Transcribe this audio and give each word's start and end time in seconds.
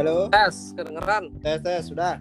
Halo, 0.00 0.32
Tes, 0.32 0.72
kedengeran. 0.72 1.28
tes 1.44 1.60
tes 1.60 1.92
sudah. 1.92 2.16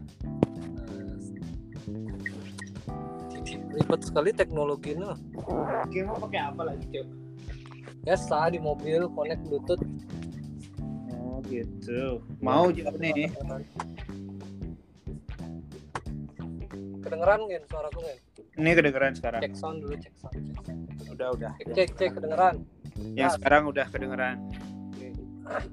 Ribet 3.71 4.01
sekali 4.03 4.35
teknologinya. 4.35 5.15
Oke, 5.87 6.03
mau 6.03 6.19
pakai 6.19 6.43
apa 6.43 6.67
lagi, 6.67 6.83
Cuk? 6.91 7.07
Ya, 8.03 8.19
sah 8.19 8.51
di 8.51 8.59
mobil 8.59 9.07
connect 9.15 9.47
Bluetooth. 9.47 9.79
Oh, 11.23 11.39
gitu. 11.47 12.19
Mau 12.43 12.67
jawab 12.67 12.99
nih. 12.99 13.31
Kedengeran 16.99 17.47
nggak 17.47 17.63
suaraku 17.71 17.97
nggak? 18.03 18.17
Ini 18.59 18.69
kedengeran 18.75 19.11
sekarang. 19.15 19.39
Cek 19.39 19.55
sound 19.55 19.87
dulu, 19.87 19.95
cek 19.95 20.15
sound. 20.19 20.35
Cek, 20.35 20.43
sound. 20.67 21.15
Udah, 21.15 21.27
udah. 21.31 21.51
cek, 21.63 21.71
cek, 21.71 21.89
cek, 21.95 22.11
kedengeran. 22.19 22.59
Yang 23.15 23.39
sekarang 23.39 23.71
udah 23.71 23.87
kedengeran. 23.87 24.35
Pak 25.47 25.63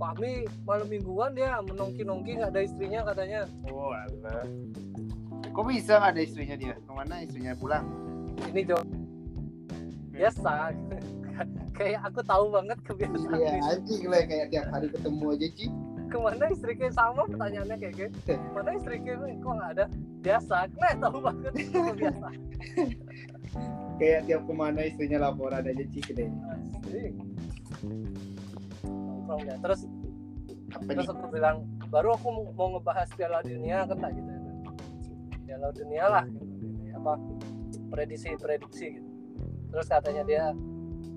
Mi 0.00 0.48
malam 0.64 0.88
mingguan 0.88 1.36
dia 1.36 1.60
menongki-nongki 1.60 2.40
nggak 2.40 2.50
ada 2.56 2.60
istrinya 2.64 3.00
katanya. 3.04 3.40
Oh, 3.68 3.92
alah. 3.92 4.48
Kok 5.52 5.64
bisa 5.68 6.00
nggak 6.00 6.12
ada 6.16 6.22
istrinya 6.24 6.56
dia? 6.56 6.74
Ke 6.80 6.90
mana 6.96 7.20
istrinya 7.20 7.52
pulang? 7.60 7.84
Ini 8.48 8.60
jawab 8.64 8.88
biasa. 10.16 10.52
Kayak 11.80 12.00
aku 12.12 12.20
tahu 12.20 12.52
banget 12.52 12.78
kebiasaan 12.84 13.40
Iya, 13.40 13.52
anjing 13.64 14.04
lah 14.12 14.20
kayak 14.28 14.52
tiap 14.52 14.68
hari 14.68 14.92
ketemu 14.92 15.24
aja, 15.32 15.48
Ci. 15.56 15.66
Ke 16.12 16.16
mana 16.20 16.44
istri 16.52 16.72
kayak 16.76 16.92
sama 16.92 17.22
pertanyaannya 17.24 17.76
kayak 17.80 17.94
gitu. 17.96 18.36
Ke 18.36 18.50
mana 18.52 18.70
istri 18.76 19.00
kayak 19.00 19.40
kok 19.40 19.52
nggak 19.56 19.70
ada? 19.72 19.84
Biasa, 20.20 20.56
nah 20.76 20.92
tahu 21.00 21.18
banget 21.24 21.52
biasa. 21.96 22.28
Kayak 24.00 24.20
tiap 24.28 24.42
ke 24.44 24.52
mana 24.52 24.80
istrinya 24.84 25.18
laporan 25.28 25.64
aja, 25.64 25.84
Ci, 25.88 26.00
gede. 26.04 26.28
Asik. 29.30 29.38
Nongkrong 29.38 29.42
dia. 29.46 29.56
Terus 29.62 29.80
Apa 30.70 30.86
terus 30.86 31.06
nih? 31.10 31.14
aku 31.18 31.26
bilang 31.34 31.56
baru 31.90 32.14
aku 32.14 32.28
mau 32.54 32.68
ngebahas 32.78 33.08
Piala 33.14 33.42
Dunia 33.42 33.86
tak 33.86 34.10
gitu 34.14 34.30
ya. 34.30 34.40
Piala 35.46 35.68
Dunia 35.74 36.04
lah 36.06 36.24
gitu. 36.26 36.46
apa 36.94 37.12
prediksi 37.90 38.28
prediksi 38.38 38.86
gitu. 38.98 39.10
Terus 39.70 39.86
katanya 39.90 40.22
dia 40.26 40.44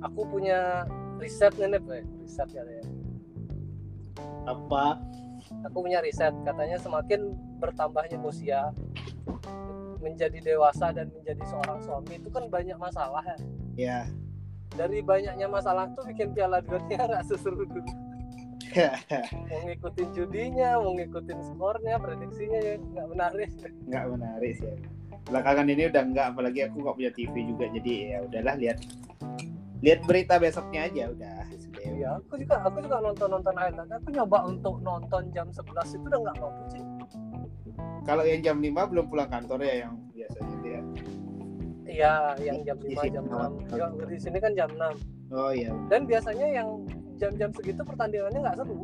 aku 0.02 0.26
punya 0.26 0.90
riset 1.22 1.54
nih 1.58 1.78
eh. 1.78 2.04
riset 2.26 2.50
ya 2.50 2.64
dia. 2.66 2.84
Apa? 4.50 4.98
Aku 5.70 5.86
punya 5.86 6.02
riset 6.02 6.34
katanya 6.42 6.82
semakin 6.82 7.38
bertambahnya 7.62 8.18
usia 8.26 8.74
menjadi 10.02 10.40
dewasa 10.44 10.92
dan 10.92 11.14
menjadi 11.16 11.44
seorang 11.48 11.80
suami 11.80 12.20
itu 12.20 12.28
kan 12.34 12.50
banyak 12.52 12.76
masalah 12.76 13.24
ya. 13.24 13.38
Ya. 13.78 14.00
Dari 14.74 15.06
banyaknya 15.06 15.46
masalah 15.46 15.86
tuh 15.94 16.04
bikin 16.10 16.34
Piala 16.34 16.60
Dunia 16.66 17.02
nggak 17.10 17.26
seseru 17.30 17.66
dulu. 17.66 17.92
mau 19.54 19.60
ngikutin 19.70 20.08
judinya, 20.18 20.82
mau 20.82 20.98
ngikutin 20.98 21.40
skornya, 21.46 21.96
prediksinya 22.02 22.60
ya 22.60 22.74
nggak 22.82 23.08
menarik. 23.14 23.50
Nggak 23.90 24.06
menarik 24.18 24.54
sih. 24.58 24.66
ya. 24.66 24.76
Belakangan 25.30 25.68
ini 25.70 25.84
udah 25.88 26.04
nggak, 26.10 26.26
apalagi 26.36 26.60
aku 26.68 26.76
nggak 26.84 26.96
punya 26.98 27.12
TV 27.14 27.34
juga, 27.48 27.66
jadi 27.70 27.92
ya 27.94 28.18
udahlah 28.28 28.56
lihat 28.60 28.78
lihat 29.84 30.00
berita 30.08 30.40
besoknya 30.40 30.90
aja 30.90 31.04
udah. 31.12 31.38
Ya, 31.84 32.16
aku 32.16 32.40
juga 32.40 32.64
aku 32.64 32.80
juga 32.80 32.98
nonton 33.04 33.28
nonton 33.28 33.54
highlight. 33.60 33.92
Aku 33.92 34.08
nyoba 34.16 34.48
untuk 34.48 34.80
nonton 34.80 35.24
jam 35.36 35.52
11 35.52 36.00
itu 36.00 36.06
udah 36.08 36.20
nggak 36.24 36.38
mampu 36.40 36.64
sih. 36.72 36.84
Kalau 38.08 38.24
yang 38.24 38.40
jam 38.40 38.58
5 38.64 38.92
belum 38.92 39.06
pulang 39.12 39.28
kantor 39.28 39.60
ya 39.68 39.88
yang 39.88 40.00
biasanya 40.16 40.56
dia. 40.64 40.82
Iya, 41.94 42.14
yang 42.42 42.58
jam 42.66 42.78
Di 42.82 42.98
5 42.98 43.06
sini 43.06 43.10
jam 43.14 43.24
malam. 43.30 43.52
6. 43.70 43.78
Ya, 43.78 43.88
di 44.10 44.18
sini 44.18 44.38
kan 44.42 44.52
jam 44.58 44.70
6. 44.74 44.98
Oh 45.30 45.52
iya. 45.54 45.70
Dan 45.94 46.02
biasanya 46.10 46.48
yang 46.50 46.70
jam-jam 47.22 47.50
segitu 47.54 47.82
pertandingannya 47.86 48.40
nggak 48.42 48.58
seru. 48.58 48.82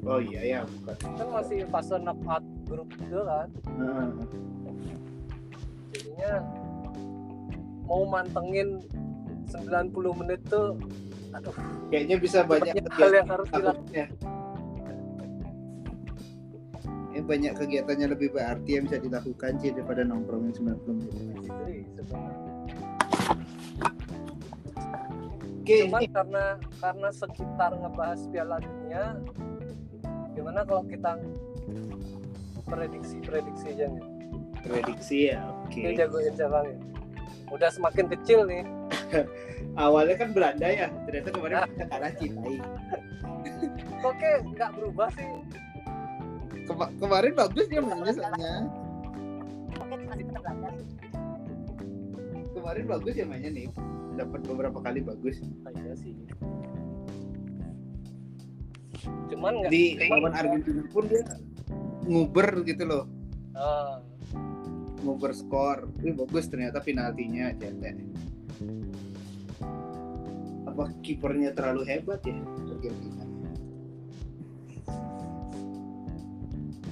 Oh 0.00 0.16
iya 0.16 0.40
ya, 0.40 0.60
bukan. 0.64 0.96
Kan 1.20 1.28
masih 1.28 1.58
fase 1.68 1.96
knockout 2.00 2.44
grup 2.64 2.88
gitu 2.96 3.20
kan. 3.20 3.48
Heeh. 3.68 4.08
Jadinya 5.92 6.32
mau 7.84 8.08
mantengin 8.08 8.80
90 9.50 10.20
menit 10.24 10.40
tuh 10.46 10.78
aduh 11.30 11.54
Kayaknya 11.90 12.16
bisa 12.18 12.38
banyak 12.42 12.74
banyak 12.74 12.94
hal 12.94 13.10
yang 13.14 13.28
harus 13.28 13.48
dilakukan. 13.50 14.08
Ini 17.20 17.28
banyak 17.28 17.52
kegiatannya 17.52 18.16
lebih 18.16 18.32
berarti 18.32 18.80
yang 18.80 18.88
bisa 18.88 18.96
dilakukan 18.96 19.60
sih 19.60 19.76
daripada 19.76 20.08
nongkrongin 20.08 20.56
90 20.56 21.04
menit. 21.04 21.52
Oke, 25.60 25.76
Cuman 25.84 26.00
ini 26.00 26.08
karena 26.08 26.56
karena 26.80 27.08
sekitar 27.12 27.76
ngebahas 27.76 28.24
Piala 28.32 28.56
Dunia, 28.64 29.20
gimana 30.32 30.64
kalau 30.64 30.80
kita 30.88 31.20
prediksi-prediksi 32.64 33.68
aja 33.68 33.92
nih? 33.92 34.04
prediksi 34.64 35.28
ya. 35.28 35.44
Oke. 35.68 35.92
Dia 35.92 36.08
jagoin 36.08 36.32
siapa 36.32 36.64
nih? 36.64 36.80
Udah 37.52 37.68
semakin 37.68 38.08
kecil 38.16 38.48
nih. 38.48 38.64
Awalnya 39.84 40.16
kan 40.16 40.32
Belanda 40.32 40.72
ya, 40.72 40.88
ternyata 41.04 41.28
kemarin 41.36 41.68
kita 41.68 41.84
kalah. 41.84 42.12
Kok 44.00 44.14
kayak 44.16 44.40
nggak 44.56 44.70
berubah 44.72 45.12
sih? 45.12 45.60
Kema- 46.70 46.92
kemarin 47.02 47.32
bagus 47.34 47.66
dia 47.66 47.80
mainnya 47.82 48.12
soalnya. 48.14 48.52
Kemarin 52.54 52.84
bagus 52.86 53.14
ya 53.18 53.26
mainnya 53.26 53.50
nih. 53.50 53.66
Dapat 54.14 54.40
beberapa 54.46 54.78
kali 54.78 55.02
bagus. 55.02 55.42
Ah, 55.66 55.72
iya 55.74 55.98
sih. 55.98 56.14
Cuman 59.34 59.52
nggak. 59.64 59.70
Di 59.72 59.98
lawan 60.06 60.30
Argentina 60.30 60.82
pun 60.94 61.04
dia 61.10 61.22
nguber 62.06 62.62
gitu 62.62 62.84
loh. 62.86 63.04
Ah, 63.58 63.98
Nguber 65.00 65.32
skor. 65.32 65.88
Wih, 66.04 66.12
bagus 66.12 66.46
ternyata 66.46 66.78
penaltinya 66.78 67.50
cetek. 67.56 67.96
Apa 70.68 70.92
kipernya 71.00 71.56
terlalu 71.56 71.88
hebat 71.88 72.20
ya 72.22 72.36
Argentina? 72.68 73.19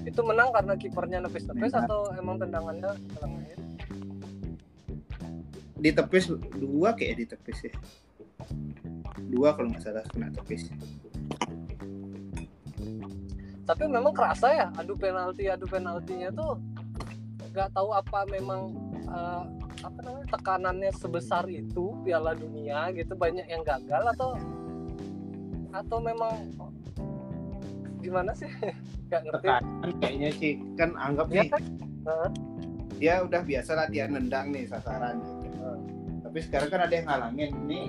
Itu 0.09 0.21
menang 0.25 0.49
karena 0.57 0.73
kipernya 0.73 1.19
nepis-nepis 1.21 1.77
atau 1.77 2.09
emang 2.17 2.41
tendangannya 2.41 2.97
dalam 3.13 3.31
air? 3.45 3.61
Di 5.77 5.91
tepis 5.93 6.33
dua 6.57 6.97
kayak 6.97 7.15
di 7.21 7.25
tepis 7.29 7.59
ya. 7.69 7.75
Dua 9.29 9.53
kalau 9.53 9.69
nggak 9.69 9.85
salah 9.85 10.05
kena 10.09 10.33
tepis. 10.33 10.73
Tapi 13.69 13.85
memang 13.85 14.17
kerasa 14.17 14.49
ya 14.49 14.67
adu 14.81 14.97
penalti 14.97 15.45
adu 15.45 15.69
penaltinya 15.69 16.33
tuh 16.33 16.57
nggak 17.53 17.69
tahu 17.77 17.93
apa 17.93 18.25
memang 18.33 18.73
eh, 19.05 19.45
apa 19.85 19.99
namanya 20.03 20.27
tekanannya 20.33 20.91
sebesar 20.97 21.45
itu 21.53 21.93
Piala 22.01 22.33
Dunia 22.33 22.89
gitu 22.97 23.13
banyak 23.13 23.45
yang 23.45 23.61
gagal 23.61 24.17
atau 24.17 24.41
atau 25.69 25.99
memang 26.01 26.33
gimana 28.01 28.33
sih 28.33 28.49
nggak 29.09 29.21
ngerti 29.25 29.47
Tekanan 29.49 29.91
kayaknya 29.99 30.31
sih 30.37 30.53
kan 30.77 30.91
anggap 30.95 31.27
ya 31.29 31.43
nih 31.43 31.51
kan 31.51 31.63
dia 32.99 33.15
udah 33.23 33.41
biasa 33.41 33.71
latihan 33.75 34.11
nendang 34.11 34.51
nih 34.51 34.67
sasaran 34.67 35.23
gitu. 35.41 35.71
Tapi 36.19 36.39
sekarang 36.43 36.69
kan 36.69 36.81
ada 36.83 36.95
yang 36.95 37.07
ngalangin 37.07 37.51
nih. 37.65 37.87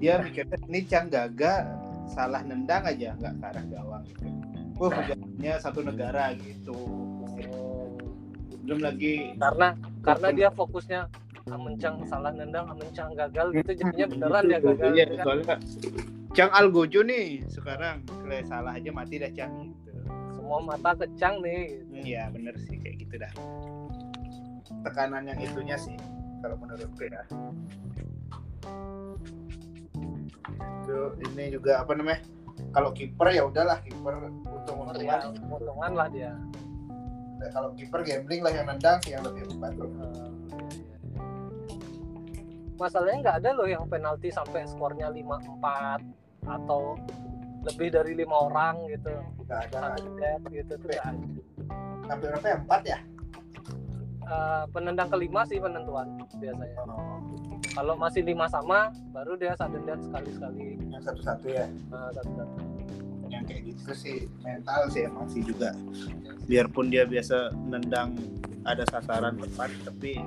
Dia 0.00 0.14
mikirnya 0.18 0.56
ini 0.64 0.80
Cang 0.88 1.06
Gaga 1.06 1.68
salah 2.08 2.40
nendang 2.40 2.88
aja 2.88 3.12
nggak 3.14 3.34
ke 3.36 3.44
arah 3.46 3.64
gawang 3.68 4.02
gitu. 4.08 4.26
Wah, 4.80 4.90
hujannya 4.90 5.52
satu 5.60 5.84
negara 5.84 6.32
gitu. 6.40 6.72
Belum 8.64 8.80
lagi 8.80 9.36
karena 9.36 9.68
karena 10.00 10.28
dia 10.32 10.48
fokusnya 10.50 11.04
Amencang 11.50 12.00
salah 12.06 12.30
nendang 12.30 12.64
Amencang 12.64 13.12
gagal 13.12 13.50
gitu 13.52 13.70
jadinya 13.76 14.06
beneran 14.14 14.44
dia 14.46 14.58
gagal 14.62 14.88
Iya, 14.94 15.04
gitu 15.04 15.14
kan. 15.16 15.24
soalnya 15.26 15.54
Cang 16.30 16.50
Algojo 16.54 17.00
nih 17.02 17.42
sekarang 17.50 18.06
kalau 18.06 18.40
salah 18.46 18.72
aja 18.72 18.88
mati 18.88 19.18
dah 19.18 19.32
Cang 19.34 19.52
gitu. 19.68 19.89
Semua 20.50 20.74
mata 20.74 20.98
kecang 20.98 21.38
nih 21.46 21.78
gitu. 21.78 22.10
Iya 22.10 22.26
bener 22.34 22.58
sih 22.66 22.74
kayak 22.82 23.06
gitu 23.06 23.22
dah. 23.22 23.30
Tekanan 24.82 25.30
yang 25.30 25.38
itunya 25.38 25.78
sih 25.78 25.94
kalau 26.42 26.58
menurutku 26.58 27.06
ya. 27.06 27.22
Itu 30.82 31.14
ini 31.30 31.54
juga 31.54 31.86
apa 31.86 31.94
namanya? 31.94 32.26
Kalau 32.74 32.90
kiper 32.90 33.30
ya 33.30 33.46
udahlah 33.46 33.78
kiper 33.86 34.26
untung 34.42 34.90
ya, 34.98 35.22
untungan. 35.22 35.94
lah 35.94 36.10
dia 36.10 36.34
Kalau 37.54 37.70
kiper 37.78 38.02
gambling 38.02 38.42
lah 38.42 38.50
yang 38.50 38.66
nendang 38.66 38.98
sih 39.06 39.14
yang 39.14 39.22
lebih 39.22 39.46
membantu. 39.54 39.86
masalahnya 42.80 43.18
nggak 43.22 43.36
ada 43.44 43.50
loh 43.52 43.68
yang 43.68 43.84
penalti 43.86 44.32
sampai 44.32 44.64
skornya 44.64 45.12
5-4 45.12 46.00
atau 46.48 46.96
lebih 47.66 47.88
dari 47.92 48.12
lima 48.16 48.48
orang 48.48 48.88
gitu. 48.88 49.12
Gak 49.44 49.70
ada 49.70 49.96
satu 49.96 50.08
dead 50.16 50.40
gitu 50.52 50.72
tuh 50.80 50.88
nggak 50.88 51.06
ada. 51.06 51.26
sampai 52.10 52.26
berapa 52.26 52.46
ya? 52.46 52.56
Empat 52.58 52.82
ya? 52.82 52.98
Eh, 54.30 54.64
penendang 54.70 55.10
kelima 55.10 55.42
sih 55.42 55.58
penentuan 55.58 56.06
biasanya. 56.38 56.78
Oh, 56.86 57.18
kalau 57.74 57.94
masih 57.98 58.22
lima 58.22 58.46
sama 58.46 58.94
baru 59.10 59.34
dia 59.34 59.58
sudden 59.58 59.82
death 59.82 60.02
sekali 60.06 60.30
sekali 60.30 60.66
yang 60.86 61.02
satu-satu 61.02 61.46
ya. 61.50 61.66
nah, 61.90 62.10
satu 62.14 62.32
satu 62.38 62.58
yang 63.30 63.46
kayak 63.46 63.62
gitu 63.74 63.90
sih 63.94 64.18
mental 64.42 64.86
sih 64.90 65.06
emang 65.06 65.26
sih 65.26 65.42
juga. 65.42 65.74
Biarpun 66.46 66.94
dia 66.94 67.06
biasa 67.06 67.50
nendang 67.66 68.14
ada 68.62 68.86
sasaran 68.86 69.34
tepat 69.34 69.70
tapi 69.82 70.22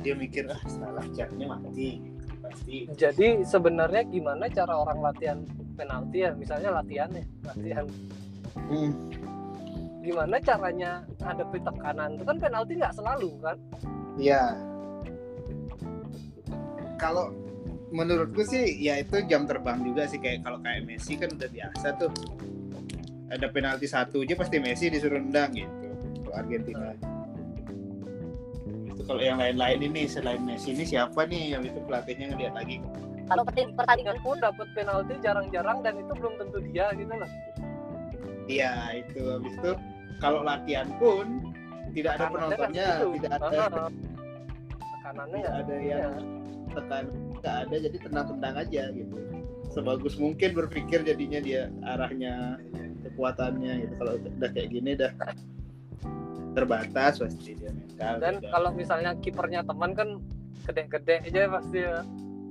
dia 0.00 0.14
mikir 0.16 0.48
ah 0.48 0.60
salah 0.70 1.04
catnya 1.12 1.50
mati 1.50 2.15
pasti 2.50 2.76
Jadi 2.94 3.26
sebenarnya 3.42 4.02
gimana 4.06 4.46
cara 4.50 4.74
orang 4.74 4.98
latihan 5.02 5.38
penalti 5.76 6.24
ya? 6.24 6.30
Misalnya 6.34 6.70
latihan 6.80 7.10
ya, 7.12 7.24
latihan. 7.46 7.84
Hmm, 8.56 8.90
Gimana 10.06 10.38
caranya 10.38 11.02
hadapi 11.18 11.58
tekanan? 11.66 12.14
Itu 12.14 12.24
kan 12.24 12.38
penalti 12.38 12.72
nggak 12.78 12.94
selalu 12.94 13.30
kan? 13.42 13.56
Iya. 14.16 14.54
Kalau 16.96 17.34
menurutku 17.90 18.42
sih 18.46 18.82
ya 18.82 19.02
itu 19.02 19.22
jam 19.26 19.46
terbang 19.46 19.82
juga 19.82 20.06
sih 20.06 20.18
kayak 20.18 20.42
kalau 20.42 20.58
kayak 20.62 20.86
Messi 20.86 21.14
kan 21.14 21.30
udah 21.30 21.50
biasa 21.50 21.86
tuh 21.98 22.10
ada 23.30 23.46
penalti 23.50 23.86
satu 23.86 24.26
aja 24.26 24.34
pasti 24.34 24.58
Messi 24.58 24.90
disuruh 24.90 25.22
nendang 25.22 25.54
gitu 25.54 25.86
Argentina 26.34 26.90
itu 26.90 27.15
kalau 29.06 29.22
yang 29.22 29.38
lain-lain 29.38 29.80
ini 29.86 30.10
selain 30.10 30.42
Messi 30.42 30.74
ini 30.74 30.82
siapa 30.82 31.30
nih? 31.30 31.54
Yang 31.54 31.62
itu 31.70 31.78
pelatihnya 31.86 32.26
ngeliat 32.34 32.54
lagi. 32.58 32.82
Kalau 33.26 33.42
pertandingan 33.46 34.18
pun 34.22 34.36
dapat 34.42 34.66
penalti 34.74 35.14
jarang-jarang 35.22 35.78
dan 35.82 35.94
itu 35.98 36.12
belum 36.14 36.34
tentu 36.42 36.58
dia 36.70 36.90
gitu 36.94 37.10
loh. 37.14 37.30
iya 38.50 38.74
itu. 38.98 39.22
Habis 39.22 39.54
itu 39.58 39.72
kalau 40.18 40.42
latihan 40.42 40.90
pun 40.98 41.54
tidak 41.94 42.18
ada 42.18 42.26
penontonnya 42.30 42.86
gitu. 42.98 43.06
tidak 43.18 43.30
ada 43.38 43.46
Tekanannya 44.76 45.38
tidak 45.38 45.54
ada 45.54 45.74
gitu. 45.74 45.86
yang 45.86 45.98
ya. 45.98 46.10
tekan 46.74 47.04
nggak 47.38 47.56
ada. 47.62 47.76
Jadi 47.78 47.96
tenang-tenang 48.02 48.54
aja 48.58 48.82
gitu. 48.90 49.16
Sebagus 49.70 50.14
mungkin 50.18 50.50
berpikir 50.54 51.02
jadinya 51.06 51.38
dia 51.42 51.70
arahnya 51.86 52.58
kekuatannya 53.06 53.86
gitu. 53.86 53.92
Kalau 54.02 54.12
udah 54.18 54.50
kayak 54.50 54.68
gini 54.70 54.90
udah 54.98 55.12
terbatas 56.56 57.20
pasti 57.20 57.52
dia 57.52 57.68
mental 57.68 58.16
Dan 58.16 58.34
gitu. 58.40 58.48
kalau 58.48 58.70
misalnya 58.72 59.12
kipernya 59.20 59.60
teman 59.60 59.92
kan 59.92 60.08
gede-gede 60.64 61.20
aja 61.28 61.40
pasti 61.52 61.78
ya. 61.84 62.00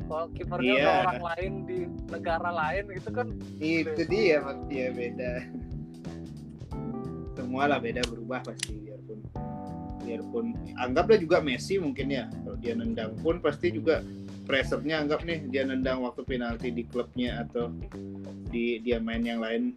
Kalau 0.06 0.30
kipernya 0.32 0.74
Iya. 0.78 0.92
orang 1.02 1.22
lain 1.26 1.52
di 1.66 1.80
negara 2.14 2.50
lain 2.54 2.84
gitu 2.94 3.10
kan. 3.10 3.28
Itu 3.58 4.02
dia 4.06 4.38
mas. 4.40 4.62
Dia 4.70 4.94
beda. 4.94 5.32
Semua 7.36 7.66
lah 7.66 7.82
beda 7.82 8.06
berubah 8.06 8.46
pasti. 8.46 8.78
Biarpun 8.86 9.20
biarpun 10.06 10.46
anggaplah 10.78 11.18
juga 11.18 11.42
Messi 11.42 11.82
mungkin 11.82 12.14
ya. 12.14 12.30
Kalau 12.30 12.58
dia 12.62 12.78
nendang 12.78 13.18
pun 13.20 13.42
pasti 13.42 13.74
juga 13.74 14.06
pressure-nya 14.46 15.02
anggap 15.02 15.26
nih 15.26 15.50
dia 15.50 15.66
nendang 15.66 16.06
waktu 16.06 16.22
penalti 16.22 16.70
di 16.70 16.86
klubnya 16.86 17.42
atau 17.42 17.74
di 18.54 18.78
dia 18.80 19.02
main 19.02 19.26
yang 19.26 19.42
lain. 19.42 19.74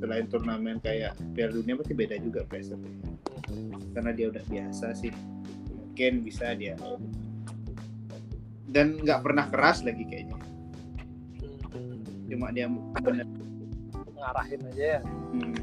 Selain 0.00 0.26
turnamen 0.26 0.80
kayak 0.80 1.14
Piala 1.36 1.54
Dunia 1.54 1.76
pasti 1.78 1.92
beda 1.94 2.16
juga 2.18 2.42
pressure 2.42 2.80
karena 3.96 4.12
dia 4.12 4.28
udah 4.28 4.44
biasa 4.44 4.92
sih 4.92 5.08
mungkin 5.72 6.20
bisa 6.20 6.52
dia 6.52 6.76
dan 8.68 9.00
nggak 9.00 9.24
pernah 9.24 9.48
keras 9.48 9.80
lagi 9.80 10.04
kayaknya 10.04 10.36
cuma 12.28 12.52
dia 12.52 12.68
bener 13.00 13.24
ngarahin 14.16 14.60
aja 14.68 14.84
ya. 14.98 15.00
hmm, 15.32 15.56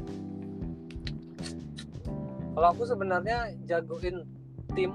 Kalau 2.54 2.68
aku 2.70 2.86
sebenarnya 2.86 3.50
jagoin 3.66 4.22
tim 4.78 4.90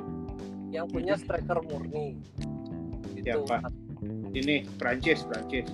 yang 0.71 0.88
punya 0.88 1.19
Hmm. 1.19 1.21
striker 1.21 1.59
murni. 1.68 2.15
Gitu. 3.19 3.35
Siapa? 3.45 3.68
ini 4.31 4.63
Prancis 4.80 5.27
Prancis 5.27 5.68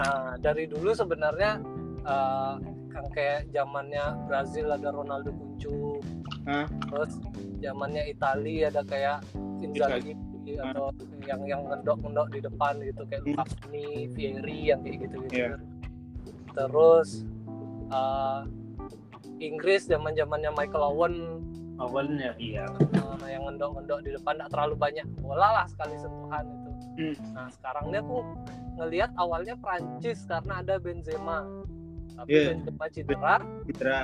Nah, 0.00 0.40
dari 0.40 0.64
dulu 0.64 0.96
sebenarnya 0.96 1.60
eh, 2.02 2.54
kan 2.88 3.04
kayak 3.12 3.52
zamannya 3.52 4.16
Brazil 4.24 4.72
ada 4.72 4.88
Ronaldo 4.88 5.28
Kuncu, 5.32 6.00
Hah? 6.46 6.66
terus 6.88 7.18
zamannya 7.58 8.06
Italia 8.06 8.70
ada 8.70 8.82
kayak 8.86 9.18
Inzaghi 9.58 10.14
atau 10.62 10.94
yang 11.26 11.42
yang 11.42 11.66
ngendok-ngendok 11.66 12.30
di 12.30 12.38
depan 12.38 12.78
gitu 12.78 13.02
kayak 13.10 13.22
Hmm. 13.26 13.34
Lukaku, 13.34 13.82
Vieri 14.14 14.58
yang 14.70 14.80
kayak 14.86 14.96
gitu 15.02 15.16
gitu. 15.26 15.34
Iya. 15.34 15.58
Terus 16.54 17.08
eh, 17.90 18.40
Inggris 19.42 19.90
zaman-zamannya 19.90 20.54
Michael 20.54 20.84
Owen 20.86 21.14
awalnya 21.76 22.32
iya 22.38 22.64
eh, 22.94 23.28
yang 23.28 23.50
ngendok-ngendok 23.50 24.00
di 24.06 24.10
depan 24.14 24.38
tidak 24.38 24.48
terlalu 24.54 24.74
banyak 24.78 25.06
bola 25.18 25.48
lah 25.62 25.66
sekali 25.66 25.98
sentuhan 25.98 26.46
itu. 26.46 26.70
Hmm. 26.96 27.14
Nah 27.34 27.46
sekarang 27.50 27.90
dia 27.90 28.00
aku 28.00 28.18
ngelihat 28.78 29.10
awalnya 29.18 29.54
Prancis 29.58 30.22
karena 30.30 30.62
ada 30.62 30.78
Benzema, 30.78 31.42
tapi 32.14 32.28
Iya. 32.32 32.54
Benzema 32.54 32.84
cedera, 32.92 33.34
Citra 33.66 34.00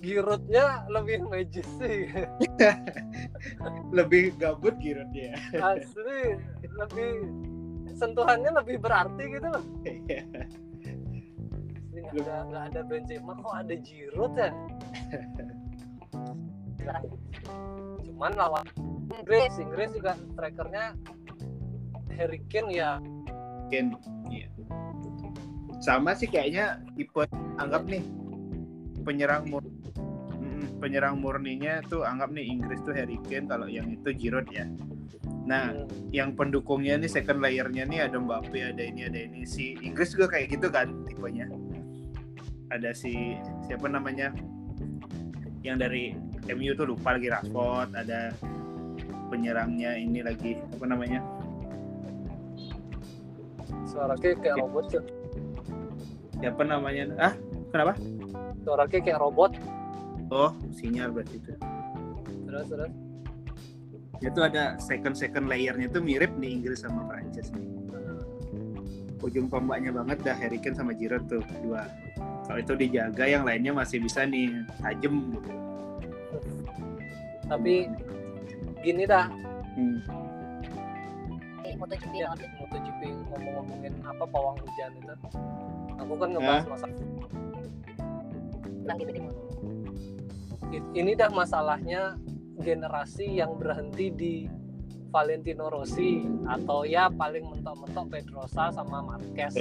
Giroudnya 0.00 0.88
lebih 0.88 1.28
magis 1.28 1.68
sih, 1.76 2.08
lebih 3.96 4.32
gabut 4.40 4.72
Giroud 4.80 5.12
dia 5.12 5.36
asli 5.60 6.40
lebih 6.64 7.28
sentuhannya 8.00 8.48
lebih 8.56 8.80
berarti 8.80 9.24
gitu 9.28 9.44
loh. 9.44 9.64
Iya. 9.84 10.24
Nggak 12.10 12.48
ada 12.48 12.58
ada 12.72 12.80
Benzema 12.88 13.36
kok 13.36 13.54
ada 13.54 13.74
Giroud 13.76 14.34
ya? 14.40 14.50
Cuman 18.08 18.32
lawan 18.40 18.64
Inggris, 19.20 19.52
Inggris 19.60 19.90
juga 19.92 20.16
strikernya 20.32 20.96
Harry 22.16 22.40
Kane 22.48 22.72
ya 22.72 23.00
mungkin 23.70 23.94
iya. 24.34 24.50
sama 25.78 26.10
sih 26.18 26.26
kayaknya 26.26 26.82
tipe 26.98 27.22
anggap 27.62 27.86
nih 27.86 28.02
penyerang 29.06 29.46
mur 29.46 29.62
Mm, 29.62 29.79
penyerang 30.80 31.20
murninya 31.20 31.84
tuh 31.84 32.08
anggap 32.08 32.32
nih 32.32 32.48
Inggris 32.48 32.80
tuh 32.80 32.96
Harry 32.96 33.20
Kane 33.28 33.46
kalau 33.46 33.68
yang 33.68 33.92
itu 33.92 34.10
Giroud 34.16 34.48
ya. 34.48 34.64
Nah 35.44 35.76
hmm, 35.76 36.10
yang 36.10 36.32
pendukungnya 36.32 36.96
nih 36.96 37.12
second 37.12 37.44
layernya 37.44 37.84
nih 37.84 38.08
ada 38.08 38.16
Mbappe 38.16 38.56
ada 38.56 38.80
ini 38.80 39.06
ada 39.06 39.20
ini. 39.20 39.44
Si 39.44 39.76
Inggris 39.84 40.16
juga 40.16 40.32
kayak 40.32 40.56
gitu 40.56 40.72
kan 40.72 40.88
tipenya. 41.04 41.46
Ada 42.72 42.96
si 42.96 43.36
siapa 43.68 43.86
namanya? 43.92 44.32
Yang 45.60 45.76
dari 45.76 46.04
MU 46.56 46.72
tuh 46.72 46.96
lupa 46.96 47.14
lagi 47.14 47.28
Rashford 47.28 47.92
ada 47.92 48.32
penyerangnya 49.28 50.00
ini 50.00 50.24
lagi 50.24 50.56
apa 50.56 50.84
namanya? 50.88 51.20
Suara 53.84 54.16
kayak 54.16 54.40
kayak 54.40 54.56
robot 54.64 54.84
cuy. 54.88 55.04
siapa 56.40 56.62
namanya? 56.64 57.04
Ah 57.20 57.34
kenapa? 57.68 57.94
Suara 58.64 58.88
kayak 58.88 59.04
kayak 59.04 59.20
robot 59.20 59.52
oh 60.30 60.50
sinyal 60.74 61.10
berarti 61.12 61.36
itu. 61.38 61.52
Terus 62.46 62.66
terus? 62.70 62.92
Itu 64.20 64.40
ada 64.44 64.76
second 64.76 65.16
second 65.16 65.48
layernya 65.48 65.88
tuh 65.88 66.04
mirip 66.04 66.30
nih 66.36 66.60
Inggris 66.60 66.84
sama 66.84 67.08
Prancis 67.08 67.50
nih. 67.52 67.66
Ujung 69.20 69.52
tombaknya 69.52 69.92
banget 69.92 70.24
dah 70.24 70.36
Harry 70.36 70.56
Kane 70.56 70.76
sama 70.76 70.96
Giroud 70.96 71.28
tuh 71.28 71.44
dua. 71.60 71.84
Kalau 72.48 72.58
itu 72.58 72.72
dijaga 72.72 73.24
yang 73.28 73.44
lainnya 73.44 73.76
masih 73.76 74.00
bisa 74.00 74.24
nih 74.24 74.64
tajem 74.80 75.36
gitu. 75.36 75.50
Tapi 77.44 77.90
gini 78.80 79.04
dah. 79.04 79.28
Hmm. 79.76 79.98
MotoGP 81.80 82.12
ya. 82.12 82.28
MotoGP 82.32 83.00
ngomong-ngomongin 83.32 83.92
apa 84.04 84.24
pawang 84.28 84.56
hujan 84.60 84.90
itu. 85.00 85.14
Aku 86.00 86.12
kan 86.16 86.28
ngebahas 86.32 86.64
masalah 86.68 86.96
Bilang 88.84 88.96
gitu 89.00 89.12
i- 89.16 89.49
ini 90.94 91.12
dah 91.14 91.30
masalahnya 91.30 92.14
generasi 92.60 93.40
yang 93.40 93.56
berhenti 93.56 94.06
di 94.12 94.34
Valentino 95.10 95.66
Rossi 95.66 96.22
atau 96.46 96.86
ya 96.86 97.10
paling 97.10 97.42
mentok-mentok 97.42 98.06
Pedrosa 98.10 98.70
sama 98.70 99.02
Marquez 99.02 99.54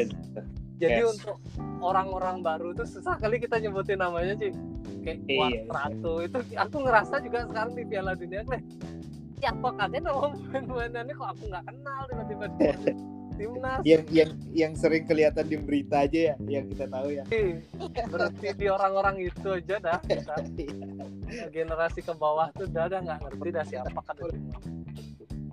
jadi 0.79 1.03
Yes. 1.03 1.19
untuk 1.19 1.37
orang-orang 1.81 2.39
baru 2.39 2.71
tuh 2.71 2.87
susah 2.87 3.17
kali 3.17 3.41
kita 3.41 3.57
nyebutin 3.57 3.99
namanya 3.99 4.37
sih 4.37 4.53
kayak 5.01 5.19
Iya. 5.25 5.65
Quartararo 5.65 6.13
itu 6.21 6.37
aku 6.55 6.75
ngerasa 6.85 7.15
juga 7.19 7.39
sekarang 7.49 7.73
di 7.73 7.83
Piala 7.83 8.13
Dunia 8.13 8.45
nih 8.45 8.61
Ya. 9.39 9.55
kok 9.55 9.71
katanya 9.79 10.11
nama 10.11 10.35
pemain-pemainannya 10.35 11.13
kok 11.15 11.29
aku 11.31 11.43
nggak 11.47 11.63
kenal 11.65 12.01
tiba-tiba 12.07 12.45
timnas. 13.39 13.79
Yang 13.87 14.03
yang 14.11 14.31
yang 14.51 14.73
sering 14.75 15.07
kelihatan 15.07 15.47
di 15.47 15.55
berita 15.55 16.03
aja 16.03 16.19
ya 16.19 16.35
yang 16.43 16.67
kita 16.67 16.85
tahu 16.91 17.07
ya. 17.15 17.23
Berhenti 18.11 18.49
di 18.59 18.67
orang-orang 18.67 19.15
itu 19.23 19.47
aja 19.55 19.75
dah 19.79 19.99
kita. 20.03 20.35
Iya. 20.59 21.47
generasi 21.55 22.03
ke 22.03 22.11
bawah 22.11 22.51
tuh 22.51 22.67
dah 22.67 22.91
dah 22.91 22.99
nggak 22.99 23.19
ngerti 23.23 23.49
dah 23.55 23.65
siapa 23.65 23.99
kan. 24.03 24.15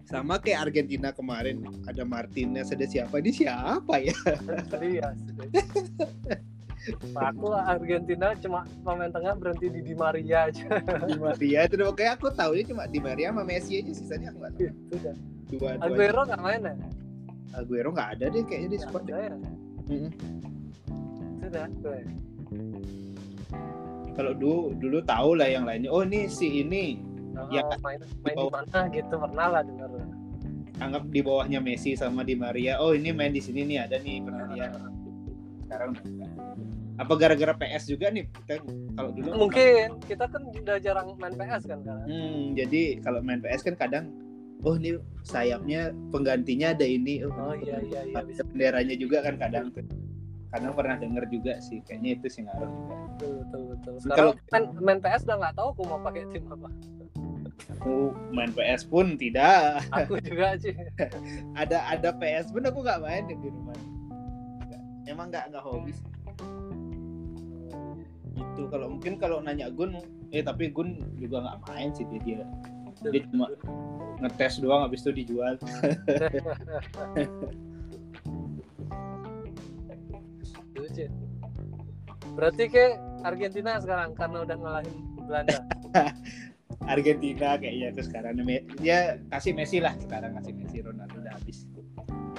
Sama 0.06 0.38
kayak 0.38 0.70
Argentina 0.70 1.10
kemarin 1.10 1.62
ada 1.86 2.02
Martinez 2.02 2.70
ada 2.74 2.86
siapa? 2.86 3.22
Ini 3.22 3.30
siapa 3.30 3.94
ya? 4.02 4.14
Serius 4.70 5.18
Nah, 6.86 7.34
aku 7.34 7.50
Argentina 7.50 8.30
cuma 8.38 8.62
pemain 8.86 9.10
tengah 9.10 9.34
berhenti 9.34 9.66
di 9.74 9.80
Di 9.82 9.94
Maria 9.98 10.46
aja. 10.46 10.66
Di 11.02 11.18
Maria 11.18 11.66
itu 11.66 11.74
udah 11.82 11.90
kayak 11.98 12.22
aku 12.22 12.30
tahu 12.30 12.54
cuma 12.62 12.86
di 12.86 13.02
Maria 13.02 13.34
sama 13.34 13.42
Messi 13.42 13.82
aja 13.82 13.90
sisanya 13.90 14.30
aku 14.30 14.38
nggak 14.38 14.52
tahu. 14.54 14.70
Dua 15.46 15.70
Aguero 15.82 16.22
nggak 16.26 16.42
main 16.42 16.62
ya? 16.62 16.74
Aguero 17.54 17.94
nggak 17.94 18.10
ada 18.18 18.24
deh 18.32 18.42
kayaknya 18.42 18.68
di 18.74 18.78
squad 18.80 19.04
ada 19.06 19.16
ya. 19.22 19.36
Mm-mm. 19.86 20.10
dah 21.46 21.70
gue. 21.70 21.98
Kalau 24.16 24.32
dulu 24.34 24.74
dulu 24.74 24.98
tahu 25.04 25.38
lah 25.38 25.46
yang 25.46 25.62
lainnya. 25.62 25.92
Oh 25.92 26.02
ini 26.02 26.26
si 26.26 26.64
ini 26.64 26.98
Oh, 27.36 27.52
Ya, 27.52 27.60
main 27.84 28.00
main 28.24 28.32
di 28.32 28.32
bawah. 28.32 28.64
mana 28.64 28.80
gitu 28.88 29.14
pernah 29.20 29.46
lah 29.52 29.60
dengar 29.60 29.92
anggap 30.80 31.04
di 31.08 31.20
bawahnya 31.20 31.60
Messi 31.60 31.92
sama 31.92 32.24
Di 32.24 32.32
Maria. 32.32 32.80
Oh 32.80 32.96
ini 32.96 33.12
main 33.12 33.28
di 33.28 33.44
sini 33.44 33.64
nih 33.64 33.84
ada 33.84 34.00
nih 34.00 34.24
pernah 34.24 34.44
lihat. 34.52 34.72
Sekarang. 35.68 35.90
Apa 36.96 37.12
gara-gara 37.12 37.52
PS 37.52 37.92
juga 37.92 38.08
nih? 38.08 38.24
Kita 38.24 38.64
kalau 38.96 39.10
dulu 39.12 39.28
mungkin 39.36 40.00
kita 40.08 40.24
kan 40.32 40.42
udah 40.48 40.76
jarang 40.80 41.12
main 41.20 41.36
PS 41.36 41.64
kan 41.68 41.78
sekarang 41.84 42.04
Hmm, 42.08 42.40
jadi 42.56 42.82
kalau 43.04 43.20
main 43.20 43.40
PS 43.44 43.62
kan 43.68 43.76
kadang 43.76 44.04
oh 44.62 44.74
ini 44.74 44.96
sayapnya 45.22 45.90
penggantinya 46.08 46.72
ada 46.72 46.86
ini. 46.86 47.20
oh 47.22 47.52
iya 47.54 47.82
iya 47.82 48.00
iya 48.06 48.20
bisa 48.22 48.42
benderanya 48.44 48.94
juga 48.94 49.20
kan 49.20 49.36
kadang 49.36 49.68
tuh. 49.70 49.84
Kadang 50.46 50.72
pernah 50.72 50.96
denger 50.96 51.26
juga 51.28 51.58
sih, 51.58 51.82
kayaknya 51.82 52.16
itu 52.16 52.26
sih 52.30 52.40
ngaruh 52.40 52.64
juga. 52.64 52.94
betul 53.10 53.32
betul 53.36 53.62
betul 53.68 53.94
sekarang 53.98 54.16
Kalau- 54.16 54.34
main, 54.48 54.64
main 54.80 54.98
PS 55.00 55.22
udah 55.24 55.36
nggak 55.36 55.54
tahu 55.54 55.68
aku 55.70 55.82
mau 55.84 56.00
pakai 56.00 56.22
tim 56.30 56.44
apa 56.46 56.68
Aku 57.76 57.94
main 58.30 58.50
PS 58.50 58.82
pun 58.84 59.06
tidak. 59.16 59.82
aku 59.90 60.16
juga 60.22 60.54
sih 60.56 60.72
Ada 61.60 61.78
ada 61.90 62.08
PS 62.14 62.48
pun 62.48 62.62
aku 62.62 62.78
nggak 62.80 63.00
main 63.00 63.22
di 63.26 63.34
rumah. 63.36 63.76
Nggak. 64.62 64.80
Emang 65.06 65.26
nggak 65.28 65.44
nggak 65.50 65.64
hobi 65.64 65.92
sih. 65.92 66.06
Itu 68.36 68.62
kalau 68.68 68.86
mungkin 68.92 69.16
kalau 69.16 69.40
nanya 69.40 69.68
Gun, 69.68 69.96
eh 70.30 70.40
tapi 70.40 70.68
Gun 70.68 70.96
juga 71.16 71.42
nggak 71.42 71.58
main 71.66 71.90
sih 71.92 72.04
dia 72.06 72.20
dia. 72.22 72.44
Dia 73.12 73.22
cuma 73.30 73.46
ngetes 74.20 74.54
doang 74.58 74.82
habis 74.88 75.00
itu 75.04 75.12
dijual. 75.12 75.54
Lucu. 80.76 81.06
berarti 82.36 82.68
ke 82.68 82.84
Argentina 83.24 83.80
sekarang 83.80 84.12
karena 84.12 84.44
udah 84.44 84.56
ngalahin 84.60 84.96
Belanda? 85.24 85.58
Argentina 86.92 87.56
kayaknya 87.56 87.88
tuh 87.96 88.04
sekarang. 88.04 88.36
Dia 88.78 89.16
kasih 89.32 89.56
Messi 89.56 89.80
lah 89.80 89.96
sekarang 89.96 90.36
kasih 90.36 90.52
Messi 90.52 90.84
Ronaldo 90.84 91.16
udah 91.18 91.32
habis. 91.32 91.64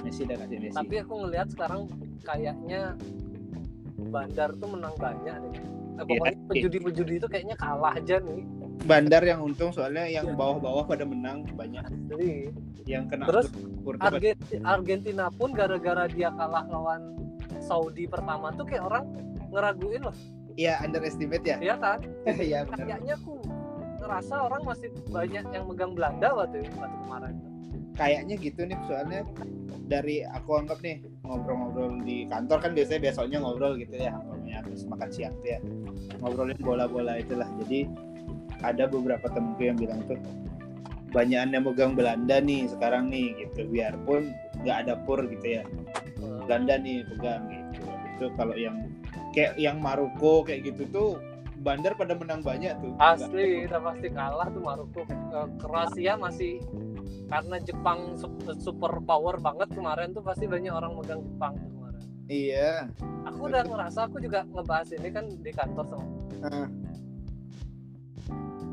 Messi 0.06 0.22
udah 0.24 0.38
kasih 0.46 0.56
Messi. 0.62 0.76
Tapi 0.78 0.94
aku 1.02 1.14
ngelihat 1.26 1.48
sekarang 1.50 1.90
kayaknya 2.22 2.94
Bandar 3.98 4.54
tuh 4.56 4.68
menang 4.72 4.94
banyak 4.96 5.34
deh 5.50 5.62
Eh, 5.98 6.04
pokoknya 6.06 6.38
Iya. 6.38 6.46
pejudi-pejudi 6.46 7.14
itu 7.18 7.26
kayaknya 7.26 7.56
kalah 7.58 7.90
aja 7.98 8.22
nih 8.22 8.46
Bandar 8.80 9.20
yang 9.20 9.42
untung 9.42 9.70
soalnya 9.70 10.06
yang 10.06 10.26
Iya. 10.26 10.36
bawah-bawah 10.36 10.84
pada 10.84 11.02
menang 11.02 11.42
banyak. 11.50 11.82
Jadi 12.08 12.52
yang 12.86 13.04
kena 13.06 13.26
Terus, 13.26 13.50
kur 13.82 13.94
tuh 13.94 14.00
pada- 14.00 14.16
Argen- 14.16 14.38
Argentina 14.62 15.24
pun 15.28 15.50
gara-gara 15.50 16.06
dia 16.06 16.30
kalah 16.30 16.64
lawan 16.64 17.18
Saudi 17.58 18.06
pertama 18.06 18.52
tuh 18.52 18.64
kayak 18.64 18.84
orang 18.84 19.04
ngeraguin 19.48 20.02
loh. 20.02 20.14
Iya 20.54 20.78
underestimate 20.80 21.44
ya? 21.44 21.56
Ya 21.58 21.74
kan? 21.76 21.98
Iya 22.40 22.64
benar. 22.64 22.86
Kayaknya 22.86 23.14
aku 23.16 23.34
ngerasa 23.98 24.34
orang 24.40 24.62
masih 24.64 24.88
banyak 25.06 25.44
yang 25.48 25.64
megang 25.66 25.92
Belanda 25.92 26.28
waktu 26.32 26.58
waktu 26.72 26.96
kemarin. 27.02 27.34
Kayaknya 27.92 28.34
gitu 28.38 28.60
nih 28.62 28.78
soalnya 28.86 29.20
dari 29.84 30.22
aku 30.22 30.50
anggap 30.54 30.78
nih 30.78 31.02
ngobrol-ngobrol 31.20 31.98
di 32.00 32.24
kantor 32.24 32.58
kan 32.60 32.72
biasanya 32.72 33.00
besoknya 33.02 33.38
ngobrol 33.40 33.74
gitu 33.74 33.96
ya 33.96 34.14
namanya 34.14 34.62
habis 34.62 34.86
makan 34.86 35.08
siang 35.10 35.34
tuh 35.36 35.50
ya. 35.50 35.58
Ngobrolin 36.18 36.58
bola-bola 36.58 37.18
itulah. 37.18 37.48
Jadi 37.58 37.90
ada 38.62 38.84
beberapa 38.90 39.26
temenku 39.30 39.62
yang 39.62 39.78
bilang 39.78 40.02
tuh 40.06 40.18
banyakan 41.08 41.56
yang 41.56 41.64
megang 41.64 41.92
Belanda 41.96 42.36
nih 42.42 42.68
sekarang 42.68 43.08
nih 43.08 43.32
gitu. 43.40 43.64
Biarpun 43.70 44.32
nggak 44.64 44.76
ada 44.86 44.94
pur 45.02 45.24
gitu 45.24 45.60
ya. 45.60 45.62
Belanda 46.44 46.76
nih 46.80 47.04
pegang 47.14 47.42
gitu. 47.48 47.80
Itu 48.18 48.26
kalau 48.36 48.54
yang 48.58 48.90
kayak 49.32 49.56
yang 49.56 49.80
Maroko 49.80 50.44
kayak 50.44 50.68
gitu 50.68 50.84
tuh 50.90 51.10
bandar 51.62 51.94
pada 51.96 52.14
menang 52.14 52.44
banyak 52.44 52.74
tuh. 52.82 52.92
Asli 53.00 53.66
udah 53.66 53.80
pasti 53.82 54.08
kalah 54.12 54.48
tuh 54.52 54.62
Maroko. 54.62 55.02
Eh, 55.08 55.48
Kroasia 55.58 56.14
masih 56.18 56.60
karena 57.28 57.56
Jepang 57.60 58.16
sup- 58.16 58.56
super 58.56 58.92
power 59.04 59.36
banget 59.40 59.68
kemarin 59.72 60.16
tuh 60.16 60.24
pasti 60.24 60.48
banyak 60.48 60.72
orang 60.72 60.92
megang 60.96 61.20
Jepang 61.24 61.52
tuh 61.56 61.70
kemarin. 61.72 62.02
Iya. 62.28 62.88
Aku 63.32 63.48
udah 63.48 63.64
ngerasa 63.64 64.08
aku 64.08 64.20
juga 64.20 64.44
ngebahas 64.48 64.88
ini 64.92 65.08
kan 65.12 65.24
di 65.28 65.50
kantor 65.52 65.84
sama. 65.88 66.06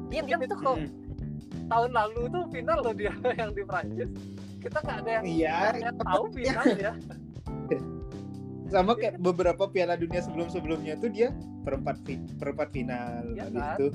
Diam-diam 0.07 0.41
itu 0.41 0.55
kok. 0.55 0.77
Tahun 1.65 1.91
lalu 1.91 2.21
tuh 2.29 2.43
final 2.53 2.77
loh 2.81 2.93
dia 2.93 3.13
yang 3.41 3.51
di 3.51 3.63
Prancis. 3.63 4.09
Kita 4.61 4.77
nggak 4.81 4.97
ada 5.01 5.09
yang 5.21 5.23
Iya. 5.25 5.53
ada 5.71 5.79
yang 5.81 5.97
tahu 5.97 6.23
final 6.35 6.67
ya. 6.75 6.93
Sama 8.65 8.97
kayak 8.97 9.21
beberapa 9.21 9.69
Piala 9.69 9.93
Dunia 9.93 10.25
sebelum-sebelumnya 10.25 10.97
tuh 10.97 11.13
dia 11.13 11.29
perempat 11.61 12.01
perempat 12.41 12.73
final. 12.73 13.21
Iya 13.31 13.43
habis 13.45 13.61
kan? 13.61 13.77
itu 13.77 13.87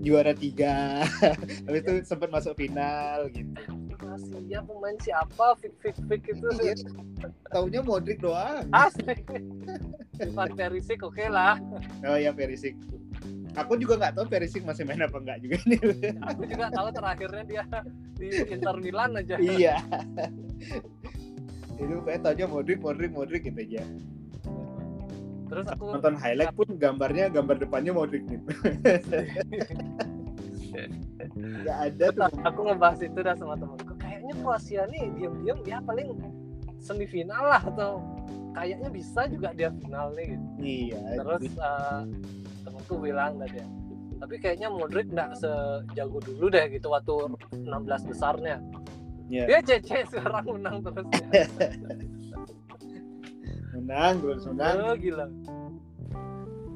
juara 0.00 0.32
tiga. 0.32 1.02
Habis 1.66 1.82
itu 1.82 1.92
sempat 2.06 2.30
masuk 2.30 2.56
final 2.56 3.26
gitu. 3.34 3.52
Kroasia 3.92 4.62
pemain 4.64 4.96
siapa? 5.02 5.58
Fik 5.60 5.74
fik 5.82 5.96
fik 6.08 6.22
itu. 6.30 6.46
Iya. 6.62 6.74
taunya 7.50 7.82
Modric 7.82 8.22
doang. 8.22 8.64
Asli. 8.70 9.18
Ivan 10.18 10.50
Perisic 10.54 11.02
oke 11.02 11.26
lah. 11.26 11.58
Oh 12.06 12.16
ya 12.16 12.30
Perisic 12.30 12.78
aku 13.54 13.72
juga 13.80 13.94
nggak 13.96 14.12
tahu 14.18 14.24
Perisic 14.28 14.62
masih 14.66 14.84
main 14.84 15.00
apa 15.00 15.16
enggak 15.16 15.38
juga 15.40 15.56
nih. 15.64 15.80
Aku 16.34 16.42
juga 16.44 16.66
tahu 16.74 16.88
terakhirnya 16.92 17.42
dia 17.46 17.62
di 18.18 18.28
Inter 18.50 18.76
Milan 18.82 19.10
aja. 19.16 19.36
Iya. 19.38 19.76
Itu 21.78 22.02
kayak 22.02 22.26
taunya 22.26 22.46
Modric 22.50 22.82
Modric 22.82 23.10
Modric 23.14 23.42
gitu 23.46 23.60
aja. 23.62 23.82
Terus 25.48 25.66
aku 25.72 25.96
nonton 25.96 26.16
highlight 26.20 26.52
pun 26.52 26.68
gambarnya 26.76 27.32
gambar 27.32 27.56
depannya 27.56 27.92
Modric 27.96 28.26
nih. 28.28 28.40
Nggak 31.38 31.78
ada 31.92 32.06
tuh. 32.12 32.22
Aku 32.44 32.60
ngebahas 32.68 33.00
itu 33.00 33.18
dah 33.22 33.34
sama 33.38 33.56
temanku 33.56 33.94
kayaknya 33.96 34.34
Kroasia 34.44 34.84
nih 34.92 35.08
diam-diam 35.16 35.58
ya 35.64 35.78
paling 35.80 36.18
semifinal 36.78 37.42
lah 37.48 37.62
atau 37.64 38.04
kayaknya 38.52 38.88
bisa 38.92 39.24
juga 39.30 39.54
dia 39.56 39.70
final 39.80 40.12
nih. 40.14 40.26
Gitu. 40.34 40.46
iya. 40.60 41.00
Terus 41.16 41.42
eh, 41.56 42.00
temanku 42.88 43.04
bilang 43.04 43.36
tadi 43.36 43.60
ya. 43.60 43.66
Tapi 44.18 44.34
kayaknya 44.40 44.68
Modric 44.72 45.06
nggak 45.12 45.30
sejago 45.36 46.18
dulu 46.24 46.48
deh 46.48 46.64
gitu 46.72 46.88
waktu 46.88 47.14
16 47.52 48.08
besarnya. 48.10 48.56
Iya. 49.28 49.44
dia 49.44 49.60
cece 49.60 50.08
sekarang 50.08 50.56
menang 50.56 50.80
terus 50.80 51.04
ya. 51.20 51.44
menang 53.76 54.14
terus 54.24 54.42
menang. 54.48 54.76
Oh, 54.88 54.96
gila. 54.96 55.28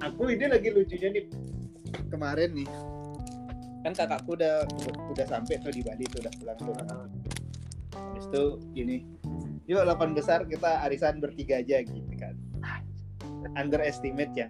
Aku 0.04 0.28
ini 0.28 0.44
lagi 0.52 0.68
lucunya 0.68 1.08
nih. 1.16 1.24
Kemarin 2.12 2.52
nih. 2.52 2.68
Kan 3.82 3.96
kakakku 3.96 4.36
udah 4.36 4.68
udah 5.16 5.26
sampai 5.26 5.56
tuh 5.64 5.72
di 5.72 5.80
Bali 5.80 6.04
tuh 6.12 6.20
udah 6.20 6.32
pulang 6.36 6.58
tuh. 6.60 6.76
Habis 7.96 8.24
itu 8.28 8.44
gini 8.76 8.96
yuk 9.70 9.84
8 9.84 10.12
besar 10.12 10.42
kita 10.44 10.84
arisan 10.84 11.22
bertiga 11.22 11.64
aja 11.64 11.80
gitu 11.80 12.12
kan. 12.20 12.36
Underestimate 13.56 14.32
ya 14.36 14.48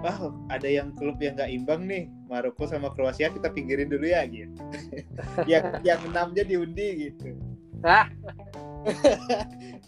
Wah, 0.00 0.32
ada 0.48 0.64
yang 0.64 0.96
klub 0.96 1.20
yang 1.20 1.36
nggak 1.36 1.52
imbang 1.52 1.84
nih, 1.84 2.08
Maroko 2.24 2.64
sama 2.64 2.88
Kroasia 2.96 3.28
kita 3.28 3.52
pinggirin 3.52 3.92
dulu 3.92 4.08
ya 4.08 4.24
gitu. 4.24 4.56
yang 5.50 5.76
yang 5.84 6.00
enamnya 6.08 6.40
diundi 6.40 7.12
gitu. 7.12 7.36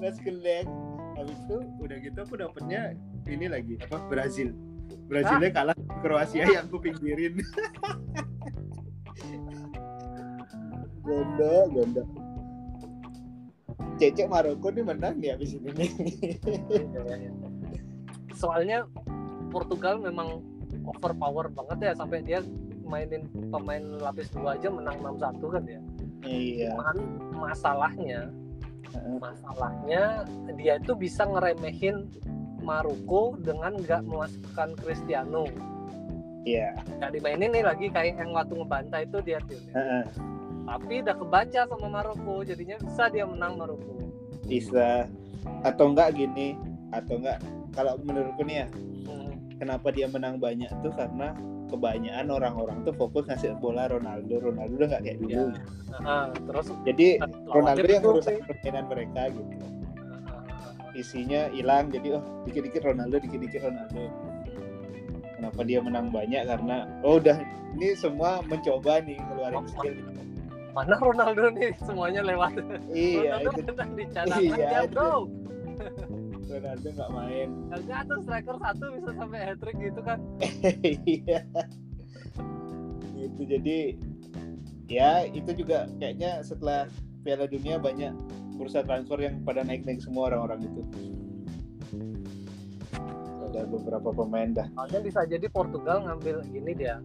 Mas 0.01 0.17
keleng. 0.21 0.69
Habis 1.17 1.39
itu 1.49 1.57
udah 1.81 1.97
gitu 2.01 2.19
aku 2.21 2.35
dapetnya 2.37 2.93
ini 3.25 3.49
lagi 3.49 3.81
apa 3.89 4.05
Brazil. 4.13 4.53
Brazilnya 5.09 5.49
kalah 5.49 5.77
Kroasia 6.05 6.45
yang 6.45 6.69
aku 6.69 6.85
pinggirin. 6.85 7.41
gondo, 11.09 11.53
gondo. 11.73 12.05
Cecek 13.97 14.29
Maroko 14.29 14.69
nih 14.69 14.85
menang 14.85 15.17
nih 15.21 15.37
habis 15.37 15.57
ini 15.57 15.73
nih. 15.73 15.91
soalnya 18.33 18.89
Portugal 19.53 20.01
memang 20.01 20.41
overpower 20.89 21.53
banget 21.53 21.79
ya 21.85 21.93
sampai 21.93 22.25
dia 22.25 22.41
mainin 22.83 23.29
pemain 23.53 23.85
lapis 24.01 24.33
dua 24.33 24.57
aja 24.57 24.73
menang 24.73 24.97
6-1 24.99 25.55
kan 25.55 25.65
ya 25.69 25.81
iya. 26.25 26.73
Cuman 26.73 26.97
masalahnya 27.37 28.21
masalahnya 29.21 30.25
dia 30.57 30.77
itu 30.77 30.93
bisa 30.93 31.25
ngeremehin 31.25 32.09
Maroko 32.63 33.35
dengan 33.41 33.75
nggak 33.75 34.07
memasukkan 34.07 34.79
Cristiano 34.79 35.45
Iya. 36.43 36.75
nggak 36.99 37.11
dimainin 37.15 37.55
nih 37.55 37.63
lagi 37.63 37.87
kayak 37.87 38.19
yang 38.19 38.35
waktu 38.35 38.59
ngebantai 38.59 39.07
itu 39.07 39.19
dia 39.23 39.39
tuh 39.47 39.63
Heeh. 39.71 40.05
tapi 40.67 40.95
udah 40.99 41.15
kebaca 41.15 41.61
sama 41.71 41.87
Maroko 41.87 42.43
jadinya 42.43 42.77
bisa 42.83 43.07
dia 43.09 43.23
menang 43.23 43.55
Maroko 43.55 43.95
Bisa 44.43 45.07
atau 45.63 45.95
enggak 45.95 46.19
gini 46.19 46.59
atau 46.91 47.15
enggak 47.23 47.39
kalau 47.71 47.95
menurutku 48.03 48.43
nih 48.43 48.67
ya 48.67 48.69
Hmm. 49.03 49.32
Kenapa 49.63 49.95
dia 49.95 50.11
menang 50.11 50.43
banyak 50.43 50.67
tuh 50.83 50.91
karena 50.91 51.39
kebanyakan 51.71 52.35
orang-orang 52.35 52.83
tuh 52.83 52.91
fokus 52.99 53.31
ngasih 53.31 53.55
bola 53.63 53.87
Ronaldo. 53.87 54.43
Ronaldo 54.43 54.75
udah 54.75 54.89
nggak 54.91 55.03
kayak 55.07 55.19
dulu. 55.23 55.31
Ya. 55.31 55.47
Ah, 56.03 56.27
terus 56.35 56.67
jadi 56.83 57.23
Ronaldo 57.47 57.87
yang 57.87 58.03
merusak 58.03 58.43
permainan 58.43 58.91
mereka 58.91 59.31
gitu. 59.31 59.67
Isinya 60.99 61.47
hilang 61.55 61.95
jadi 61.95 62.19
oh 62.19 62.25
dikit-dikit 62.43 62.83
Ronaldo 62.83 63.23
dikit-dikit 63.23 63.71
Ronaldo. 63.71 64.11
Kenapa 65.39 65.61
dia 65.63 65.79
menang 65.79 66.11
banyak? 66.11 66.43
Karena 66.43 66.91
oh 67.07 67.23
udah 67.23 67.39
ini 67.79 67.95
semua 67.95 68.43
mencoba 68.43 68.99
nih 69.07 69.17
ngeluarin 69.31 69.65
skill 69.71 69.95
mana 70.73 70.97
Ronaldo 70.97 71.53
nih? 71.53 71.71
Semuanya 71.85 72.25
lewat. 72.25 72.57
Iya 72.91 73.45
Ronaldo 73.47 73.61
itu. 73.61 73.73
Iya, 74.41 74.89
itu. 74.89 75.09
Ronaldo 76.53 76.89
nggak 76.93 77.11
main. 77.17 77.49
Harusnya 77.73 77.99
tuh 78.05 78.19
striker 78.21 78.57
satu 78.61 78.85
bisa 78.93 79.11
sampai 79.17 79.39
hat 79.41 79.59
trick 79.59 79.77
gitu 79.81 80.01
kan. 80.05 80.19
Iya. 81.09 81.41
Itu 83.17 83.43
jadi 83.49 83.79
ya 84.91 85.25
itu 85.25 85.51
juga 85.57 85.89
kayaknya 85.97 86.45
setelah 86.45 86.91
Piala 87.23 87.47
Dunia 87.49 87.79
banyak 87.81 88.13
bursa 88.61 88.85
transfer 88.85 89.17
yang 89.23 89.41
pada 89.47 89.65
naik-naik 89.65 90.03
semua 90.05 90.29
orang-orang 90.29 90.69
itu. 90.69 90.83
Ada 93.49 93.69
beberapa 93.69 94.11
pemain 94.13 94.51
dah. 94.53 94.69
Soalnya 94.77 95.01
bisa 95.01 95.21
jadi 95.25 95.47
Portugal 95.49 96.05
ngambil 96.05 96.45
gini 96.51 96.73
dia. 96.77 97.01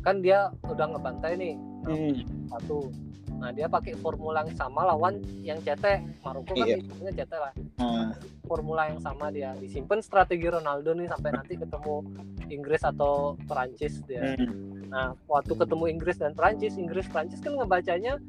Kan 0.00 0.22
dia 0.24 0.48
udah 0.64 0.96
ngebantai 0.96 1.34
nih. 1.36 1.54
Hmm. 1.86 2.18
satu 2.50 2.90
nah 3.36 3.50
dia 3.52 3.68
pakai 3.68 3.92
formula 4.00 4.40
yang 4.42 4.56
sama 4.56 4.88
lawan 4.88 5.20
yang 5.44 5.60
cetek 5.60 6.00
Maroko 6.24 6.52
kan 6.56 6.66
Iya. 6.66 7.12
cetek 7.12 7.40
lah. 7.40 7.52
Nah, 7.76 8.16
formula 8.48 8.88
yang 8.88 9.00
sama 9.00 9.28
dia. 9.28 9.52
Disimpan 9.60 10.00
strategi 10.00 10.48
Ronaldo 10.48 10.96
nih 10.96 11.06
sampai 11.06 11.30
nanti 11.36 11.54
ketemu 11.54 12.00
Inggris 12.48 12.82
atau 12.82 13.36
Perancis 13.44 14.00
dia. 14.08 14.34
Hmm. 14.38 14.74
nah 14.86 15.18
waktu 15.26 15.50
ketemu 15.58 15.84
Inggris 15.90 16.14
dan 16.14 16.30
Perancis 16.30 16.78
Inggris 16.78 17.10
Perancis 17.10 17.42
kan 17.42 17.58
ngebacanya 17.58 18.22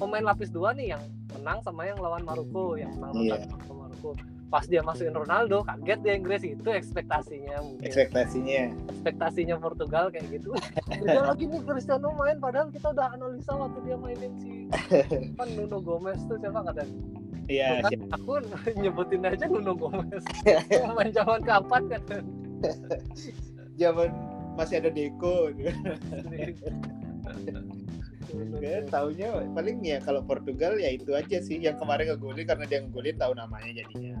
pemain 0.00 0.24
lapis 0.24 0.48
dua 0.48 0.72
nih 0.72 0.96
yang 0.96 1.02
menang 1.36 1.60
sama 1.60 1.84
yang 1.84 2.00
lawan 2.00 2.24
Maroko 2.24 2.80
yang 2.80 2.96
menang 2.96 3.44
sama 3.68 3.84
Maroko 3.84 4.16
pas 4.48 4.64
dia 4.64 4.80
masukin 4.80 5.12
Ronaldo 5.12 5.60
kaget 5.60 6.00
dia 6.00 6.14
Inggris 6.16 6.42
itu 6.44 6.68
ekspektasinya 6.72 7.60
mungkin. 7.60 7.84
Ekspektasinya. 7.84 8.72
Ekspektasinya 8.88 9.56
Portugal 9.60 10.08
kayak 10.08 10.24
gitu. 10.32 10.56
Udah 11.04 11.32
lagi 11.32 11.44
nih 11.44 11.60
Cristiano 11.60 12.16
main 12.16 12.40
padahal 12.40 12.72
kita 12.72 12.90
udah 12.96 13.12
analisa 13.12 13.52
waktu 13.52 13.78
dia 13.84 13.96
mainin 14.00 14.32
si 14.40 14.66
kan 15.38 15.48
Nuno 15.54 15.78
Gomez 15.84 16.20
tuh 16.26 16.40
siapa 16.40 16.60
kata 16.64 16.82
iya 17.48 17.80
kan, 17.80 17.92
aku 18.12 18.32
nyebutin 18.82 19.24
aja 19.24 19.44
Nuno 19.48 19.76
Gomez. 19.76 20.24
Main 20.96 21.12
zaman 21.12 21.40
kapan? 21.44 21.82
Kan 21.92 22.02
zaman 23.76 24.10
masih 24.56 24.80
ada 24.80 24.90
Deco. 24.92 25.52
Kan 25.52 25.76
Gomez. 28.28 28.84
taunya 28.92 29.28
paling 29.56 29.80
ya 29.80 29.98
kalau 30.04 30.20
Portugal 30.20 30.76
ya 30.76 30.92
itu 30.92 31.16
aja 31.16 31.40
sih 31.40 31.64
yang 31.64 31.80
kemarin 31.80 32.12
ngegolin 32.12 32.44
karena 32.44 32.64
dia 32.68 32.84
ngegolin 32.84 33.16
tahu 33.16 33.32
namanya 33.32 33.72
jadinya 33.84 34.20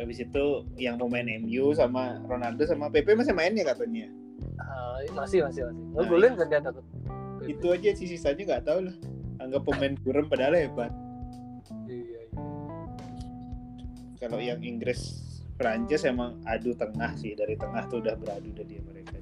habis 0.00 0.18
itu 0.24 0.44
yang 0.80 0.96
pemain 0.96 1.28
MU 1.44 1.76
sama 1.76 2.18
Ronaldo 2.24 2.64
sama 2.64 2.88
PP 2.88 3.12
masih 3.14 3.36
main 3.36 3.52
ya 3.52 3.68
katanya? 3.68 4.08
Ah, 4.56 4.98
masih 5.12 5.44
masih 5.44 5.68
masih. 5.68 5.84
Ngegolin 5.94 6.34
kan 6.40 6.46
dia 6.48 6.60
takut 6.64 6.84
itu 7.48 7.66
aja 7.72 7.90
sih 7.96 8.06
sisanya 8.08 8.42
nggak 8.44 8.64
tahu 8.68 8.88
lah. 8.88 8.96
Anggap 9.40 9.62
pemain 9.64 9.94
burem 10.04 10.26
padahal 10.28 10.56
hebat. 10.56 10.92
Iya, 11.88 12.02
iya. 12.04 12.22
kalau 14.20 14.36
yang 14.36 14.60
Inggris 14.60 15.16
Prancis 15.56 16.04
emang 16.04 16.36
adu 16.44 16.76
tengah 16.76 17.16
sih. 17.16 17.32
Dari 17.32 17.56
tengah 17.56 17.88
tuh 17.88 18.04
udah 18.04 18.16
beradu 18.16 18.52
dia 18.64 18.80
mereka. 18.84 19.16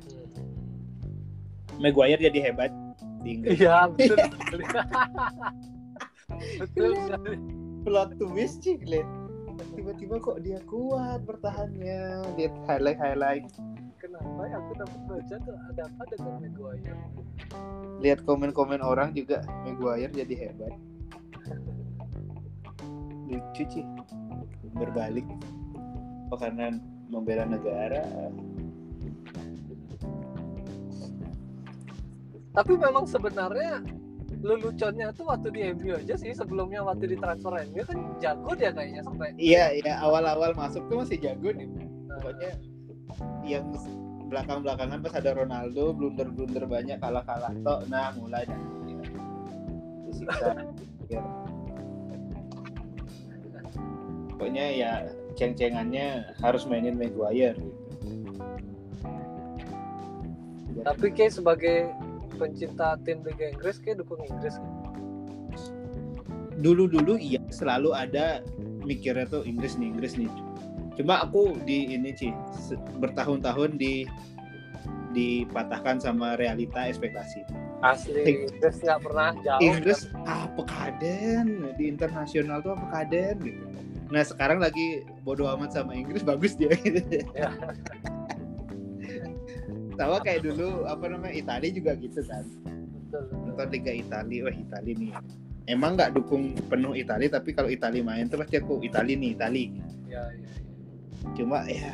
Maguire 1.79 2.19
jadi 2.19 2.51
hebat 2.51 2.75
di 3.23 3.39
Inggris. 3.39 3.59
Iya 3.59 3.87
betul. 3.91 4.19
Betul 6.39 6.93
sekali. 6.95 7.37
plot 7.83 8.11
twist 8.21 8.63
sih 8.63 8.77
tiba-tiba 9.75 10.15
kok 10.23 10.39
dia 10.45 10.59
kuat 10.67 11.23
bertahannya. 11.27 12.27
Lihat 12.39 12.55
highlight 12.67 12.99
highlight 12.99 13.45
kenapa 13.99 14.41
ya? 14.47 14.57
Aku 14.63 14.73
dapat 14.79 15.01
baca 15.11 15.35
tuh 15.43 15.57
ada 15.69 15.83
apa 15.87 16.03
dengan 16.15 16.35
Maguire 16.43 17.01
lihat 17.99 18.23
komen-komen 18.23 18.79
orang 18.79 19.11
juga 19.15 19.43
Maguire 19.67 20.15
jadi 20.15 20.35
hebat. 20.49 20.75
Lucu 23.29 23.65
sih 23.69 23.85
berbalik. 24.79 25.27
Oh 26.31 26.39
karena 26.39 26.79
membela 27.11 27.45
negara. 27.49 28.05
Tapi 32.55 32.75
memang 32.75 33.07
sebenarnya 33.07 33.83
leluconnya 34.43 35.11
tuh 35.15 35.27
waktu 35.27 35.49
di 35.51 35.61
MU 35.75 35.99
aja 35.99 36.15
sih 36.15 36.31
sebelumnya 36.31 36.87
waktu 36.87 37.11
di 37.11 37.17
transfer 37.19 37.59
MU 37.75 37.83
kan 37.83 37.99
jago 38.23 38.55
dia 38.55 38.71
kayaknya 38.71 39.03
sampai 39.03 39.35
iya 39.35 39.75
iya 39.75 39.99
awal-awal 39.99 40.55
masuk 40.55 40.87
tuh 40.87 41.03
masih 41.03 41.19
jago 41.19 41.51
nih 41.51 41.67
pokoknya 42.07 42.55
yang 43.43 43.67
belakang-belakangan 44.29 45.01
pas 45.01 45.15
ada 45.17 45.33
Ronaldo 45.35 45.97
blunder-blunder 45.97 46.69
banyak 46.69 47.01
kalah-kalah 47.01 47.53
tok 47.65 47.89
nah 47.91 48.13
mulai 48.15 48.47
dah 48.47 48.55
ya. 48.55 48.59
disiksa 50.07 50.51
Ya. 51.09 51.25
pokoknya 54.37 54.65
ya 54.77 54.93
ceng-cengannya 55.41 56.37
harus 56.45 56.69
mainin 56.69 57.01
Maguire 57.01 57.57
gitu. 57.57 57.73
tapi 60.85 61.07
kayak 61.17 61.33
sebagai 61.33 61.97
pencinta 62.39 62.95
tim 63.03 63.21
Liga 63.27 63.51
Inggris 63.51 63.83
kayak 63.83 64.01
dukung 64.01 64.23
Inggris 64.23 64.57
kan? 64.57 64.71
dulu-dulu 66.59 67.15
iya 67.19 67.39
selalu 67.55 67.95
ada 67.95 68.43
mikirnya 68.83 69.31
tuh 69.31 69.47
Inggris 69.47 69.79
nih 69.79 69.95
Inggris 69.95 70.19
nih. 70.19 70.31
Cuma 70.99 71.23
aku 71.23 71.55
di 71.63 71.95
ini 71.95 72.11
sih 72.19 72.35
bertahun-tahun 72.99 73.79
di 73.79 74.03
dipatahkan 75.15 76.03
sama 76.03 76.35
realita 76.37 76.91
ekspektasi. 76.91 77.47
Asli 77.81 78.27
Inggris 78.27 78.83
nggak 78.83 79.01
pernah 79.07 79.31
jauh. 79.39 79.63
Inggris 79.63 80.11
apa 80.27 80.63
kaden 80.67 81.79
di 81.79 81.85
internasional 81.87 82.59
tuh 82.61 82.75
apa 82.75 82.87
kaden 82.91 83.37
gitu. 83.39 83.63
Nah 84.11 84.25
sekarang 84.27 84.59
lagi 84.59 85.07
bodo 85.23 85.47
amat 85.55 85.79
sama 85.79 85.95
Inggris 85.95 86.27
bagus 86.27 86.59
dia. 86.59 86.75
Gitu 86.75 87.23
Ya. 87.39 87.55
sama 89.99 90.23
kayak 90.23 90.47
dulu 90.47 90.87
apa 90.87 91.05
namanya 91.11 91.35
Italia 91.35 91.71
juga 91.75 91.93
gitu 91.99 92.23
kan 92.23 92.47
Betul, 92.47 93.23
betul. 93.27 93.39
nonton 93.51 93.69
Liga 93.75 93.93
Italia 93.93 94.39
wah 94.47 94.55
Italia 94.55 94.95
nih 94.95 95.11
emang 95.67 95.99
nggak 95.99 96.15
dukung 96.15 96.55
penuh 96.71 96.95
Italia 96.95 97.29
tapi 97.29 97.51
kalau 97.51 97.67
Italia 97.69 98.01
main 98.07 98.31
tuh 98.31 98.39
pasti 98.39 98.63
aku 98.63 98.79
Italia 98.87 99.19
nih 99.19 99.31
Italia 99.35 99.67
ya, 99.69 99.89
ya, 100.07 100.23
ya. 100.39 100.49
cuma 101.35 101.67
ya 101.67 101.93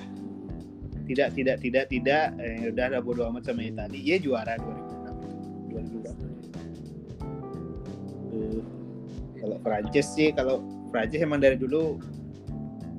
tidak 1.05 1.29
tidak 1.37 1.57
tidak 1.65 1.85
tidak 1.89 2.25
eh, 2.41 2.69
udah 2.71 2.85
ada 2.93 2.99
bodo 3.01 3.25
amat 3.33 3.49
sama 3.49 3.65
Italia 3.65 4.01
ya 4.01 4.17
juara 4.21 4.55
2006 4.61 5.73
2002 5.73 6.13
Tuh. 8.35 8.63
kalau 9.41 9.57
Prancis 9.65 10.07
sih 10.13 10.29
kalau 10.37 10.61
Prancis 10.93 11.21
emang 11.25 11.41
dari 11.41 11.57
dulu 11.57 11.99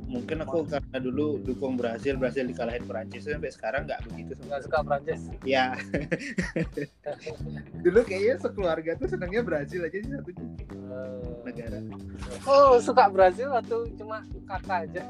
mungkin 0.06 0.38
aku 0.46 0.70
karena 0.70 0.98
dulu 1.02 1.42
dukung 1.42 1.74
Brasil 1.76 2.14
Brasil 2.16 2.46
dikalahin 2.46 2.86
Prancis 2.86 3.26
sampai 3.26 3.50
sekarang 3.50 3.90
nggak 3.90 4.06
begitu 4.06 4.38
nggak 4.46 4.62
suka 4.70 4.78
Prancis 4.86 5.22
ya 5.42 5.74
dulu 7.86 8.00
kayaknya 8.06 8.36
sekeluarga 8.38 8.92
tuh 9.02 9.10
senangnya 9.10 9.42
Brasil 9.42 9.82
aja 9.82 9.98
sih 9.98 10.14
satu 10.14 10.32
negara. 11.46 11.78
oh 12.50 12.78
suka 12.82 13.06
Brazil 13.10 13.50
atau 13.54 13.86
cuma 13.98 14.26
kakak 14.50 14.90
aja? 14.90 15.04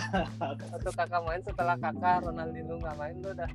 Atau 0.76 0.90
kakak 0.92 1.22
main 1.24 1.42
setelah 1.44 1.76
kakak 1.76 2.24
Ronaldinho 2.24 2.80
nggak 2.80 2.96
main 2.96 3.16
tuh 3.20 3.32
udah. 3.36 3.50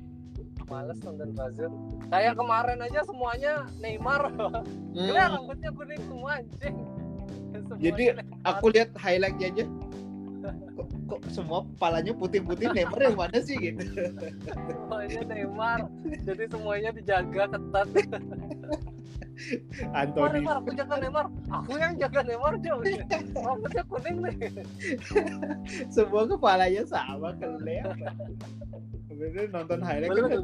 Males 0.70 0.98
nonton 1.04 1.30
Brazil. 1.36 1.70
Kayak 2.08 2.34
kemarin 2.38 2.78
aja 2.80 3.00
semuanya 3.04 3.52
Neymar. 3.82 4.30
Kalian 4.94 5.28
rambutnya 5.36 5.70
kuning 5.74 6.02
semua 6.06 6.30
anjing. 6.38 6.76
Semuanya 7.52 7.82
Jadi, 7.82 8.04
Neymar. 8.14 8.46
aku 8.46 8.64
lihat 8.72 8.90
highlightnya 8.96 9.46
aja 9.52 9.64
kok, 11.08 11.20
semua 11.30 11.64
kepalanya 11.74 12.12
putih-putih 12.14 12.68
Neymar 12.72 13.00
yang 13.02 13.16
mana 13.18 13.38
sih 13.42 13.56
gitu? 13.58 13.82
Semuanya 14.68 15.20
Neymar. 15.26 15.80
Jadi 16.24 16.44
semuanya 16.50 16.90
dijaga 16.94 17.44
ketat. 17.52 17.86
Neymar, 19.42 19.96
Anthony. 19.96 20.32
Neymar 20.38 20.56
aku 20.62 20.70
jaga 20.76 20.94
Neymar. 21.02 21.26
Aku 21.50 21.72
yang 21.80 21.92
jaga 21.98 22.20
Neymar 22.22 22.52
jauh 22.62 22.82
rambutnya 23.46 23.82
kuning 23.88 24.16
nih. 24.22 24.36
Semua 25.90 26.22
kepalanya 26.28 26.82
sama 26.86 27.34
kelihatan. 27.40 28.14
Bener 29.12 29.46
nonton 29.50 29.80
highlight 29.82 30.10
kan 30.10 30.16
Belum 30.16 30.42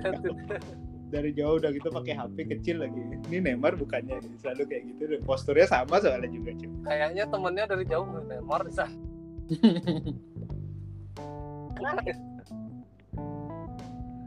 dari- 1.08 1.32
jauh 1.32 1.56
udah 1.56 1.72
gitu 1.72 1.88
pakai 1.88 2.14
HP 2.16 2.36
kecil 2.58 2.84
lagi. 2.84 3.00
Ini 3.32 3.38
Neymar 3.40 3.80
bukannya 3.80 4.20
selalu 4.44 4.62
kayak 4.68 4.82
gitu. 4.92 5.02
Dan 5.08 5.20
posturnya 5.24 5.64
sama 5.64 5.96
soalnya 6.02 6.28
juga 6.28 6.52
cuy 6.52 6.68
kayaknya 6.84 7.24
temennya 7.28 7.64
dari 7.64 7.84
jauh 7.88 8.06
Neymar 8.28 8.60
bisa 8.68 8.84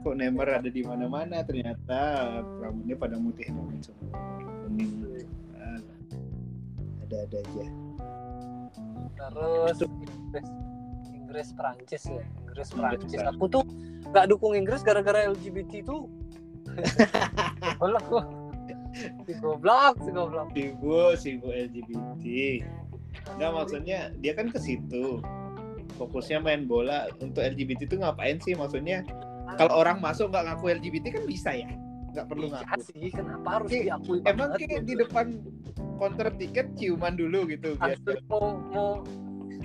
kok 0.01 0.17
Neymar 0.17 0.49
ada 0.57 0.69
di 0.69 0.81
mana-mana 0.81 1.45
ternyata 1.45 1.99
rambutnya 2.57 2.97
pada 2.97 3.21
mutih 3.21 3.45
banget 3.53 3.93
semua 3.93 4.17
kuning 4.65 5.11
ada-ada 7.11 7.37
aja. 7.43 7.65
Terus 9.19 9.77
Inggris. 9.83 10.47
Inggris 11.11 11.47
Perancis 11.51 12.03
ya. 12.07 12.23
Inggris 12.39 12.69
Perancis. 12.71 13.19
Aku 13.35 13.45
tuh 13.51 13.67
nggak 14.15 14.31
dukung 14.31 14.55
Inggris 14.55 14.79
gara-gara 14.79 15.27
LGBT 15.27 15.83
tuh. 15.83 16.07
Goblok 17.83 18.05
gua. 18.07 18.23
Si 19.27 19.33
goblok 19.39 19.95
si 20.03 20.09
goblok. 20.11 20.47
Sibu, 20.51 21.15
Sibu 21.15 21.47
LGBT. 21.51 22.23
Nggak 23.39 23.51
maksudnya 23.55 23.99
dia 24.23 24.31
kan 24.35 24.47
ke 24.47 24.59
situ. 24.59 25.19
Fokusnya 26.01 26.41
main 26.41 26.65
bola 26.65 27.05
untuk 27.15 27.39
LGBT 27.39 27.85
itu 27.85 27.95
ngapain 27.95 28.41
sih 28.41 28.57
maksudnya? 28.57 29.05
Kalau 29.53 29.77
orang 29.77 30.01
masuk 30.01 30.33
nggak 30.33 30.49
ngaku 30.49 30.81
LGBT 30.81 31.05
kan 31.13 31.23
bisa 31.23 31.53
ya? 31.53 31.69
Nggak 32.09 32.25
perlu 32.25 32.45
Iya 32.47 32.53
ngaku. 32.57 32.81
sih 32.83 33.07
kenapa 33.07 33.47
harus 33.53 33.69
Kayak- 33.69 33.85
diakui 33.85 34.17
Emang 34.25 34.49
kayak 34.51 34.81
di 34.81 34.85
gitu? 34.87 34.99
depan 34.99 35.25
counter 35.95 36.27
tiket 36.35 36.67
ciuman 36.73 37.13
dulu 37.13 37.45
gitu 37.45 37.77
biar 37.77 38.01
mau 38.25 38.57
mau 38.67 38.89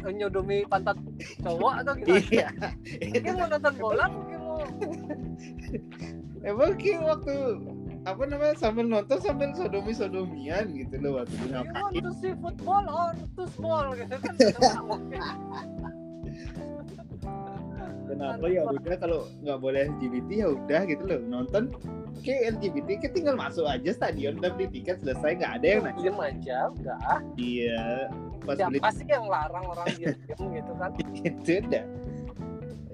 nyodomi 0.06 0.62
pantat 0.66 1.00
cowok 1.40 1.72
atau 1.80 1.92
gimana? 1.96 2.20
Iya. 2.28 2.48
Mungkin 3.10 3.32
mau 3.34 3.48
nonton 3.48 3.74
bola 3.74 4.04
mungkin 4.06 4.38
mau 4.38 4.60
Emang 6.44 6.72
kayak 6.76 7.00
waktu 7.02 7.34
apa 8.06 8.22
namanya 8.22 8.54
sambil 8.54 8.86
nonton 8.86 9.18
sambil 9.18 9.50
sodomi 9.52 9.90
sodomian 9.90 10.70
gitu 10.70 10.94
loh 11.00 11.18
waktu 11.18 11.34
itu 11.34 11.46
you 11.48 11.58
want 11.58 11.66
ngapain? 11.90 12.02
to 12.04 12.12
see 12.14 12.32
football 12.38 12.84
or 12.86 13.10
to 13.34 13.42
small 13.50 13.90
gitu 13.92 14.14
kan 14.14 14.34
Kenapa 18.06 18.46
ya 18.46 18.62
udah 18.66 18.94
kalau 19.02 19.20
nggak 19.42 19.58
boleh 19.58 19.80
LGBT 19.90 20.28
ya 20.30 20.48
udah 20.54 20.80
gitu 20.86 21.04
loh. 21.04 21.20
Nonton 21.26 21.74
kayak 22.22 22.58
LGBT 22.58 22.88
kayak 23.02 23.14
tinggal 23.18 23.34
masuk 23.34 23.66
aja 23.66 23.90
stadion 23.90 24.38
udah 24.38 24.50
beli 24.54 24.70
tiket 24.70 25.02
selesai 25.02 25.42
nggak 25.42 25.52
ada 25.60 25.66
yang 25.66 25.80
nanya. 25.82 26.00
Diam 26.00 26.18
aja 26.22 26.58
udah 26.70 26.98
iya 27.34 27.84
pas 28.46 28.56
beli 28.62 28.78
siapa 28.78 28.90
sih 28.94 29.06
yang 29.10 29.26
larang 29.26 29.64
orang 29.66 29.86
diam 29.98 30.42
gitu 30.54 30.72
kan. 30.78 30.90
Itu 31.28 31.52
udah. 31.66 31.84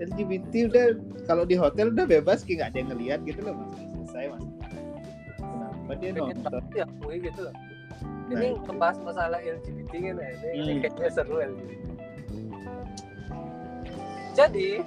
LGBT 0.03 0.53
udah 0.73 0.87
kalau 1.29 1.45
di 1.47 1.55
hotel 1.55 1.93
udah 1.93 2.07
bebas 2.09 2.43
kayak 2.43 2.57
nggak 2.59 2.71
ada 2.73 2.79
yang 2.81 2.89
ngeliat 2.97 3.21
gitu 3.29 3.41
loh 3.45 3.55
mas. 3.61 3.73
Selesai 3.77 4.25
mas. 4.33 4.45
Kenapa 5.37 5.93
dia 6.01 6.11
nonton? 6.17 6.63
diakui 6.73 7.17
gitu 7.21 7.41
loh. 7.45 7.55
Nah, 8.33 8.41
ini 8.41 8.57
ngebahas 8.65 8.99
masalah 9.05 9.39
LGBT 9.45 9.93
kan 9.93 10.15
ya 10.17 10.29
ini, 10.33 10.49
ini 10.57 10.73
Hmm. 10.73 10.81
kayaknya 10.89 11.11
seru 11.13 11.37
LGBT 11.37 11.83
jadi 14.33 14.81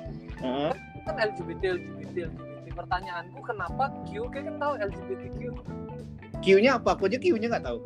Kan 1.06 1.16
LGBT 1.22 1.78
LGBT 1.78 2.16
LGBT 2.34 2.66
pertanyaanku 2.76 3.40
kenapa 3.46 3.94
Q? 4.10 4.28
Kayak 4.34 4.46
kan 4.52 4.56
tahu 4.60 4.74
LGBTQ 4.80 5.40
Q-nya 6.44 6.78
apa? 6.78 6.94
Aku 6.94 7.08
aja 7.10 7.18
Q-nya 7.18 7.48
nggak 7.50 7.66
tahu. 7.66 7.80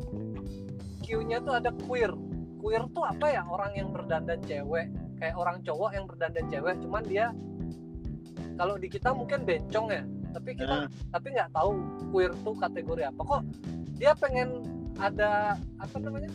Q-nya 1.00 1.38
tuh 1.40 1.54
ada 1.56 1.70
queer. 1.86 2.12
Queer 2.60 2.84
tuh 2.92 3.04
apa 3.08 3.26
ya? 3.30 3.42
Orang 3.48 3.72
yang 3.72 3.88
berdandan 3.94 4.40
cewek. 4.44 4.92
Kayak 5.16 5.36
orang 5.36 5.64
cowok 5.64 5.90
yang 5.96 6.04
berdandan 6.04 6.44
cewek 6.48 6.74
cuman 6.84 7.02
dia 7.08 7.26
kalau 8.60 8.76
di 8.76 8.88
kita 8.92 9.16
mungkin 9.16 9.48
bencong 9.48 9.88
ya. 9.88 10.04
Tapi 10.36 10.50
kita 10.52 10.84
Nah, 10.84 10.86
tapi 11.10 11.32
nggak 11.32 11.50
tahu 11.56 11.70
queer 12.12 12.32
tuh 12.44 12.54
kategori 12.60 13.02
apa. 13.08 13.20
Kok 13.20 13.42
dia 13.96 14.12
pengen 14.16 14.64
ada 15.00 15.56
apa 15.80 15.96
namanya 15.96 16.28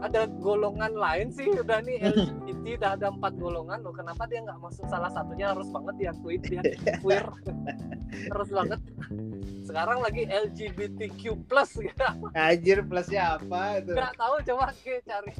ada 0.00 0.24
golongan 0.40 0.96
lain 0.96 1.28
sih 1.28 1.46
udah 1.52 1.84
nih 1.84 2.00
LGBT 2.08 2.64
udah 2.80 2.90
ada 2.96 3.06
empat 3.12 3.32
golongan 3.36 3.78
loh. 3.84 3.92
Kenapa 3.92 4.24
dia 4.26 4.40
nggak 4.40 4.60
masuk 4.60 4.88
salah 4.88 5.12
satunya? 5.12 5.52
Harus 5.52 5.68
banget 5.68 5.94
diakui 6.00 6.36
dia 6.40 6.60
queer. 7.04 7.26
Harus 8.32 8.50
banget. 8.58 8.80
Sekarang 9.64 10.00
lagi 10.00 10.24
LGBTQ 10.26 11.22
plus. 11.46 11.70
Gitu 11.76 12.06
anjir 12.32 12.80
plusnya 12.84 13.36
apa 13.38 13.80
itu? 13.80 13.92
Nggak 13.94 14.14
tahu 14.16 14.34
coba 14.52 14.66
ke 14.80 14.94
cari. 15.04 15.34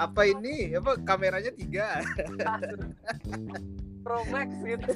Apa 0.00 0.20
ini? 0.24 0.74
Apa 0.74 0.96
kameranya 1.04 1.52
tiga? 1.52 2.00
Pro 4.04 4.24
Max 4.32 4.48
gitu. 4.64 4.90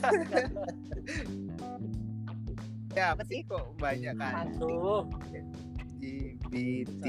Ya 2.97 3.13
apa 3.13 3.23
sih? 3.29 3.45
Kok 3.45 3.77
banyak 3.77 4.17
kan? 4.17 4.49
Aduh. 4.57 5.05
LGBT 6.05 7.05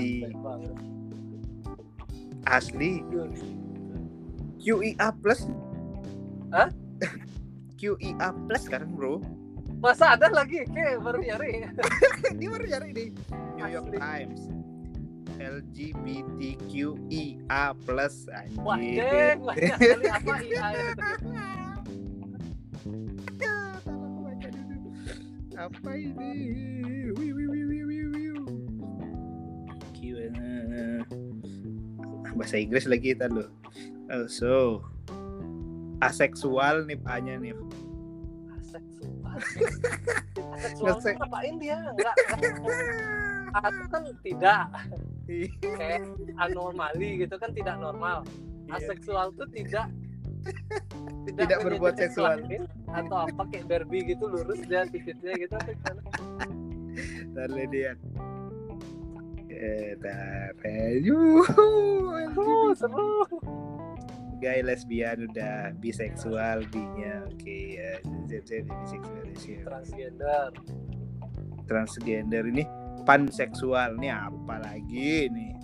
asli. 2.46 3.02
QIA 4.62 5.14
plus. 5.22 5.46
Hah? 6.50 6.70
QIA 7.80 8.30
plus 8.48 8.62
sekarang 8.66 8.96
bro. 8.96 9.22
Masa 9.84 10.18
ada 10.18 10.32
lagi? 10.32 10.66
Ke 10.66 10.98
baru 10.98 11.22
nyari. 11.22 11.68
Ini 12.34 12.46
baru 12.50 12.66
nyari 12.66 12.90
nih. 12.96 13.10
New 13.60 13.68
York 13.70 13.86
Asli. 13.92 14.00
Times. 14.02 14.42
LGBTQIA 15.36 16.96
plus 17.84 18.24
wah 18.64 18.80
anjir 18.80 19.04
deng 19.04 19.44
banyak 19.44 19.76
kali 19.84 20.08
apa 20.08 20.40
IA 20.48 20.72
dulu. 20.72 20.96
apa 25.56 25.92
ini? 25.96 26.32
Wih, 27.16 27.32
wih, 27.36 27.48
wih, 27.52 27.64
wih? 27.68 27.76
Bahasa 32.36 32.56
Inggris 32.60 32.86
lagi 32.86 33.16
kita 33.16 33.28
lo 33.28 33.48
oh, 34.12 34.26
so 34.28 34.84
aseksual 36.00 36.84
nih 36.86 37.00
A-nya 37.08 37.40
nih 37.40 37.56
aseksual 38.60 39.36
aseksual 40.56 40.96
Ngesek. 41.00 41.16
ngapain 41.18 41.56
dia 41.58 41.78
nggak 41.96 42.16
nggak- 42.36 43.72
itu 43.72 43.88
kan 43.88 44.04
tidak 44.20 44.62
kayak 45.64 46.04
anomali 46.38 47.24
gitu 47.24 47.36
kan 47.40 47.52
tidak 47.56 47.76
normal 47.80 48.28
Iya. 48.66 48.82
aseksual 48.82 49.30
tuh 49.38 49.48
tidak 49.54 49.88
Tidak 51.26 51.58
punya 51.58 51.66
berbuat 51.66 51.98
seksual. 51.98 52.38
atau 52.86 53.18
apa 53.26 53.42
kayak 53.50 53.66
Barbie 53.66 54.14
gitu 54.14 54.30
lurus 54.30 54.62
dia 54.70 54.86
titiknya 54.86 55.34
gitu? 55.42 55.58
Ntar 57.34 57.50
lihat. 57.50 57.98
Yuhu, 61.02 61.68
Oh, 62.36 62.70
seru. 62.76 63.24
Gay 64.44 64.60
lesbian 64.62 65.32
udah 65.32 65.72
biseksual 65.80 66.68
B-nya 66.70 67.24
oke 67.24 67.58
ya. 67.80 68.04
Biseksual 68.28 69.28
sih. 69.40 69.56
Transgender. 69.64 70.52
transgender 71.66 72.46
ini 72.46 72.62
panseksual 73.10 73.98
nih 73.98 74.14
apa 74.14 74.62
lagi 74.62 75.34
nih 75.34 75.58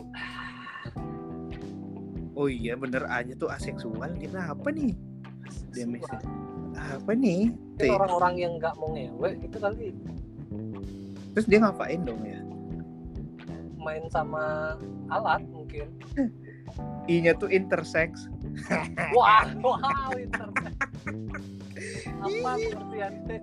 oh 2.33 2.49
iya 2.49 2.73
bener 2.73 3.05
A-nya 3.05 3.37
tuh 3.37 3.53
aseksual 3.53 4.17
dia 4.17 4.33
apa 4.33 4.73
nih? 4.73 4.97
Dia 5.77 5.85
apa 6.73 7.11
nih? 7.13 7.53
Orang-orang 7.85 8.33
yang 8.41 8.57
nggak 8.57 8.73
mau 8.81 8.89
ngewe 8.97 9.29
gitu 9.45 9.57
kali. 9.61 9.93
Terus 11.37 11.45
dia 11.45 11.59
ngapain 11.61 12.01
dong 12.01 12.25
ya 12.25 12.41
main 13.81 14.05
sama 14.13 14.77
alat 15.09 15.41
mungkin. 15.49 15.89
I-nya 17.11 17.35
tuh 17.35 17.49
intersex 17.51 18.29
Wah, 19.15 19.47
wow, 19.59 20.11
internet. 20.15 20.73
Apa 22.21 22.51
pengertiannya? 22.55 23.37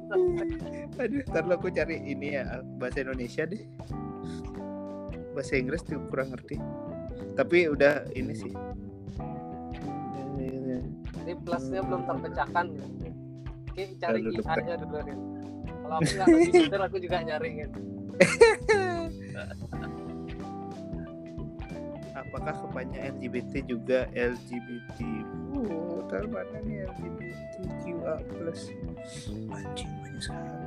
aduh 1.02 1.22
ntar 1.30 1.46
lo 1.46 1.54
aku 1.54 1.70
cari 1.70 2.02
ini 2.02 2.34
ya 2.34 2.58
bahasa 2.82 3.06
Indonesia 3.06 3.46
deh 3.46 3.62
bahasa 5.30 5.54
Inggris 5.54 5.86
tuh 5.86 6.02
kurang 6.10 6.34
ngerti 6.34 6.58
tapi 7.38 7.70
udah 7.70 8.06
ini 8.18 8.34
sih 8.34 8.52
Ini 11.28 11.36
plusnya 11.44 11.84
belum 11.84 12.08
terpecahkan. 12.08 12.72
Oke, 13.68 13.84
cari 14.00 14.32
IA-nya 14.32 14.80
dulu 14.80 14.96
nih. 15.04 15.16
Kalau 15.84 15.96
aku 16.00 16.08
nggak 16.72 16.84
aku 16.88 16.96
juga 17.04 17.20
nyari 17.20 17.68
gitu. 17.68 17.80
Apakah 22.26 22.54
kebanyakan 22.66 23.14
LGBT 23.22 23.52
juga 23.68 23.98
LGBT 24.16 24.98
oh 25.54 26.02
mana 26.28 26.58
nih 26.66 26.88
LGBTQA 26.88 28.14
plus 28.26 28.60
anjing 29.52 29.90
banyak 30.02 30.22
sekali 30.22 30.58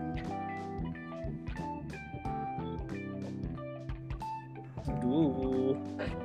aduh 5.01 5.75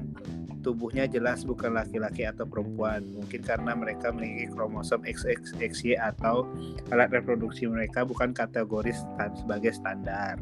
tubuhnya 0.65 1.05
jelas 1.05 1.45
bukan 1.45 1.77
laki-laki 1.77 2.25
atau 2.25 2.45
perempuan. 2.45 3.05
Mungkin 3.15 3.41
karena 3.45 3.77
mereka 3.77 4.09
memiliki 4.09 4.49
kromosom 4.53 5.05
XXXY 5.05 5.97
atau 5.97 6.49
alat 6.89 7.09
reproduksi 7.13 7.69
mereka 7.69 8.03
bukan 8.03 8.33
kategori 8.33 8.97
sebagai 9.37 9.77
standar. 9.77 10.41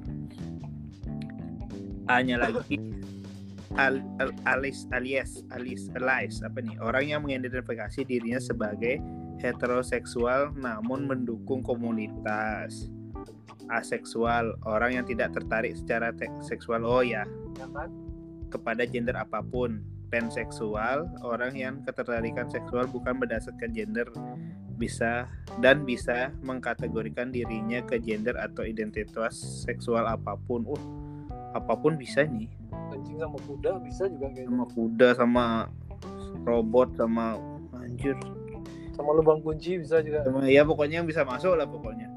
A-nya 2.08 2.40
lagi 2.40 2.80
al, 3.78 4.02
al, 4.18 4.34
alis 4.50 4.90
alias 4.92 5.46
alis 5.54 5.88
alias 5.94 6.42
apa 6.42 6.60
nih? 6.60 6.76
Orang 6.82 7.06
yang 7.06 7.22
mengidentifikasi 7.24 8.04
dirinya 8.04 8.42
sebagai 8.42 9.00
heteroseksual 9.38 10.58
namun 10.58 11.06
mendukung 11.06 11.62
komunitas 11.62 12.90
aseksual. 13.70 14.58
Orang 14.66 14.98
yang 14.98 15.06
tidak 15.06 15.38
tertarik 15.38 15.78
secara 15.78 16.12
seksual 16.42 16.84
oh 16.84 17.06
ya 17.06 17.24
kepada 18.50 18.84
gender 18.90 19.16
apa 19.16 19.40
pun. 19.46 19.86
Panseksual 20.08 21.20
orang 21.20 21.52
yang 21.60 21.84
ketertarikan 21.84 22.48
seksual 22.48 22.88
bukan 22.88 23.20
berdasarkan 23.20 23.76
gender. 23.76 24.08
Bisa 24.78 25.28
dan 25.60 25.84
bisa 25.84 26.32
mengkategorikan 26.46 27.34
dirinya 27.34 27.82
ke 27.84 28.00
gender 28.00 28.38
atau 28.40 28.64
identitas 28.64 29.36
seksual 29.68 30.08
apa 30.08 30.38
pun. 30.38 30.64
Uh 30.64 31.07
apa 31.58 31.74
pun 31.74 31.94
bisa 31.94 32.24
nih 32.24 32.48
Anjing 32.90 33.18
sama 33.18 33.38
kuda 33.42 33.72
bisa 33.82 34.04
juga 34.08 34.28
kayaknya. 34.30 34.48
sama 34.48 34.66
kuda 34.70 35.08
sama 35.14 35.46
robot 36.44 36.90
sama 36.94 37.26
anjir 37.76 38.16
Sama 38.92 39.14
lubang 39.14 39.40
kunci 39.40 39.78
bisa 39.78 40.02
juga. 40.02 40.22
sama 40.24 40.42
ya 40.44 40.62
pokoknya 40.62 41.00
yang 41.00 41.08
bisa 41.08 41.22
masuk 41.22 41.54
lah 41.54 41.66
pokoknya 41.66 42.10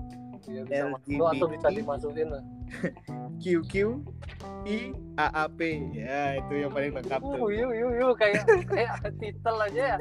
Iya 0.42 0.64
bisa 0.64 0.84
masuk 0.90 1.22
atau 1.22 1.46
bisa 1.48 1.68
dimasukin 1.70 2.26
lah. 2.26 2.42
QQ 3.42 3.72
I 4.62 4.76
AAP 5.16 5.60
ya 5.94 6.36
itu 6.36 6.52
yang 6.56 6.70
paling 6.70 6.92
lengkap 6.92 7.20
Uh, 7.20 7.38
tuh 7.38 7.48
yuk 7.50 7.70
yuk 7.70 7.92
yuk 7.94 8.12
kayak 8.14 8.42
kayak 8.66 8.92
titel 9.16 9.56
aja 9.56 9.94
ya. 9.94 9.98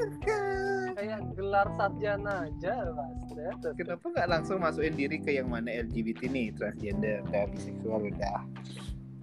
Kayak 0.90 1.18
gelar 1.32 1.68
sarjana 1.72 2.34
aja 2.44 2.72
ya. 2.82 3.50
Terus- 3.62 3.76
kenapa 3.78 4.04
nggak 4.06 4.28
langsung 4.28 4.58
masukin 4.58 4.96
diri 4.96 5.16
ke 5.16 5.30
yang 5.32 5.46
mana 5.46 5.70
LGBT 5.78 6.26
nih 6.26 6.50
transgender 6.52 7.20
dan 7.26 7.46
biseksual 7.50 8.00
udah 8.02 8.40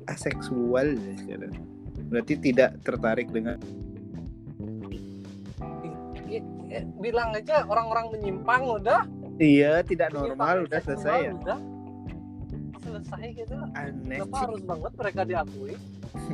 aseksual 0.08 0.96
ya 0.96 1.14
sekarang 1.20 1.54
berarti 2.08 2.34
tidak 2.40 2.80
tertarik 2.88 3.28
dengan 3.32 3.60
bilang 7.00 7.32
aja 7.34 7.64
orang-orang 7.66 8.12
menyimpang 8.14 8.64
udah. 8.68 9.02
Iya 9.38 9.86
tidak 9.86 10.12
Menyimpang 10.12 10.38
normal 10.38 10.56
udah 10.68 10.80
selesai 10.84 11.18
ya. 11.24 11.32
udah. 11.34 11.60
Selesai 12.84 13.24
gitu. 13.36 13.56
Aneh 13.76 14.20
kenapa 14.22 14.38
harus 14.48 14.62
banget 14.64 14.92
mereka 14.98 15.22
diakui? 15.24 15.76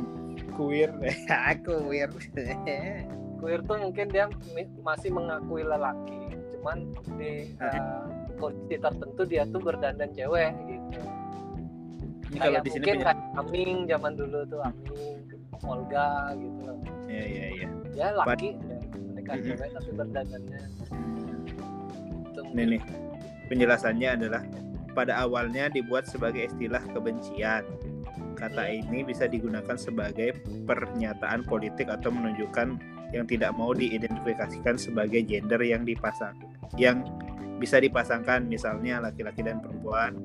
Queer 0.56 0.90
queer. 1.64 2.10
Queer 3.38 3.60
tuh 3.66 3.76
mungkin 3.78 4.06
dia 4.10 4.26
masih 4.82 5.10
mengakui 5.12 5.62
lelaki. 5.62 6.34
Cuman 6.58 6.78
di 7.20 7.54
uh, 7.60 8.08
kondisi 8.40 8.80
tertentu 8.80 9.22
dia 9.28 9.44
tuh 9.46 9.60
berdandan 9.60 10.10
cewek 10.16 10.52
gitu 10.66 11.13
Ini 12.34 12.42
kalau 12.42 12.60
di 12.66 12.70
sini 12.74 12.82
mungkin 12.82 12.96
punya 12.98 13.06
kayak 13.06 13.38
Aming 13.38 13.70
zaman 13.86 14.12
dulu 14.18 14.38
tuh 14.50 14.60
Aming 14.66 14.96
Olga 15.62 16.10
gitu 16.34 16.60
loh. 16.66 16.78
Ya 17.06 17.22
ya 17.22 17.46
ya 17.54 17.66
ya 17.94 18.08
laki 18.18 18.58
ya, 18.58 18.78
mereka 19.14 19.30
Mhm. 19.38 19.44
cewek 19.46 19.68
tapi 19.70 19.90
berdandannya 19.94 20.60
itu 22.26 22.40
Nih 22.54 22.64
nih. 22.74 22.82
Penjelasannya 23.46 24.08
adalah 24.18 24.42
pada 24.98 25.22
awalnya 25.22 25.70
dibuat 25.70 26.10
sebagai 26.10 26.50
istilah 26.50 26.82
kebencian. 26.90 27.62
Kata 28.34 28.66
ini 28.66 29.06
bisa 29.06 29.30
digunakan 29.30 29.78
sebagai 29.78 30.34
pernyataan 30.66 31.46
politik 31.46 31.86
atau 31.86 32.10
menunjukkan 32.10 32.78
yang 33.14 33.30
tidak 33.30 33.54
mau 33.54 33.70
diidentifikasikan 33.70 34.74
sebagai 34.74 35.22
gender 35.22 35.62
yang 35.62 35.86
dipasang 35.86 36.34
yang 36.74 37.06
bisa 37.62 37.78
dipasangkan 37.78 38.50
misalnya 38.50 38.98
laki-laki 38.98 39.46
dan 39.46 39.62
perempuan, 39.62 40.18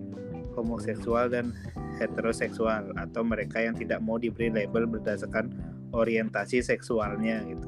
homoseksual 0.59 1.31
dan 1.31 1.55
heteroseksual 1.97 2.91
atau 2.99 3.21
mereka 3.23 3.63
yang 3.63 3.75
tidak 3.75 4.03
mau 4.03 4.19
diberi 4.19 4.51
label 4.51 4.85
berdasarkan 4.85 5.51
orientasi 5.95 6.59
seksualnya 6.61 7.41
gitu. 7.47 7.67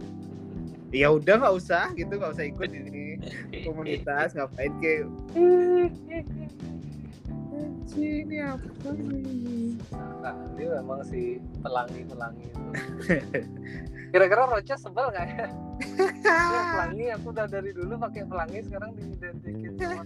Ya 0.91 1.07
udah 1.07 1.39
nggak 1.39 1.55
usah 1.55 1.95
gitu 1.95 2.19
nggak 2.19 2.35
usah 2.35 2.45
ikut 2.51 2.69
ini 2.69 3.15
komunitas 3.67 4.35
ngapain 4.35 4.75
ke 4.83 5.07
ini 7.99 8.39
apa 8.39 8.89
nih 8.95 9.75
nah, 10.23 10.35
dia 10.55 10.67
memang 10.79 11.03
si 11.03 11.43
pelangi 11.59 12.01
pelangi 12.07 12.45
itu. 12.47 12.63
Kira-kira 14.11 14.43
Rocha 14.47 14.75
sebel 14.75 15.07
nggak 15.11 15.27
ya? 15.27 15.47
Pelangi 16.71 17.05
aku 17.15 17.27
udah 17.31 17.47
dari 17.47 17.71
dulu 17.71 17.93
pakai 17.99 18.23
pelangi 18.27 18.59
sekarang 18.63 18.91
diidentikin 18.95 19.71
sama 19.79 20.03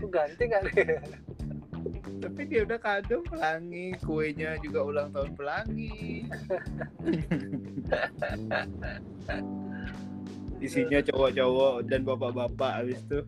aku 0.00 0.08
ganti 0.08 0.48
nggak 0.48 0.64
tapi 2.24 2.40
dia 2.48 2.64
udah 2.64 2.80
kado 2.80 3.20
pelangi 3.28 3.92
kuenya 4.00 4.56
juga 4.64 4.80
ulang 4.80 5.12
tahun 5.12 5.36
pelangi 5.36 6.24
isinya 10.64 11.04
cowok-cowok 11.04 11.84
dan 11.84 12.00
bapak-bapak 12.08 12.72
habis 12.80 12.96
itu 13.04 13.20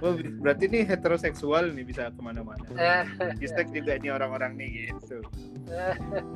Oh, 0.00 0.16
berarti 0.16 0.64
nih 0.64 0.80
heteroseksual 0.88 1.76
nih 1.76 1.84
bisa 1.84 2.08
ke 2.08 2.16
mana-mana. 2.24 2.64
Istek 3.44 3.68
juga 3.68 4.00
nih 4.00 4.16
orang-orang 4.16 4.56
nih 4.56 4.88
gitu. 4.88 5.20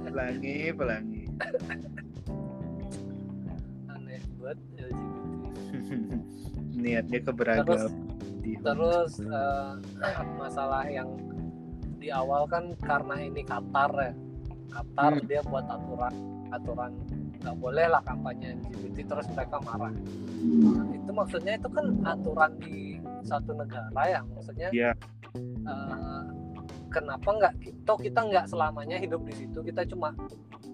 Pelangi, 0.05 0.69
pelangi. 0.77 1.25
aneh 3.89 4.21
buat 4.37 4.53
LGBT 4.77 5.17
Niatnya 6.77 7.21
keberagam. 7.25 7.89
Terus 8.57 9.21
eh, 9.21 9.73
masalah 10.41 10.87
yang 10.87 11.09
di 11.99 12.09
awal 12.09 12.47
kan 12.47 12.73
karena 12.79 13.21
ini 13.21 13.43
Qatar 13.43 13.91
ya 13.93 14.13
Qatar 14.71 15.13
Hmm. 15.17 15.27
dia 15.27 15.41
buat 15.43 15.65
aturan 15.67 16.15
aturan 16.49 16.93
nggak 17.39 17.57
boleh 17.57 17.87
lah 17.87 18.03
kampanye 18.03 18.57
LGBT 18.59 18.97
terus 19.07 19.27
mereka 19.31 19.57
marah 19.61 19.93
itu 20.91 21.11
maksudnya 21.11 21.53
itu 21.55 21.69
kan 21.69 21.87
aturan 22.03 22.53
di 22.59 22.99
satu 23.23 23.53
negara 23.53 24.03
ya 24.05 24.21
maksudnya 24.25 24.69
Iya. 24.71 24.93
eh, 25.65 26.23
kenapa 26.89 27.29
nggak 27.29 27.55
kita 27.59 27.93
kita 28.01 28.21
nggak 28.23 28.47
selamanya 28.47 28.97
hidup 28.97 29.21
di 29.23 29.35
situ 29.37 29.59
kita 29.61 29.85
cuma 29.87 30.13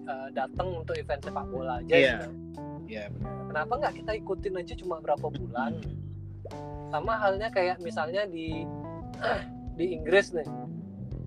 eh, 0.05 0.27
datang 0.31 0.75
untuk 0.75 0.95
event 0.95 1.21
sepak 1.21 1.45
bola 1.47 1.79
aja 1.79 1.91
Iya. 1.91 2.15
gitu. 2.19 2.29
Iya, 2.85 3.03
benar. 3.09 3.33
kenapa 3.49 3.73
nggak 3.79 3.93
kita 3.95 4.11
ikutin 4.15 4.53
aja 4.55 4.73
cuma 4.77 4.95
berapa 4.99 5.25
bulan 5.27 5.71
sama 6.95 7.19
halnya 7.19 7.51
kayak 7.51 7.83
misalnya 7.83 8.23
di 8.23 8.63
di 9.79 9.85
Inggris 9.91 10.31
nih 10.31 10.47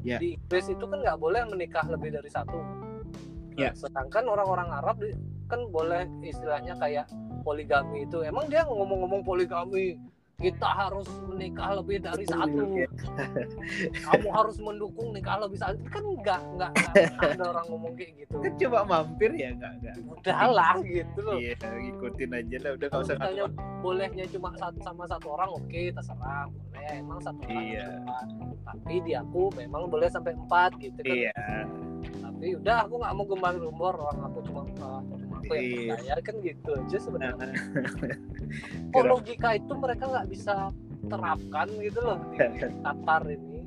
Ya. 0.07 0.17
di 0.23 0.39
Inggris 0.39 0.71
itu 0.71 0.85
kan 0.87 1.03
nggak 1.03 1.19
boleh 1.21 1.43
menikah 1.51 1.85
lebih 1.91 2.15
dari 2.15 2.31
satu 2.33 2.57
Ya. 3.59 3.75
sedangkan 3.75 4.25
orang-orang 4.31 4.71
Arab 4.71 5.03
kan 5.51 5.61
boleh 5.75 6.07
istilahnya 6.23 6.79
kayak 6.79 7.11
poligami 7.43 8.07
itu 8.07 8.23
emang 8.23 8.47
dia 8.47 8.63
ngomong-ngomong 8.65 9.27
poligami 9.27 9.99
kita 10.39 10.71
harus 10.71 11.11
menikah 11.27 11.75
lebih 11.75 11.99
dari 11.99 12.23
satu 12.23 12.63
kamu 14.07 14.29
harus 14.31 14.55
mendukung 14.63 15.11
nikah 15.11 15.35
lebih 15.35 15.59
satu 15.59 15.83
kan 15.91 15.99
nggak 15.99 16.41
nggak 16.55 16.71
nggak 16.95 17.31
ada 17.35 17.45
orang 17.51 17.67
ngomong 17.67 17.99
kayak 17.99 18.23
gitu 18.23 18.39
Kan 18.39 18.55
coba 18.55 18.79
mampir 18.87 19.35
ya 19.35 19.51
enggak 19.51 19.73
enggak. 19.83 19.95
udahlah 19.99 20.79
gitu 20.87 21.19
loh 21.27 21.43
Iya, 21.43 21.59
ngikutin 21.59 22.31
aja 22.31 22.57
lah 22.63 22.71
udah 22.79 22.87
kalau 22.87 23.03
enggak 23.03 23.11
usah 23.11 23.17
misalnya 23.19 23.45
bolehnya 23.83 24.25
cuma 24.31 24.49
satu 24.55 24.79
sama 24.79 25.03
satu 25.11 25.27
orang 25.27 25.51
oke 25.51 25.83
terserah 25.91 26.47
boleh 26.47 26.87
emang 26.95 27.19
satu 27.19 27.41
orang 27.43 27.59
Iya. 27.59 27.83
terserah. 27.83 28.25
tapi 28.63 28.95
di 29.03 29.13
aku 29.19 29.43
memang 29.59 29.83
boleh 29.91 30.07
sampai 30.07 30.39
empat 30.39 30.71
gitu 30.79 31.01
kan 31.03 31.19
Iya. 31.19 31.35
tapi 32.23 32.47
udah 32.55 32.77
aku 32.87 32.95
nggak 32.95 33.13
mau 33.13 33.27
gembang 33.27 33.57
gembor 33.59 33.95
orang 33.99 34.19
aku 34.25 34.39
cuma 34.47 34.63
uh, 34.79 35.03
cuma 35.03 35.28
aku 35.49 35.55
yang 35.57 35.65
Iya. 35.65 35.89
percaya 35.97 36.15
kan 36.21 36.35
gitu 36.45 36.71
aja 36.77 36.99
sebenarnya. 37.01 37.47
Nah, 37.49 37.53
kok 38.93 39.05
logika 39.09 39.49
itu 39.57 39.73
mereka 39.73 40.05
nggak 40.13 40.29
bisa 40.29 40.55
terapkan 41.09 41.69
gitu 41.81 42.01
loh 42.05 42.19
di 42.37 42.37
Qatar 42.85 43.23
ini. 43.27 43.61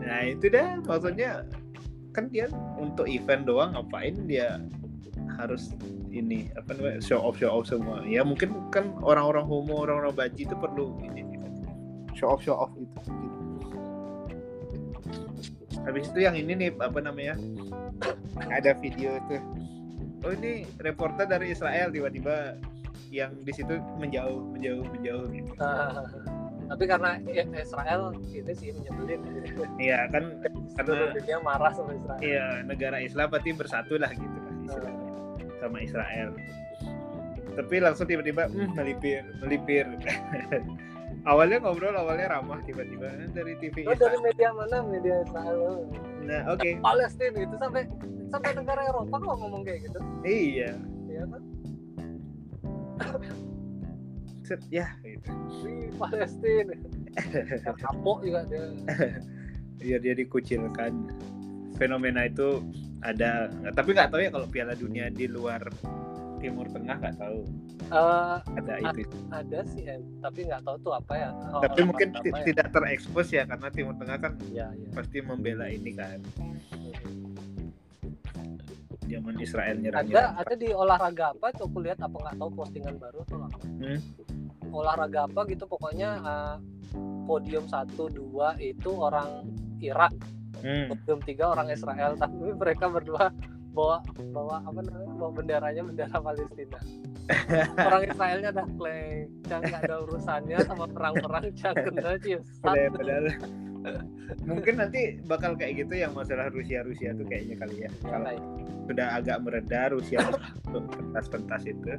Nah, 0.00 0.20
itu 0.30 0.46
dah. 0.46 0.78
Maksudnya 0.86 1.30
kan 2.14 2.30
dia 2.30 2.46
untuk 2.78 3.10
event 3.10 3.46
doang 3.46 3.74
ngapain 3.74 4.14
dia 4.30 4.62
harus 5.38 5.74
ini 6.10 6.50
apa 6.58 6.74
namanya 6.74 6.98
show 7.02 7.22
off 7.22 7.38
show 7.38 7.50
off 7.50 7.66
semua? 7.66 8.02
Ya 8.06 8.22
mungkin 8.22 8.70
kan 8.74 8.94
orang-orang 9.02 9.46
homo 9.46 9.82
orang-orang 9.82 10.14
baji 10.14 10.46
itu 10.46 10.54
perlu 10.58 10.98
ini 11.06 11.30
show 12.20 12.36
off 12.36 12.42
show 12.44 12.52
off 12.52 12.68
itu 12.76 12.84
gitu. 12.84 13.08
habis 15.88 16.12
itu 16.12 16.20
yang 16.20 16.36
ini 16.36 16.52
nih 16.52 16.70
apa 16.76 17.00
namanya 17.00 17.40
ada 18.52 18.76
video 18.76 19.16
tuh 19.24 19.40
oh 20.24 20.32
ini 20.36 20.68
reporter 20.80 21.24
dari 21.24 21.52
Israel 21.52 21.88
tiba-tiba 21.88 22.60
yang 23.10 23.34
di 23.42 23.52
situ 23.52 23.80
menjauh 23.98 24.54
menjauh 24.54 24.84
menjauh 24.86 25.26
gitu. 25.34 25.50
Nah, 25.58 26.06
tapi 26.70 26.84
karena 26.86 27.18
Israel 27.58 28.14
ini 28.14 28.52
sih 28.54 28.70
menyebelin 28.70 29.20
iya 29.82 30.06
kan 30.06 30.38
karena 30.78 31.10
dunia 31.10 31.38
marah 31.42 31.72
sama 31.74 31.98
Israel. 31.98 32.20
Iya 32.22 32.46
negara 32.62 33.02
Islam 33.02 33.26
berarti 33.34 33.50
bersatu 33.58 33.98
lah 33.98 34.10
gitu 34.14 34.38
kan 34.38 34.54
istilahnya 34.62 35.08
sama 35.58 35.78
Israel. 35.82 36.28
Tapi 37.50 37.76
langsung 37.82 38.06
tiba-tiba 38.06 38.46
"Hmm, 38.46 38.70
melipir 38.78 39.26
melipir 39.42 39.84
awalnya 41.28 41.58
ngobrol 41.60 41.92
awalnya 41.96 42.32
ramah 42.32 42.60
tiba-tiba 42.64 43.08
"Eh, 43.20 43.28
dari 43.32 43.52
TV 43.60 43.84
Lo 43.84 43.92
dari 43.96 44.18
media 44.20 44.50
mana? 44.56 44.80
Media 44.84 45.20
Israel. 45.24 45.56
Lo? 45.56 45.72
nah 46.24 46.40
oke. 46.52 46.68
Palestina 46.80 47.38
itu 47.42 47.56
sampai 47.58 47.82
sampai 48.30 48.50
negara 48.56 48.80
Eropa 48.86 49.14
kok 49.18 49.36
ngomong 49.40 49.62
kayak 49.66 49.80
gitu? 49.90 49.98
Iya. 50.24 50.72
Ya 51.10 51.24
kan 51.26 51.42
Set, 54.44 54.60
ya 54.68 54.86
gitu. 55.06 55.30
di 55.62 55.94
Palestina. 55.94 56.74
Kapok 57.80 58.26
juga 58.26 58.44
dia. 58.50 58.66
Biar 59.80 60.00
dia 60.02 60.14
dikucilkan. 60.18 60.92
Fenomena 61.78 62.26
itu 62.28 62.60
ada 63.00 63.48
tapi 63.72 63.96
nggak 63.96 64.12
tahu 64.12 64.20
ya 64.20 64.30
kalau 64.34 64.44
Piala 64.50 64.76
Dunia 64.76 65.08
di 65.08 65.24
luar 65.24 65.64
Timur 66.40 66.66
Tengah 66.66 66.96
nggak 66.96 67.16
tahu 67.16 67.40
Eh, 67.90 68.36
ada 68.54 68.74
itu 68.86 69.02
ada 69.28 69.60
sih 69.66 69.82
em, 69.84 70.00
tapi 70.18 70.46
nggak 70.46 70.62
tahu 70.62 70.76
tuh 70.80 70.92
apa 70.94 71.12
ya 71.12 71.30
Oh, 71.50 71.60
tapi 71.60 71.80
mungkin 71.82 72.08
apa 72.12 72.26
ya. 72.32 72.44
tidak 72.46 72.66
terekspos 72.70 73.28
ya 73.28 73.42
karena 73.44 73.68
Timur 73.68 73.94
Tengah 73.94 74.16
kan 74.16 74.32
ya, 74.48 74.70
ya. 74.70 74.88
pasti 74.90 75.18
membela 75.20 75.66
ini 75.66 75.90
kan 75.92 76.18
zaman 79.02 79.34
Israel 79.38 79.76
nyerang 79.76 80.06
ada 80.06 80.38
ada 80.38 80.54
di 80.54 80.70
olahraga 80.70 81.34
apa 81.34 81.50
tuh 81.52 81.66
aku 81.66 81.82
lihat 81.82 81.98
apa 81.98 82.14
nggak 82.14 82.36
tahu 82.36 82.50
postingan 82.54 82.94
baru 82.96 83.20
tuh 83.24 83.42
apa 83.42 83.58
Hmm. 83.80 83.98
olahraga 84.70 85.26
apa 85.26 85.40
gitu 85.46 85.66
pokoknya 85.66 86.10
eh, 86.20 86.56
podium 87.26 87.66
satu 87.66 88.06
dua 88.06 88.54
itu 88.56 88.90
orang 88.92 89.50
Irak 89.78 90.14
Hmm. 90.60 90.92
podium 90.92 91.18
tiga 91.20 91.50
orang 91.50 91.68
Israel 91.68 92.14
tapi 92.22 92.52
mereka 92.52 92.86
berdua 92.86 93.34
bawa 93.70 94.02
bawa 94.34 94.56
apa 94.66 94.80
namanya 94.82 95.12
bawa 95.14 95.30
benderanya 95.30 95.82
bendera 95.86 96.18
Palestina. 96.18 96.78
Orang 97.78 98.02
Israelnya 98.10 98.50
dah 98.50 98.66
klaim 98.74 99.30
jangan 99.46 99.62
nggak 99.70 99.82
ada 99.86 99.96
urusannya 100.02 100.58
sama 100.66 100.84
perang-perang 100.90 101.44
jangan 101.54 101.86
kena 101.86 102.12
cius 102.18 102.46
Padahal- 102.58 102.90
padahal 102.98 103.26
mungkin 104.44 104.74
nanti 104.76 105.16
bakal 105.24 105.56
kayak 105.56 105.86
gitu 105.86 105.94
yang 106.04 106.12
masalah 106.12 106.50
Rusia 106.52 106.82
Rusia 106.84 107.14
tuh 107.14 107.24
kayaknya 107.30 107.56
kali 107.56 107.76
ya. 107.86 107.90
Kalau 108.02 108.34
sudah 108.90 109.06
agak 109.16 109.38
mereda 109.46 109.80
Rusia 109.94 110.18
untuk 110.66 110.84
pentas-pentas 110.90 111.62
itu. 111.64 111.94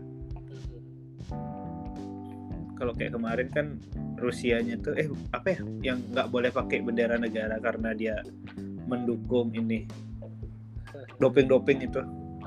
Kalau 2.75 2.93
kayak 2.97 3.13
kemarin 3.13 3.47
kan 3.53 3.67
Rusianya 4.17 4.77
tuh 4.81 4.93
eh 4.97 5.09
apa 5.33 5.57
ya 5.57 5.59
yang 5.81 5.97
nggak 6.13 6.27
boleh 6.29 6.49
pakai 6.53 6.81
bendera 6.85 7.17
negara 7.17 7.57
karena 7.57 7.93
dia 7.95 8.21
mendukung 8.85 9.49
ini 9.53 9.85
doping-doping 11.21 11.85
itu 11.85 12.01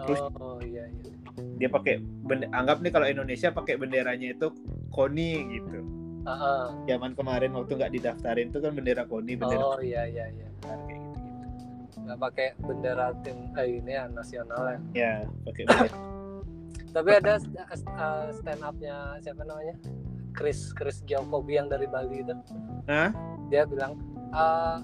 Terus- 0.05 0.21
oh 0.37 0.59
iya 0.61 0.85
iya. 0.91 1.11
dia 1.57 1.69
pakai 1.71 2.03
bende- 2.27 2.51
anggap 2.51 2.83
nih 2.83 2.91
kalau 2.91 3.07
Indonesia 3.07 3.49
pakai 3.51 3.75
benderanya 3.79 4.35
itu 4.35 4.51
KONI 4.91 5.31
gitu. 5.51 5.79
Ah, 6.25 6.31
ah. 6.33 6.65
zaman 6.89 7.13
kemarin 7.13 7.53
waktu 7.53 7.77
nggak 7.77 7.93
didaftarin 7.93 8.49
itu 8.49 8.59
kan 8.59 8.73
bendera 8.73 9.05
KONI 9.05 9.33
bendera 9.37 9.61
oh 9.61 9.79
iya 9.79 10.09
iya 10.09 10.27
iya. 10.31 10.49
Besar 10.57 10.79
kayak 10.89 11.01
gitu 11.01 11.21
nggak 12.05 12.19
pakai 12.21 12.49
bendera 12.59 13.07
tim 13.23 13.39
eh, 13.55 13.69
ini 13.81 13.93
ya 13.93 14.05
nasional 14.09 14.63
ya. 14.67 14.79
Ya 14.93 15.13
pakai 15.47 15.63
bendera. 15.69 15.99
Tapi 16.95 17.11
ada 17.11 17.35
uh, 17.35 18.31
stand 18.31 18.63
upnya 18.63 18.97
siapa 19.19 19.43
namanya? 19.43 19.75
Chris 20.35 20.71
Chris 20.71 21.03
Giacobi 21.03 21.59
yang 21.59 21.67
dari 21.67 21.87
Bali 21.87 22.23
itu. 22.23 22.35
Hah? 22.87 23.11
dia 23.53 23.69
bilang 23.69 23.99
"Eh, 24.33 24.77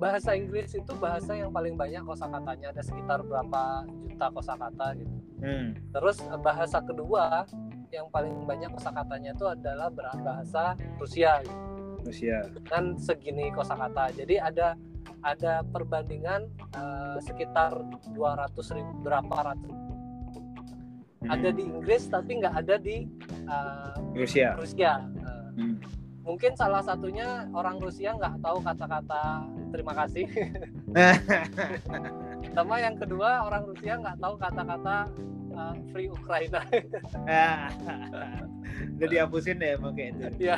bahasa 0.00 0.32
Inggris 0.32 0.72
itu 0.72 0.92
bahasa 0.96 1.36
yang 1.36 1.52
paling 1.52 1.76
banyak 1.76 2.00
kosakatanya 2.08 2.72
ada 2.72 2.80
sekitar 2.80 3.20
berapa 3.20 3.84
juta 4.08 4.26
kosakata 4.32 4.96
gitu 4.96 5.16
hmm. 5.44 5.92
terus 5.92 6.24
eh, 6.24 6.40
bahasa 6.40 6.80
kedua 6.80 7.44
yang 7.92 8.08
paling 8.08 8.48
banyak 8.48 8.72
kosakatanya 8.72 9.36
itu 9.36 9.44
adalah 9.44 9.92
bahasa 9.92 10.72
Rusia 10.96 11.44
gitu. 11.44 11.60
Rusia 12.00 12.48
dengan 12.48 12.96
segini 12.96 13.52
kosakata 13.52 14.08
jadi 14.16 14.40
ada 14.40 14.68
ada 15.20 15.60
perbandingan 15.68 16.48
eh, 16.72 17.16
sekitar 17.20 17.76
200 18.16 18.56
ribu 18.72 18.92
berapa 19.04 19.52
ratus 19.52 19.76
Hmm. 21.20 21.36
ada 21.36 21.52
di 21.52 21.68
Inggris 21.68 22.08
tapi 22.08 22.40
nggak 22.40 22.54
ada 22.64 22.80
di 22.80 23.04
uh, 23.44 23.92
Rusia 24.16 24.56
Rusia. 24.56 25.04
Uh, 25.20 25.38
Hmm. 25.50 25.76
Mungkin 26.30 26.54
salah 26.54 26.78
satunya 26.86 27.50
orang 27.50 27.82
Rusia 27.82 28.14
nggak 28.14 28.38
tahu 28.38 28.62
kata-kata 28.62 29.50
terima 29.74 29.92
kasih. 29.98 30.30
Sama 32.54 32.78
yang 32.78 32.94
kedua 32.94 33.50
orang 33.50 33.66
Rusia 33.66 33.98
nggak 33.98 34.22
tahu 34.22 34.34
kata-kata 34.38 35.10
uh, 35.58 35.74
free 35.90 36.06
Ukraina. 36.06 36.62
udah 38.96 39.08
dihapusin 39.10 39.58
deh 39.58 39.74
emang 39.74 39.92
kayak 39.92 40.14
itu 40.16 40.48
ya, 40.48 40.56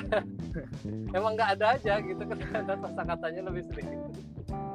emang 1.16 1.32
nggak 1.34 1.58
ada 1.58 1.74
aja 1.74 1.98
gitu 2.04 2.22
ada 2.52 2.74
kata-katanya 2.76 3.50
lebih 3.50 3.66
sedikit. 3.66 3.98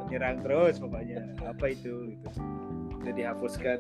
nyerang 0.08 0.40
terus 0.40 0.80
pokoknya 0.80 1.20
apa 1.44 1.72
itu 1.72 2.16
gitu 2.16 2.28
udah 3.04 3.14
dihapuskan 3.14 3.80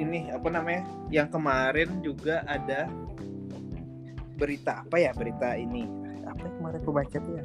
ini 0.00 0.32
apa 0.32 0.48
namanya 0.48 0.82
yang 1.12 1.28
kemarin 1.28 1.88
juga 2.00 2.40
ada 2.48 2.88
berita 4.42 4.82
apa 4.82 4.96
ya 4.98 5.14
berita 5.14 5.54
ini? 5.54 5.86
Apa 6.26 6.42
yang 6.50 6.54
kemarin 6.58 6.78
aku 6.82 6.90
baca 6.90 7.16
tuh 7.22 7.32
ya? 7.38 7.44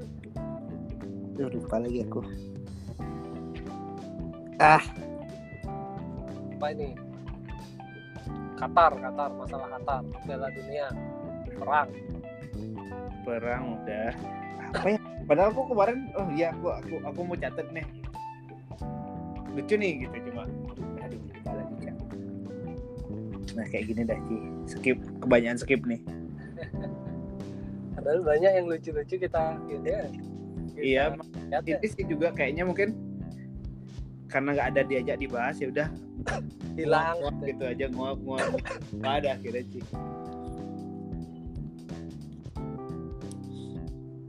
Duh, 1.38 1.50
lupa 1.54 1.78
lagi 1.78 2.02
aku. 2.02 2.22
Ah. 4.58 4.82
Apa 6.58 6.66
ini? 6.74 6.98
Qatar, 8.58 8.98
Qatar, 8.98 9.30
masalah 9.38 9.68
Qatar, 9.78 10.02
Piala 10.26 10.50
Dunia, 10.50 10.90
perang. 11.62 11.90
perang 13.22 13.64
udah. 13.78 14.12
Apa 14.74 14.98
ya? 14.98 15.00
Padahal 15.30 15.54
aku 15.54 15.62
kemarin 15.76 16.10
oh 16.18 16.28
iya 16.34 16.50
aku 16.56 16.74
aku 16.74 16.96
aku 17.06 17.20
mau 17.22 17.38
catat 17.38 17.68
nih. 17.70 17.86
Lucu 19.54 19.78
nih 19.78 20.08
gitu 20.10 20.18
cuma. 20.32 20.50
Aduh 21.06 21.20
lupa 21.22 21.52
lagi 21.54 21.76
Cak. 21.86 21.96
nah 23.54 23.66
kayak 23.70 23.86
gini 23.94 24.02
dah 24.08 24.18
Ci. 24.26 24.38
Skip 24.66 24.98
kebanyakan 25.22 25.60
skip 25.60 25.84
nih 25.86 26.02
Padahal 27.98 28.22
banyak 28.22 28.52
yang 28.62 28.66
lucu-lucu 28.70 29.16
kita 29.18 29.58
ini 29.70 29.90
ya. 29.90 30.06
iya 30.78 31.04
lihat 31.50 31.66
ya. 31.66 31.78
sih 31.82 32.06
juga 32.06 32.30
kayaknya 32.30 32.70
mungkin 32.70 32.94
karena 34.28 34.54
nggak 34.54 34.70
ada 34.76 34.82
diajak 34.86 35.18
dibahas 35.18 35.56
ya 35.58 35.72
udah 35.72 35.90
hilang 36.78 37.18
nguap 37.24 37.36
gitu 37.42 37.64
aja 37.66 37.86
nguap 37.90 38.20
nguap 38.22 38.50
nggak 38.94 39.14
ada 39.24 39.30
akhirnya 39.40 39.64
Ci 39.72 39.80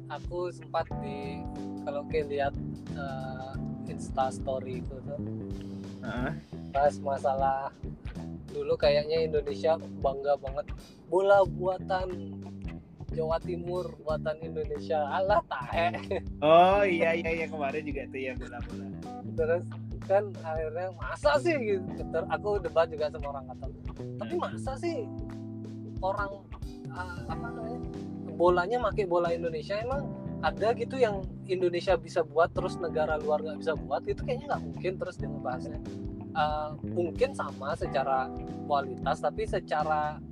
aku 0.08 0.48
sempat 0.54 0.86
di 1.04 1.44
kalau 1.84 2.02
kayak 2.08 2.26
lihat 2.32 2.54
eh, 2.96 3.92
Insta 3.92 4.32
story 4.32 4.80
itu 4.80 4.96
tuh 5.04 5.20
Heeh. 6.04 6.32
bahas 6.72 6.96
masalah 7.02 7.74
dulu 8.50 8.74
kayaknya 8.80 9.24
Indonesia 9.24 9.76
bangga 10.00 10.40
banget. 10.40 10.66
Bola 11.08 11.44
buatan 11.44 12.36
Jawa 13.12 13.40
Timur 13.40 13.88
buatan 14.04 14.36
Indonesia. 14.44 15.00
Alah 15.08 15.40
tahe. 15.48 16.20
Oh 16.44 16.84
iya 16.84 17.16
iya 17.16 17.30
iya. 17.44 17.46
Kemarin 17.48 17.82
juga 17.84 18.02
tuh 18.12 18.20
ya 18.20 18.32
bola 18.36 18.58
bola 18.68 18.86
terus 19.38 19.64
kan 20.08 20.24
akhirnya 20.42 20.88
masa 20.98 21.38
sih? 21.40 21.54
Gitu. 21.56 22.02
Ter- 22.10 22.28
aku 22.28 22.58
debat 22.60 22.86
juga 22.90 23.08
sama 23.12 23.26
orang 23.32 23.44
Qatar. 23.54 23.68
Tapi 24.18 24.34
masa 24.36 24.72
sih 24.76 25.08
orang 26.04 26.32
ah, 26.92 27.22
apa 27.26 27.46
namanya 27.48 27.80
bolanya 28.36 28.76
pakai 28.92 29.04
bola 29.08 29.32
Indonesia? 29.32 29.80
Emang 29.80 30.12
ada 30.38 30.70
gitu 30.76 30.94
yang 30.94 31.26
Indonesia 31.50 31.98
bisa 31.98 32.22
buat 32.22 32.54
terus 32.54 32.78
negara 32.78 33.18
luar 33.18 33.40
nggak 33.40 33.58
bisa 33.64 33.72
buat? 33.74 34.04
Itu 34.04 34.22
kayaknya 34.22 34.54
nggak 34.54 34.62
mungkin 34.62 34.92
terus 35.00 35.16
dia 35.16 35.28
ngebahasnya 35.32 35.80
Ah, 36.38 36.70
mungkin 36.86 37.34
sama 37.34 37.74
secara 37.74 38.30
kualitas 38.70 39.18
tapi 39.18 39.42
secara 39.42 40.22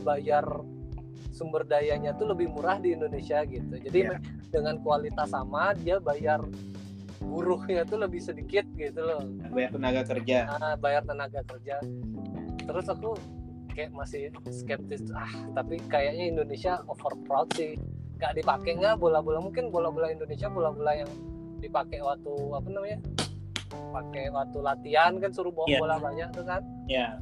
bayar 0.00 0.48
sumber 1.28 1.68
dayanya 1.68 2.16
tuh 2.16 2.32
lebih 2.32 2.48
murah 2.48 2.80
di 2.80 2.96
Indonesia 2.96 3.44
gitu. 3.44 3.76
Jadi 3.76 4.08
Iya. 4.08 4.16
dengan 4.48 4.80
kualitas 4.80 5.28
sama 5.28 5.76
dia 5.76 6.00
bayar 6.00 6.40
buruhnya 7.20 7.84
tuh 7.84 8.00
lebih 8.00 8.18
sedikit 8.24 8.64
gitu 8.80 9.00
loh. 9.04 9.20
Banyak 9.52 9.76
tenaga 9.76 10.02
kerja. 10.08 10.56
nah, 10.56 10.74
bayar 10.80 11.04
tenaga 11.04 11.44
kerja. 11.44 11.76
Terus 12.64 12.86
aku 12.88 13.12
kayak 13.76 13.92
masih 13.92 14.32
skeptis 14.50 15.04
ah 15.14 15.30
tapi 15.52 15.78
kayaknya 15.86 16.32
Indonesia 16.32 16.80
over 16.88 17.12
proud 17.28 17.52
sih. 17.54 17.76
Nggak 18.16 18.40
dipakai 18.40 18.72
nggak 18.80 18.96
bola-bola? 18.96 19.44
Mungkin 19.44 19.68
bola-bola 19.68 20.08
Indonesia 20.08 20.48
bola-bola 20.48 20.96
yang 20.96 21.10
dipakai 21.60 22.00
waktu 22.00 22.32
apa 22.56 22.68
namanya 22.72 22.98
pakai 23.70 24.28
waktu 24.28 24.58
latihan 24.58 25.12
kan 25.16 25.30
suruh 25.30 25.50
bawa 25.50 25.66
Iya. 25.66 25.78
bola 25.78 25.96
banyak 25.98 26.28
tuh 26.30 26.44
kan. 26.44 26.62
Ya, 26.86 27.18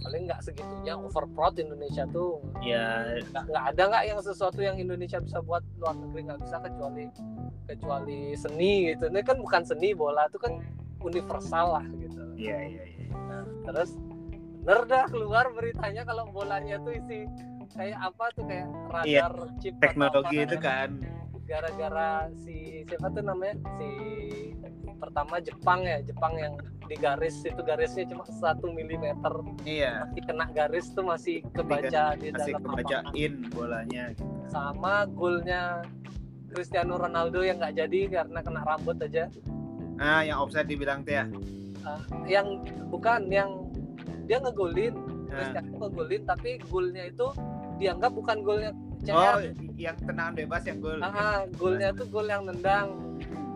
paling 0.00 0.22
nggak 0.26 0.40
segitunya 0.42 0.94
over 0.96 1.24
proud 1.28 1.54
Indonesia 1.56 2.04
tuh. 2.08 2.42
Ya 2.60 3.04
nggak 3.26 3.44
nggak 3.46 3.64
ada 3.70 3.82
nggak 3.86 4.04
yang 4.06 4.20
sesuatu 4.20 4.60
yang 4.60 4.76
Indonesia 4.76 5.18
bisa 5.18 5.38
buat 5.40 5.62
luar 5.76 5.94
negeri 5.94 6.20
nggak 6.26 6.40
bisa 6.42 6.56
kecuali 6.58 7.04
kecuali 7.64 8.20
seni 8.34 8.90
gitu. 8.90 9.06
Ini 9.06 9.20
kan 9.22 9.38
bukan 9.38 9.62
seni 9.62 9.94
bola 9.94 10.26
itu 10.26 10.38
kan 10.38 10.58
universal 11.00 11.78
lah 11.78 11.86
gitu. 11.94 12.22
Iya, 12.34 12.58
iya, 12.60 12.84
iya. 12.88 13.06
Nah, 13.12 13.44
terus 13.64 13.94
bener 14.60 14.84
dah 14.84 15.04
keluar 15.08 15.48
beritanya 15.52 16.04
kalau 16.04 16.28
bolanya 16.28 16.76
tuh 16.78 16.92
isi 16.92 17.24
kayak 17.70 17.96
apa 18.02 18.24
tuh 18.34 18.44
kayak 18.44 18.66
radar 18.90 19.06
Iya, 19.06 19.24
chip 19.62 19.74
Teknologi 19.78 20.36
itu 20.42 20.56
kan. 20.58 20.90
Gara-gara 21.50 22.10
si 22.38 22.56
siapa 22.86 23.10
tuh 23.10 23.22
namanya 23.22 23.58
si 23.74 23.90
pertama 24.96 25.42
Jepang 25.42 25.82
ya 25.82 25.98
Jepang 26.00 26.34
yang 26.36 26.54
di 26.86 26.94
garis 26.94 27.42
itu 27.42 27.58
garisnya 27.60 28.06
cuma 28.06 28.22
satu 28.28 28.66
milimeter 28.68 29.34
Iya, 29.62 30.06
masih 30.06 30.22
kena 30.24 30.46
garis 30.48 30.86
tuh 30.90 31.02
masih 31.02 31.42
kebaca 31.50 32.14
di 32.14 32.30
masih 32.30 32.54
dalam 32.54 32.62
kebaca 32.64 32.96
lapangan. 33.00 33.14
in 33.16 33.32
bolanya. 33.48 34.04
sama 34.46 34.94
golnya 35.08 35.82
Cristiano 36.48 36.94
Ronaldo 36.96 37.42
yang 37.42 37.58
nggak 37.58 37.74
jadi 37.76 38.00
karena 38.12 38.38
kena 38.40 38.60
rambut 38.64 38.98
aja 39.00 39.26
Ah, 39.96 40.22
yang 40.22 40.38
offside 40.38 40.66
dibilang 40.66 41.02
teh 41.02 41.14
ya. 41.14 41.26
yang 42.26 42.62
bukan 42.88 43.26
yang 43.28 43.50
dia 44.24 44.38
ngegolin 44.38 44.94
Ah. 45.26 45.34
Cristiano 45.36 45.74
ngegolin 45.80 46.22
tapi 46.24 46.50
golnya 46.64 47.06
itu 47.06 47.26
dianggap 47.76 48.10
bukan 48.12 48.38
golnya 48.40 48.70
Oh, 49.02 49.16
CR 49.16 49.36
yang 49.74 49.96
tendangan 49.98 50.34
bebas 50.34 50.62
yang 50.62 50.78
gol. 50.78 51.00
ah, 51.00 51.48
golnya 51.56 51.88
tuh 51.90 52.06
gol 52.06 52.26
yang 52.26 52.44
nendang 52.44 52.88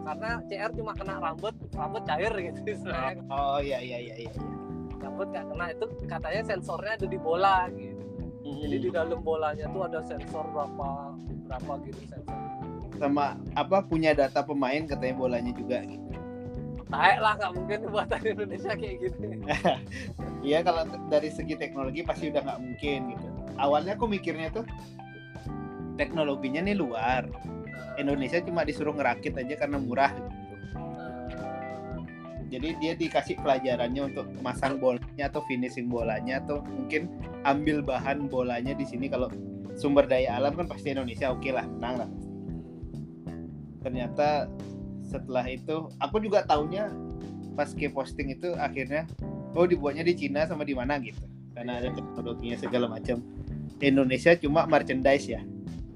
karena 0.02 0.30
CR 0.42 0.70
cuma 0.72 0.92
kena 0.92 1.14
rambut 1.18 1.52
rambut 1.70 2.02
cair 2.02 2.32
gitu 2.32 2.58
istilahnya 2.66 3.20
Oh, 3.26 3.56
iya 3.56 3.76
iya 3.78 3.98
iya 4.02 4.16
iya. 4.22 4.32
rambut 4.96 5.28
nggak 5.28 5.44
kena 5.46 5.64
itu 5.70 5.84
katanya 6.06 6.42
sensornya 6.46 6.92
ada 6.94 7.06
di 7.06 7.18
bola 7.18 7.68
gitu 7.70 8.04
jadi 8.44 8.76
di 8.78 8.88
dalam 8.88 9.20
bolanya 9.20 9.64
tuh 9.66 9.82
ada 9.82 10.00
sensor 10.02 10.44
berapa 10.48 10.88
berapa 11.44 11.72
gitu 11.84 12.00
sensor 12.08 12.36
sama 12.94 13.34
apa 13.52 13.82
punya 13.82 14.12
data 14.12 14.40
pemain 14.40 14.84
katanya 14.84 15.14
bolanya 15.14 15.52
juga 15.52 15.82
gitu. 15.82 16.00
Taek 16.86 17.18
lah 17.18 17.32
nggak 17.34 17.52
mungkin 17.52 17.78
buatan 17.90 18.20
Indonesia 18.22 18.72
kayak 18.72 18.96
gitu 19.02 19.18
Iya 20.46 20.60
kalau 20.60 20.82
dari 21.08 21.26
segi 21.28 21.56
teknologi 21.56 22.00
pasti 22.00 22.28
udah 22.28 22.44
nggak 22.44 22.60
mungkin 22.60 22.98
gitu. 23.10 23.26
Awalnya 23.56 23.96
aku 23.96 24.06
mikirnya 24.06 24.52
tuh 24.52 24.62
teknologinya 25.96 26.64
nih 26.64 26.76
luar. 26.76 27.26
Indonesia 27.94 28.42
cuma 28.42 28.66
disuruh 28.66 28.94
ngerakit 28.94 29.38
aja 29.38 29.54
karena 29.54 29.78
murah 29.78 30.10
gitu. 30.14 30.54
Eh, 30.78 32.42
Jadi 32.54 32.68
dia 32.78 32.92
dikasih 32.94 33.38
pelajarannya 33.42 34.14
untuk 34.14 34.26
masang 34.42 34.78
bolanya 34.78 35.26
atau 35.30 35.42
finishing 35.46 35.90
bolanya 35.90 36.38
atau 36.42 36.62
mungkin 36.62 37.10
ambil 37.42 37.82
bahan 37.82 38.30
bolanya 38.30 38.74
di 38.74 38.86
sini 38.86 39.10
kalau 39.10 39.30
sumber 39.74 40.06
daya 40.06 40.38
alam 40.38 40.54
kan 40.54 40.70
pasti 40.70 40.94
Indonesia 40.94 41.34
oke 41.34 41.50
lah 41.50 41.66
menang 41.66 41.94
lah. 42.06 42.10
Ternyata 43.82 44.48
setelah 45.02 45.46
itu 45.50 45.90
aku 45.98 46.22
juga 46.22 46.46
taunya 46.46 46.90
pas 47.54 47.70
ke 47.70 47.86
posting 47.90 48.34
itu 48.34 48.54
akhirnya 48.58 49.06
oh 49.54 49.66
dibuatnya 49.66 50.02
di 50.02 50.14
Cina 50.18 50.46
sama 50.46 50.66
di 50.66 50.74
mana 50.74 50.98
gitu 50.98 51.22
karena 51.54 51.78
ada 51.78 51.94
teknologinya 51.94 52.58
segala 52.58 52.86
macam. 52.90 53.22
Indonesia 53.78 54.34
cuma 54.38 54.66
merchandise 54.66 55.26
ya, 55.28 55.42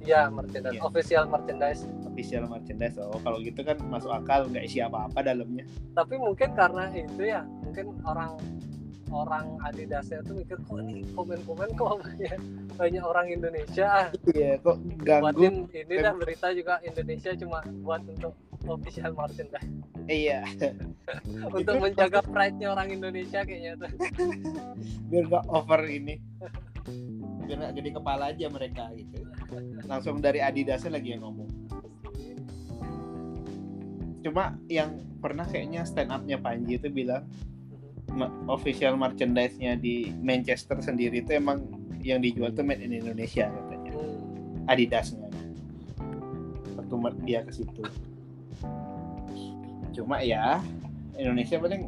Iya, 0.09 0.33
merchandise, 0.33 0.73
Iya. 0.73 0.83
official 0.89 1.25
merchandise. 1.29 1.83
official 2.09 2.45
merchandise. 2.49 2.97
Oh 2.97 3.21
kalau 3.21 3.39
gitu 3.45 3.61
kan 3.61 3.77
masuk 3.93 4.09
akal 4.09 4.49
nggak 4.49 4.65
isi 4.65 4.81
apa-apa 4.81 5.21
dalamnya. 5.21 5.69
Tapi 5.93 6.17
mungkin 6.17 6.49
karena 6.57 6.89
itu 6.97 7.23
ya, 7.29 7.45
mungkin 7.45 7.93
orang 8.09 8.41
orang 9.09 9.57
Adidasnya 9.65 10.21
tuh 10.25 10.37
mikir 10.37 10.57
kok 10.61 10.81
ini 10.85 11.01
komen-komen 11.17 11.69
kok 11.77 12.01
banyak, 12.05 12.41
banyak 12.77 13.01
orang 13.01 13.27
Indonesia 13.33 14.13
Iya 14.37 14.61
kok 14.61 14.77
ganggu 15.01 15.33
buatin 15.33 15.55
ini 15.73 15.95
dah 15.97 16.13
berita 16.13 16.53
juga 16.53 16.77
Indonesia 16.85 17.33
cuma 17.41 17.65
buat 17.81 18.05
untuk 18.05 18.37
official 18.69 19.17
merchandise 19.17 19.65
Iya, 20.09 20.41
untuk 21.57 21.85
menjaga 21.85 22.25
pride-nya 22.25 22.73
orang 22.73 22.89
Indonesia 22.89 23.45
kayaknya 23.45 23.77
tuh. 23.77 23.93
biar 25.13 25.25
nggak 25.29 25.45
over 25.53 25.85
ini, 25.85 26.17
biar 27.45 27.57
nggak 27.61 27.73
gede 27.77 27.91
kepala 27.93 28.33
aja 28.33 28.49
mereka 28.49 28.89
gitu. 28.97 29.28
Langsung 29.89 30.21
dari 30.21 30.45
Adidasnya 30.45 31.01
lagi 31.01 31.17
yang 31.17 31.25
ngomong. 31.25 31.49
Cuma 34.21 34.61
yang 34.69 35.01
pernah 35.25 35.49
kayaknya 35.49 35.89
stand 35.89 36.13
up-nya 36.13 36.37
Panji 36.37 36.77
itu 36.77 36.93
bilang 36.93 37.25
official 38.51 39.01
merchandise-nya 39.01 39.81
di 39.81 40.13
Manchester 40.21 40.85
sendiri 40.85 41.25
itu 41.25 41.33
emang 41.33 41.65
yang 42.05 42.21
dijual 42.21 42.53
tuh 42.53 42.63
made 42.63 42.85
in 42.85 42.93
Indonesia 42.93 43.49
katanya. 43.49 43.93
Adidasnya. 44.69 45.27
Mer- 46.89 47.21
dia 47.23 47.45
ke 47.45 47.53
situ. 47.53 47.85
Cuma 49.93 50.25
ya 50.25 50.59
Indonesia 51.21 51.61
paling 51.61 51.87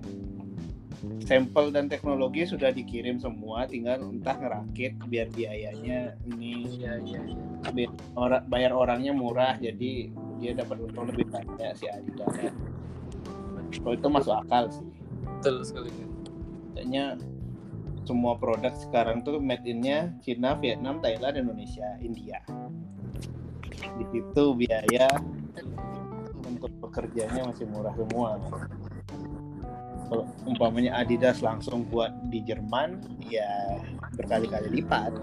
sampel 1.25 1.73
dan 1.73 1.89
teknologi 1.89 2.45
sudah 2.45 2.69
dikirim 2.73 3.17
semua, 3.17 3.65
tinggal 3.65 4.01
entah 4.05 4.37
ngerakit 4.37 4.97
biar 5.09 5.29
biayanya 5.33 6.15
ini 6.29 6.69
Iya, 6.77 7.01
iya, 7.01 7.21
iya. 7.25 7.71
biar 7.73 7.91
ora- 8.17 8.45
bayar 8.45 8.73
orangnya 8.77 9.13
murah, 9.17 9.57
jadi 9.57 10.13
dia 10.41 10.53
dapat 10.57 10.81
untung 10.85 11.09
lebih 11.13 11.29
banyak 11.29 11.73
si 11.77 11.89
Adidas. 11.89 12.53
Kalau 13.81 13.95
itu 13.97 14.09
masuk 14.09 14.35
akal 14.45 14.69
sih. 14.73 14.87
Betul 15.41 15.65
sekali. 15.65 15.89
Kayaknya 16.77 17.17
semua 18.05 18.35
produk 18.41 18.73
sekarang 18.75 19.23
tuh 19.23 19.39
made 19.39 19.63
in-nya 19.69 20.11
Cina, 20.25 20.57
Vietnam, 20.59 20.99
Thailand, 20.99 21.39
Indonesia, 21.39 21.97
India. 22.01 22.41
Di 23.71 24.05
situ 24.11 24.45
biaya 24.57 25.09
untuk 26.45 26.73
pekerjanya 26.89 27.47
masih 27.47 27.69
murah 27.69 27.95
semua. 27.95 28.41
Kalau 30.11 30.27
umpamanya 30.43 30.99
Adidas 30.99 31.39
langsung 31.39 31.87
buat 31.87 32.11
di 32.35 32.43
Jerman, 32.43 32.99
ya 33.31 33.79
berkali-kali 34.19 34.83
lipat. 34.83 35.15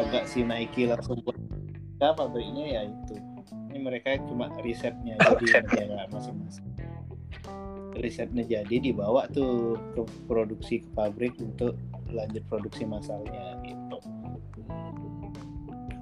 Agak 0.00 0.24
si 0.24 0.40
Nike 0.40 0.88
langsung 0.88 1.20
buat. 1.20 1.36
Ya, 2.00 2.16
pabriknya 2.16 2.64
ya 2.64 2.80
itu. 2.88 3.20
Ini 3.68 3.78
mereka 3.84 4.16
cuma 4.24 4.48
risetnya 4.64 5.20
jadi 5.20 5.60
negara 5.60 6.08
masing-masing. 6.08 6.64
Risetnya 8.00 8.42
jadi 8.48 8.80
dibawa 8.80 9.28
tuh 9.28 9.76
ke 9.92 10.02
produksi 10.24 10.82
ke 10.82 10.88
pabrik 10.96 11.36
untuk 11.44 11.76
lanjut 12.08 12.42
produksi 12.48 12.88
masalnya 12.88 13.60
gitu. 13.60 13.98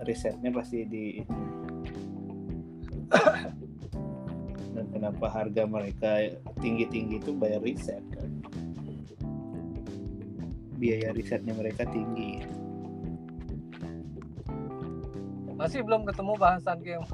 Risetnya 0.06 0.54
pasti 0.54 0.86
di 0.86 1.26
dan 4.72 4.84
kenapa 4.88 5.28
harga 5.28 5.62
mereka 5.68 6.32
tinggi-tinggi 6.60 7.20
itu 7.20 7.30
bayar 7.36 7.60
riset 7.60 8.00
kan? 8.16 8.28
Biaya 10.80 11.14
risetnya 11.14 11.52
mereka 11.54 11.86
tinggi. 11.86 12.42
Masih 15.54 15.84
belum 15.86 16.08
ketemu 16.08 16.32
bahasan 16.40 16.82
game. 16.82 17.06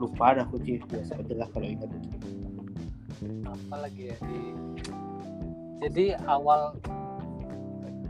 Lupa 0.00 0.38
dah 0.38 0.46
aku 0.48 0.56
Ci. 0.64 0.80
biasa 0.88 1.20
aja 1.20 1.34
lah 1.36 1.48
kalau 1.52 1.68
ingat 1.68 1.90
apa 3.44 3.76
lagi 3.78 4.10
ya? 4.10 4.16
Di 4.24 4.40
jadi 5.84 6.16
awal 6.24 6.72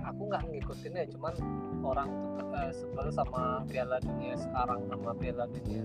aku 0.04 0.20
nggak 0.30 0.46
ngikutin 0.46 0.94
ya 0.94 1.04
cuman 1.10 1.34
orang 1.84 2.08
tuh 2.08 2.48
eh, 2.56 2.72
sebel 2.72 3.06
sama 3.12 3.60
Piala 3.68 4.00
Dunia 4.00 4.34
sekarang 4.40 4.80
sama 4.88 5.10
Piala 5.14 5.44
Dunia 5.52 5.84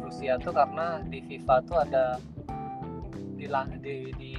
Rusia 0.00 0.38
tuh 0.38 0.54
karena 0.54 1.02
di 1.10 1.18
FIFA 1.26 1.56
tuh 1.66 1.78
ada 1.82 2.04
di 3.36 3.46
di 3.82 3.96
di 4.14 4.32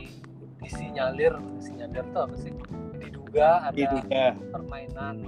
disinyalir 0.63 1.35
disinyalir 1.59 2.05
tuh 2.15 2.21
apa 2.23 2.35
sih? 2.39 2.53
Diduga 2.95 3.67
ada 3.67 3.75
diduga. 3.75 4.25
permainan 4.55 5.27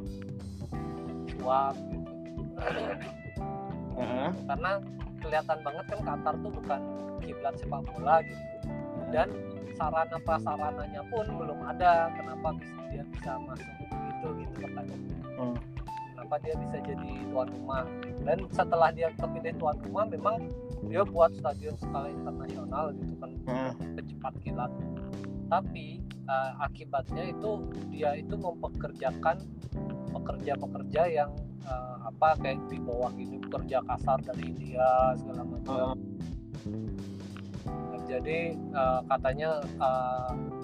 suap 1.35 1.75
gitu. 1.91 2.11
Heeh. 3.95 4.29
karena 4.47 4.71
kelihatan 5.19 5.59
banget 5.63 5.85
kan 5.91 5.99
Qatar 6.03 6.33
tuh 6.39 6.51
bukan 6.51 6.81
kiblat 7.19 7.55
sepak 7.59 7.83
bola 7.91 8.23
gitu. 8.23 8.43
Dan 9.11 9.27
sarana 9.75 10.17
prasarananya 10.23 11.03
pun 11.11 11.27
belum 11.35 11.59
ada 11.67 12.07
kenapa 12.15 12.55
bisa 12.55 12.79
dia 12.95 13.03
bisa 13.11 13.31
masuk 13.43 13.75
itu 14.25 14.41
gitu 14.41 14.55
pertanyaan 14.65 15.01
Hmm. 15.35 15.55
kenapa 16.15 16.35
dia 16.47 16.55
bisa 16.55 16.77
jadi 16.79 17.11
tuan 17.27 17.47
rumah? 17.51 17.83
Dan 18.23 18.37
setelah 18.55 18.89
dia 18.95 19.11
kepilih 19.19 19.53
tuan 19.59 19.75
rumah 19.83 20.07
memang 20.07 20.47
dia 20.87 21.03
buat 21.03 21.35
stadion 21.35 21.75
skala 21.75 22.07
internasional 22.07 22.95
gitu 22.95 23.13
kan 23.19 23.31
Heeh. 23.45 23.71
kecepat 23.99 24.33
kilat. 24.39 24.71
Tapi 25.51 25.99
eh, 26.07 26.51
akibatnya 26.63 27.35
itu 27.35 27.51
dia 27.91 28.15
itu 28.15 28.31
mempekerjakan 28.39 29.43
pekerja-pekerja 30.15 31.01
yang 31.11 31.35
eh, 31.67 31.95
apa 32.07 32.39
kayak 32.39 32.63
di 32.71 32.79
bawah 32.79 33.11
ini 33.19 33.35
pekerja 33.43 33.83
kasar 33.83 34.23
dari 34.23 34.55
India 34.55 35.11
segala 35.19 35.43
macam. 35.43 35.99
Jadi 38.07 38.55
eh, 38.55 38.99
katanya 39.11 39.59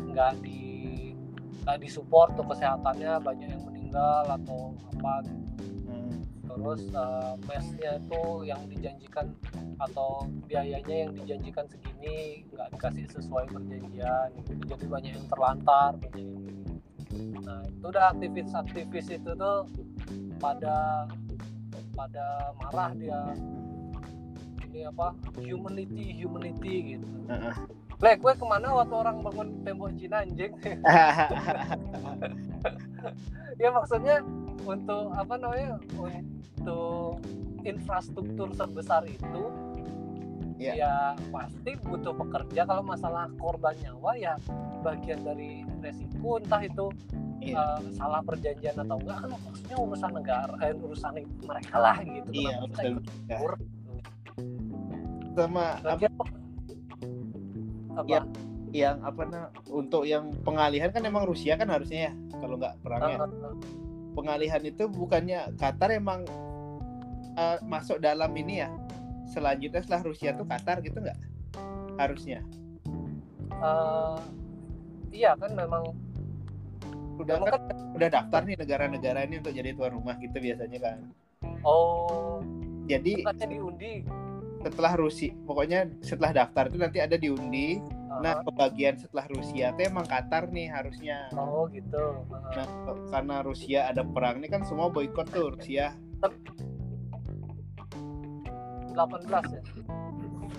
nggak 0.07 0.34
di 0.39 0.70
nggak 1.62 1.78
disupport 1.82 2.30
tuh 2.34 2.45
kesehatannya 2.49 3.12
banyak 3.22 3.47
yang 3.53 3.64
meninggal 3.70 4.26
atau 4.26 4.74
apa 4.97 5.14
gitu. 5.30 5.66
Hmm. 5.86 6.16
terus 6.47 6.82
eh, 6.89 7.34
mesnya 7.45 7.91
itu 8.01 8.24
yang 8.47 8.62
dijanjikan 8.66 9.26
atau 9.78 10.26
biayanya 10.49 10.95
yang 11.07 11.12
dijanjikan 11.14 11.66
segini 11.70 12.45
nggak 12.49 12.68
dikasih 12.78 13.05
sesuai 13.14 13.45
perjanjian 13.53 14.28
gitu. 14.41 14.51
jadi 14.66 14.86
banyak 14.89 15.12
yang 15.16 15.28
terlantar 15.30 15.91
banyak 16.01 16.18
yang 16.18 16.34
gini. 16.41 16.53
nah 17.45 17.62
itu 17.68 17.86
udah 17.86 18.05
aktivis-aktivis 18.16 19.07
itu 19.22 19.32
tuh 19.36 19.68
pada 20.41 21.05
pada 21.93 22.55
marah 22.57 22.91
dia 22.97 23.22
ini 24.72 24.88
apa 24.88 25.12
humanity 25.36 26.16
humanity 26.24 26.95
gitu. 26.95 27.07
Lek, 28.02 28.18
gue 28.18 28.34
ke 28.34 28.41
mana 28.41 28.74
waktu 28.74 28.97
orang 28.97 29.22
bangun 29.22 29.62
tembok 29.62 29.93
Cina 29.93 30.26
anjing? 30.26 30.58
ya 33.62 33.70
maksudnya 33.70 34.26
untuk 34.66 35.14
apa 35.14 35.38
namanya 35.38 35.78
untuk 36.58 37.22
infrastruktur 37.62 38.49
sebesar 38.54 39.06
itu 39.06 39.54
Iya. 40.62 40.74
ya 40.78 40.93
pasti 41.34 41.74
butuh 41.74 42.14
pekerja 42.14 42.70
kalau 42.70 42.86
masalah 42.86 43.26
korban 43.41 43.74
nyawa 43.82 44.14
ya 44.14 44.38
bagian 44.86 45.26
dari 45.26 45.66
resiko 45.82 46.38
entah 46.38 46.62
itu 46.62 46.86
Iya. 47.41 47.82
eh, 47.82 47.97
salah 47.97 48.22
perjanjian 48.22 48.78
atau 48.78 49.02
enggak 49.02 49.26
kan 49.26 49.30
maksudnya 49.41 49.78
urusan 49.82 50.12
negara 50.14 50.54
eh, 50.62 50.78
urusan 50.78 51.18
mereka 51.41 51.76
lah 51.82 51.97
gitu 52.06 52.30
Iya, 52.30 52.54
Kenapa 52.54 52.70
kita 52.70 52.82
ikut 52.93 53.06
campur? 53.26 53.52
sama 55.34 55.66
apa 55.82 55.97
Lagian, 55.97 56.14
apa? 57.98 58.08
Iya. 58.08 58.22
yang 58.72 59.04
apa 59.04 59.28
nah 59.28 59.46
untuk 59.68 60.08
yang 60.08 60.32
pengalihan 60.48 60.96
kan 60.96 61.04
emang 61.04 61.28
Rusia 61.28 61.60
kan 61.60 61.68
harusnya 61.68 62.08
ya 62.08 62.14
kalau 62.39 62.56
nggak 62.56 62.80
perangnya 62.80 63.20
eh, 63.28 63.52
pengalihan 64.16 64.64
itu 64.64 64.88
bukannya 64.88 65.52
Qatar 65.60 65.92
emang 65.92 66.24
eh, 67.36 67.60
masuk 67.68 68.00
dalam 68.00 68.32
ini 68.32 68.64
ya 68.64 68.72
selanjutnya 69.32 69.80
setelah 69.80 70.12
Rusia 70.12 70.36
tuh 70.36 70.44
Qatar 70.44 70.84
gitu 70.84 71.00
nggak? 71.00 71.20
Harusnya. 71.96 72.44
Eh, 73.52 74.20
iya 75.16 75.32
kan 75.39 75.56
memang 75.56 75.96
udah 77.16 77.36
memang 77.38 77.48
kan 77.54 77.62
kan 77.70 77.78
udah 77.96 78.10
daftar 78.12 78.42
nih 78.44 78.58
negara-negara 78.60 79.20
ini 79.28 79.36
untuk 79.39 79.54
jadi 79.56 79.70
tuan 79.76 79.96
rumah 79.96 80.16
gitu 80.20 80.38
biasanya 80.39 80.80
kan. 80.84 80.98
Oh. 81.64 82.44
Jadi 82.89 83.24
diundi 83.48 84.04
setelah 84.62 84.93
Rusia 84.93 85.34
pokoknya 85.49 85.89
setelah 86.05 86.32
daftar 86.45 86.70
itu 86.70 86.78
nanti 86.78 86.99
ada 87.01 87.18
diundi. 87.18 87.82
Nah 88.22 88.38
Ah, 88.38 88.43
kebagian 88.45 88.99
setelah 88.99 89.26
Rusia 89.32 89.74
tuh 89.74 89.84
emang 89.88 90.05
Qatar 90.05 90.51
nih 90.51 90.68
harusnya. 90.70 91.32
Oh 91.34 91.66
gitu. 91.74 92.22
Ah. 92.30 92.62
nah 92.62 92.68
karena 93.09 93.36
Rusia 93.41 93.89
ada 93.89 94.05
perang 94.05 94.43
ini 94.43 94.47
kan 94.51 94.62
semua 94.68 94.91
boykot 94.93 95.28
tuh 95.34 95.57
Rusia. 95.57 95.97
18 96.22 96.45
ya? 99.32 99.62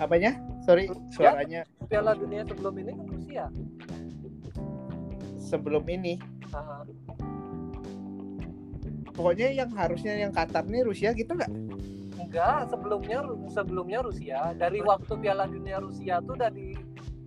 Apanya? 0.00 0.32
Sorry 0.66 0.90
suaranya. 1.14 1.62
Piala 1.86 2.16
Dunia 2.16 2.42
sebelum 2.48 2.74
ini 2.80 2.90
kan 2.96 3.06
Rusia? 3.06 3.44
Sebelum 5.38 5.84
ini. 5.86 6.16
Ah, 6.50 6.82
pokoknya 9.12 9.52
yang 9.52 9.70
harusnya 9.76 10.16
yang 10.16 10.32
Qatar 10.32 10.64
nih 10.64 10.82
Rusia 10.88 11.12
gitu 11.12 11.36
nggak 11.36 11.52
enggak 12.26 12.70
sebelumnya 12.70 13.18
sebelumnya 13.50 13.98
Rusia. 14.04 14.40
Dari 14.54 14.78
waktu 14.82 15.12
Piala 15.18 15.46
Dunia 15.50 15.78
Rusia 15.82 16.22
tuh 16.22 16.34
udah 16.38 16.50
di 16.50 16.74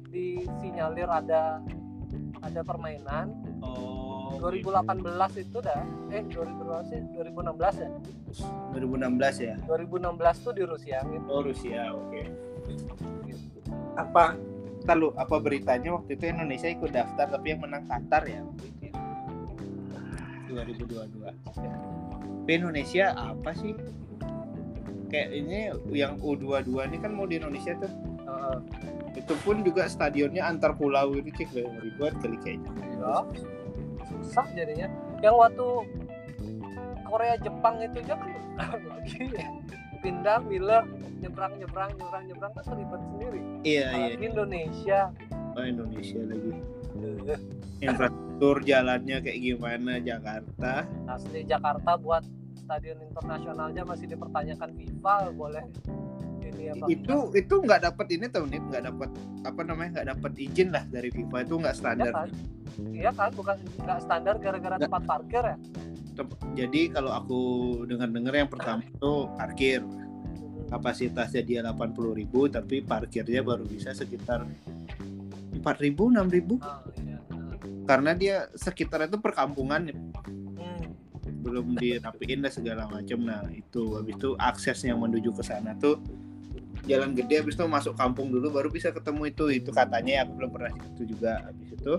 disinyalir 0.10 1.10
ada 1.12 1.60
ada 2.40 2.62
permainan. 2.64 3.36
Oh 3.60 4.38
2018 4.40 5.44
itu 5.44 5.58
dah. 5.64 5.84
Eh 6.12 6.24
2018 6.28 6.92
sih? 6.92 7.02
2016 7.16 7.84
ya? 7.84 7.90
2016 8.76 9.48
ya? 9.48 9.56
2016 9.68 10.46
tuh 10.46 10.54
di 10.54 10.64
Rusia 10.64 10.98
gitu. 11.08 11.26
Oh 11.28 11.42
Rusia 11.44 11.82
oke. 11.96 12.22
Apa 13.96 14.36
Lalu 14.86 15.18
apa 15.18 15.42
beritanya 15.42 15.98
waktu 15.98 16.14
itu 16.14 16.30
Indonesia 16.30 16.70
ikut 16.70 16.94
daftar 16.94 17.26
tapi 17.26 17.58
yang 17.58 17.66
menang 17.66 17.90
Qatar 17.90 18.22
ya? 18.30 18.46
Ya? 18.86 18.94
2022 20.46 21.26
tapi 22.46 22.62
Indonesia 22.62 23.18
apa 23.18 23.58
sih 23.58 23.74
kayak 25.16 25.30
ini 25.32 25.72
yang 25.96 26.20
U22 26.20 26.76
ini 26.92 26.98
kan 27.00 27.16
mau 27.16 27.24
di 27.24 27.40
Indonesia 27.40 27.72
tuh. 27.80 27.92
Heeh. 28.28 28.58
itu 29.16 29.32
pun 29.48 29.64
juga 29.64 29.88
stadionnya 29.88 30.44
antar 30.44 30.76
pulau 30.76 31.16
itu 31.16 31.32
cik. 31.40 31.56
Lah 31.56 31.72
ribuan 31.80 32.14
kali 32.20 32.36
kayaknya 32.44 32.68
Ya, 33.00 33.16
susah 34.12 34.44
jadinya. 34.52 34.92
Yang 35.24 35.36
waktu 35.40 35.68
Korea 37.08 37.36
Jepang 37.40 37.80
itu 37.80 37.98
aja 38.04 38.16
kan 38.20 38.30
lagi 38.84 39.24
pindah 40.04 40.44
bila 40.44 40.84
nyebrang 41.24 41.54
nyebrang 41.64 41.92
nyebrang 41.96 42.24
nyebrang 42.28 42.52
kan 42.52 42.64
ribet 42.76 43.02
sendiri. 43.08 43.42
Iya 43.64 43.88
iya. 43.88 44.06
Apalagi 44.12 44.26
Indonesia. 44.28 45.00
Oh, 45.56 45.64
Indonesia 45.64 46.20
lagi. 46.28 46.52
Infrastruktur 47.80 48.56
jalannya 48.68 49.18
kayak 49.24 49.40
gimana 49.40 49.92
Jakarta? 50.04 50.84
Asli 51.08 51.48
Jakarta 51.48 51.96
buat 51.96 52.24
stadion 52.56 52.98
internasionalnya 53.04 53.84
masih 53.84 54.08
dipertanyakan 54.08 54.70
FIFA 54.74 55.16
boleh 55.36 55.66
ini 56.46 56.64
apa 56.72 56.86
itu 56.88 57.18
itu 57.34 57.54
nggak 57.58 57.82
dapat 57.84 58.08
ini 58.14 58.26
tuh 58.30 58.46
nih 58.46 58.62
nggak 58.62 58.84
dapat 58.86 59.10
apa 59.44 59.62
namanya 59.62 59.90
nggak 60.02 60.08
dapat 60.18 60.32
izin 60.38 60.70
lah 60.70 60.84
dari 60.88 61.10
FIFA. 61.10 61.36
Itu 61.42 61.56
nggak 61.58 61.74
Iya 61.74 61.82
standar 61.82 62.12
kan? 62.12 62.28
Iya 62.92 63.12
kan? 63.12 63.30
Bukan 63.34 63.56
nggak 63.82 64.00
standar 64.02 64.36
gara-gara 64.38 64.78
tempat 64.78 65.02
parkir 65.06 65.44
ya? 65.44 65.58
Tep- 66.16 66.40
jadi 66.56 66.82
kalau 66.90 67.12
aku 67.12 67.40
dengar-dengar 67.86 68.34
yang 68.36 68.50
pertama 68.50 68.82
itu 68.82 69.12
parkir. 69.36 69.82
Kapasitasnya 70.66 71.46
dia 71.46 71.60
80.000 71.62 72.26
tapi 72.50 72.82
parkirnya 72.82 73.46
baru 73.46 73.70
bisa 73.70 73.94
sekitar 73.94 74.42
4.000 75.54 75.62
6.000 75.94 76.58
Ah, 76.58 76.82
iya. 76.98 77.18
karena 77.86 78.12
dia 78.18 78.36
sekitar 78.54 79.06
itu 79.06 79.22
perkampungan 79.22 79.94
Hmm. 79.94 80.45
Belum 81.46 81.78
dirapiin 81.78 82.42
dan 82.42 82.52
segala 82.52 82.90
macam 82.90 83.22
nah 83.22 83.46
itu. 83.54 84.02
Habis 84.02 84.18
itu 84.18 84.30
akses 84.42 84.82
yang 84.82 84.98
menuju 84.98 85.30
ke 85.30 85.46
sana 85.46 85.78
tuh 85.78 86.02
jalan 86.90 87.14
gede 87.18 87.42
habis 87.42 87.58
itu 87.58 87.66
masuk 87.66 87.94
kampung 87.98 88.34
dulu 88.34 88.50
baru 88.50 88.74
bisa 88.74 88.90
ketemu 88.90 89.30
itu. 89.30 89.46
Itu 89.54 89.70
katanya 89.70 90.12
ya 90.12 90.22
aku 90.26 90.34
belum 90.42 90.52
pernah 90.52 90.72
itu 90.74 91.04
juga. 91.06 91.46
Habis 91.46 91.70
itu 91.78 91.94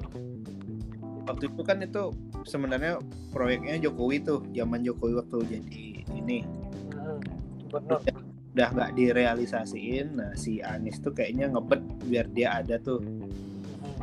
waktu 1.27 1.45
itu 1.47 1.63
kan 1.63 1.79
itu 1.83 2.03
sebenarnya 2.43 2.99
proyeknya 3.31 3.79
Jokowi 3.87 4.27
tuh 4.27 4.43
zaman 4.51 4.83
Jokowi 4.83 5.15
waktu 5.23 5.37
jadi 5.59 5.85
ini. 6.11 6.43
Bener 7.71 8.03
udah 8.57 8.69
nggak 8.73 8.91
direalisasiin. 8.97 10.17
Nah 10.17 10.33
si 10.33 10.65
Anies 10.65 10.99
tuh 10.99 11.13
kayaknya 11.13 11.53
ngebet 11.53 11.83
biar 12.09 12.27
dia 12.33 12.57
ada 12.59 12.81
tuh. 12.81 13.05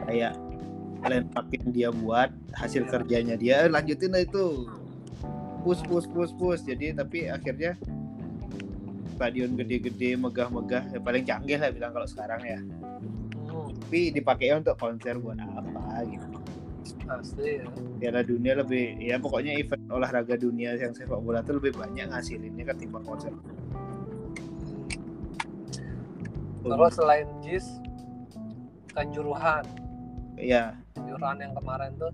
Kayak 0.07 0.37
landmark 1.03 1.51
yang 1.51 1.67
dia 1.73 1.89
buat 1.91 2.31
hasil 2.55 2.87
kerjanya 2.87 3.35
dia 3.35 3.67
"Eh, 3.67 3.71
lanjutin 3.71 4.15
lah 4.15 4.23
itu 4.23 4.67
push 5.63 5.81
push 5.87 6.07
push 6.11 6.33
push 6.35 6.61
jadi 6.67 6.91
tapi 6.93 7.31
akhirnya 7.31 7.79
stadion 9.15 9.55
gede-gede 9.55 10.19
megah-megah 10.19 10.91
ya 10.91 10.99
paling 10.99 11.23
canggih 11.23 11.55
lah 11.55 11.71
bilang 11.71 11.95
kalau 11.95 12.07
sekarang 12.09 12.41
ya. 12.43 12.59
Hmm. 13.47 13.69
tapi 13.71 14.09
dipakainya 14.11 14.59
untuk 14.59 14.75
konser 14.81 15.15
buat 15.21 15.39
apa 15.39 16.03
gitu. 16.09 16.27
Asli 17.07 17.63
ya. 17.63 17.65
Piala 18.01 18.21
dunia 18.25 18.59
lebih 18.59 18.99
ya 18.99 19.15
pokoknya 19.21 19.55
event 19.55 19.87
olahraga 19.87 20.35
dunia 20.35 20.75
yang 20.75 20.91
sepak 20.91 21.21
bola 21.21 21.39
tuh 21.45 21.61
lebih 21.61 21.77
banyak 21.77 22.11
ngasilinnya 22.11 22.73
ketimbang 22.73 23.05
konser. 23.07 23.31
Terus 26.63 26.93
selain 26.95 27.27
JIS 27.43 27.65
Kanjuruhan. 28.91 29.63
Ya 30.35 30.75
Kanjuruhan 30.99 31.37
yang 31.39 31.53
kemarin 31.55 31.91
tuh. 31.95 32.13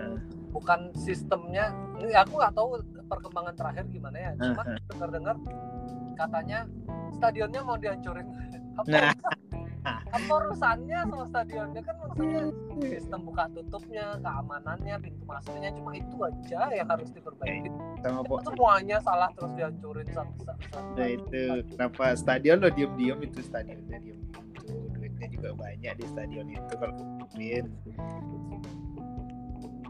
Eh. 0.00 0.37
Bukan 0.50 0.92
sistemnya. 0.96 1.70
Ini 1.98 2.12
aku 2.18 2.38
nggak 2.38 2.54
tahu 2.54 2.68
perkembangan 3.08 3.54
terakhir 3.56 3.84
gimana 3.92 4.16
ya. 4.16 4.30
Cuma 4.36 4.62
dengar 4.64 5.08
dengar 5.12 5.36
katanya 6.18 6.58
stadionnya 7.14 7.60
mau 7.62 7.76
dihancurin. 7.78 8.26
Apa 8.78 9.14
Nah. 9.78 10.02
apa 10.10 10.32
urusannya 10.42 10.98
sama 11.06 11.24
stadionnya? 11.30 11.80
Kan 11.80 11.96
maksudnya 12.02 12.42
sistem 12.82 13.20
buka 13.24 13.44
tutupnya 13.54 14.18
keamanannya 14.20 14.94
pintu 15.00 15.22
masuknya 15.24 15.70
cuma 15.72 15.96
itu 15.96 16.16
aja 16.18 16.60
yang 16.74 16.88
harus 16.90 17.08
diperbaiki. 17.14 17.70
Sama 18.02 18.20
po 18.26 18.42
semuanya 18.42 18.98
salah 19.00 19.30
terus 19.38 19.52
dihancurin 19.54 20.08
satu 20.12 20.34
satu 20.44 20.78
nah 20.98 21.08
itu. 21.08 21.62
Kenapa 21.72 22.04
stadion 22.18 22.58
lo 22.60 22.68
diem 22.68 22.92
diem 22.98 23.18
itu? 23.22 23.38
Stadionnya 23.40 23.98
diem 24.02 24.18
itu. 24.18 24.40
Duitnya 24.92 25.26
juga 25.32 25.48
banyak 25.56 25.92
di 25.94 26.04
stadion 26.10 26.46
itu 26.52 26.72
kalau 26.76 26.94
main 27.38 27.64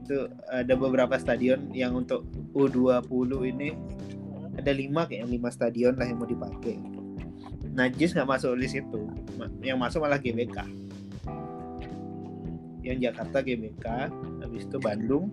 itu 0.09 0.24
ada 0.48 0.72
beberapa 0.72 1.20
stadion 1.20 1.68
yang 1.76 1.92
untuk 1.92 2.24
U20 2.56 3.52
ini 3.52 3.76
ada 4.56 4.72
lima 4.72 5.04
kayaknya 5.04 5.28
lima 5.28 5.52
stadion 5.52 5.94
lah 6.00 6.09
yang 6.09 6.16
mau 6.16 6.24
dipakai. 6.24 6.80
Najis 7.76 8.16
nggak 8.16 8.26
masuk 8.26 8.56
list 8.56 8.80
itu 8.80 9.04
yang 9.61 9.76
masuk 9.76 10.00
malah 10.00 10.16
GBK 10.16 10.88
yang 12.88 12.98
Jakarta 13.04 13.44
GBK 13.44 13.86
habis 14.40 14.64
itu 14.64 14.80
Bandung 14.80 15.28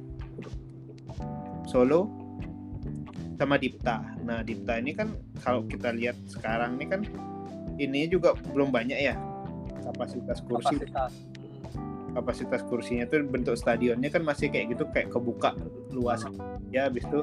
Solo 1.72 2.12
sama 3.40 3.56
Dipta. 3.56 4.04
Nah 4.28 4.44
Dipta 4.44 4.76
ini 4.76 4.92
kan 4.92 5.16
kalau 5.40 5.64
kita 5.64 5.96
lihat 5.96 6.20
sekarang 6.28 6.76
ini 6.76 6.86
kan 6.86 7.02
ini 7.80 8.12
juga 8.12 8.36
belum 8.52 8.76
banyak 8.76 9.00
ya 9.00 9.16
kapasitas 9.88 10.44
kursi. 10.44 10.76
Kapasitas 10.76 11.12
kapasitas 12.16 12.64
kursinya 12.72 13.04
tuh 13.06 13.28
bentuk 13.28 13.60
stadionnya 13.60 14.08
kan 14.08 14.24
masih 14.24 14.48
kayak 14.48 14.72
gitu 14.74 14.88
kayak 14.96 15.12
kebuka 15.12 15.52
luas. 15.92 16.24
Ya 16.72 16.88
habis 16.88 17.04
itu 17.04 17.22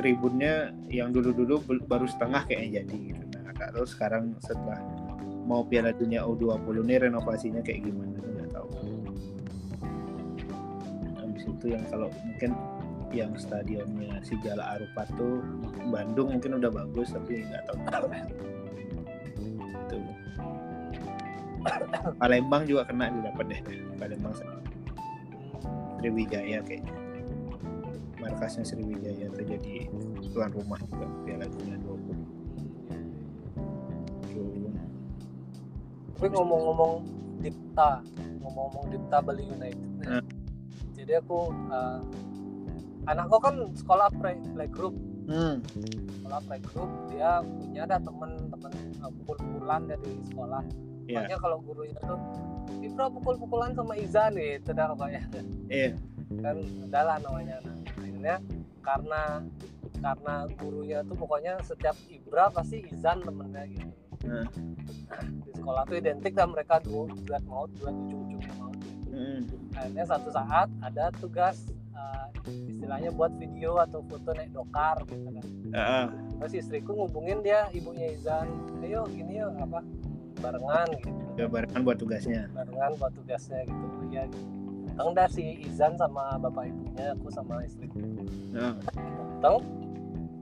tribunnya 0.00 0.72
yang 0.88 1.12
dulu-dulu 1.12 1.60
baru 1.84 2.08
setengah 2.08 2.48
kayaknya 2.48 2.82
jadi 2.82 2.96
gitu. 3.12 3.22
Nah 3.36 3.52
nggak 3.52 3.70
tahu 3.76 3.86
sekarang 3.86 4.32
setelah 4.40 4.80
mau 5.44 5.60
Piala 5.68 5.92
Dunia 5.92 6.24
U20 6.24 6.88
ini 6.88 6.94
renovasinya 7.04 7.60
kayak 7.60 7.84
gimana 7.84 8.16
nggak 8.16 8.50
tahu. 8.56 8.68
Habis 11.20 11.44
itu 11.44 11.66
yang 11.68 11.84
kalau 11.92 12.08
mungkin 12.24 12.56
yang 13.10 13.34
stadionnya 13.34 14.22
si 14.22 14.38
Jala 14.40 14.78
Arupa 14.78 15.02
tuh 15.18 15.42
Bandung 15.90 16.38
mungkin 16.38 16.62
udah 16.62 16.70
bagus 16.70 17.10
tapi 17.10 17.42
nggak 17.42 17.66
tahu 17.66 18.06
Palembang 22.16 22.62
juga 22.64 22.88
kena 22.88 23.10
didapat 23.10 23.44
deh 23.48 23.60
Palembang 23.96 24.32
sama 24.32 24.58
Sriwijaya 26.00 26.64
kayaknya 26.64 26.94
markasnya 28.16 28.64
Sriwijaya 28.64 29.28
itu 29.28 29.42
jadi 29.44 29.74
tuan 30.32 30.50
rumah 30.52 30.80
juga 30.86 31.04
Piala 31.24 31.44
Dunia 31.48 31.76
20 31.80 32.16
Tuh. 34.30 34.70
tapi 36.16 36.26
ngomong-ngomong 36.30 36.92
Dipta 37.40 38.00
ngomong-ngomong 38.40 38.84
Dipta 38.88 39.18
Bali 39.20 39.44
United 39.46 39.88
Hmm. 40.00 40.24
jadi 40.96 41.20
aku 41.20 41.52
uh, 41.68 42.00
anakku 43.04 43.36
kan 43.36 43.52
sekolah 43.76 44.08
play, 44.16 44.40
playgroup 44.56 44.96
Hmm. 45.28 45.60
sekolah 46.18 46.40
playgroup 46.48 46.88
dia 47.12 47.44
punya 47.44 47.84
ada 47.84 48.00
temen-temen 48.00 48.72
uh, 48.98 49.12
pukul-pukulan 49.20 49.84
dari 49.84 50.10
sekolah 50.24 50.64
Iya. 51.10 51.16
makanya 51.26 51.38
kalau 51.42 51.58
gurunya 51.60 51.98
tuh 52.00 52.20
Ibra 52.80 53.10
pukul-pukulan 53.10 53.74
sama 53.74 53.98
Izan 53.98 54.38
gitu 54.38 54.70
dah 54.70 54.86
pokoknya 54.94 55.22
Iya. 55.66 55.90
kan 56.38 56.56
adalah 56.86 57.16
namanya 57.18 57.56
nah, 57.66 57.76
akhirnya 57.98 58.36
karena 58.80 59.22
karena 60.00 60.34
gurunya 60.56 60.98
tuh 61.04 61.16
pokoknya 61.18 61.52
setiap 61.60 61.96
Ibra 62.06 62.48
pasti 62.48 62.86
Izan 62.86 63.20
temennya 63.20 63.64
gitu 63.68 63.90
Nah. 64.20 64.44
di 65.40 65.52
sekolah 65.56 65.88
tuh 65.88 65.96
identik 65.96 66.36
dan 66.36 66.52
mereka 66.52 66.76
dua 66.84 67.08
duet 67.24 67.40
maut 67.48 67.72
duet 67.80 67.96
ujung-ujungnya 67.96 68.52
maut 68.60 68.76
Hmm. 69.10 69.42
akhirnya 69.74 70.04
satu 70.06 70.28
saat 70.30 70.68
ada 70.80 71.10
tugas 71.18 71.66
uh, 71.90 72.28
istilahnya 72.46 73.10
buat 73.10 73.34
video 73.34 73.74
atau 73.76 74.06
foto 74.06 74.30
naik 74.32 74.54
dokar 74.54 75.02
gitu 75.08 75.28
kan 75.34 75.44
ah. 75.74 76.06
terus 76.38 76.52
istriku 76.54 76.94
ngubungin 76.94 77.42
dia 77.42 77.66
ibunya 77.72 78.12
Izan 78.12 78.46
ayo 78.80 79.08
gini 79.10 79.40
yuk 79.40 79.50
apa 79.58 79.82
barengan 80.40 80.88
gitu 80.94 81.08
Ya, 81.36 81.46
barengan 81.46 81.80
buat 81.82 81.96
tugasnya. 81.96 82.42
barengan 82.50 82.92
buat 82.96 83.12
tugasnya 83.14 83.60
gitu 83.62 83.86
ya 84.10 84.24
datang 84.90 85.08
dah 85.14 85.28
si 85.28 85.44
Izan 85.62 85.94
sama 85.94 86.36
bapak 86.36 86.66
ibunya 86.66 87.14
aku 87.14 87.28
sama 87.30 87.62
istriku 87.62 87.96
Ah. 88.52 88.74
datang 89.38 89.64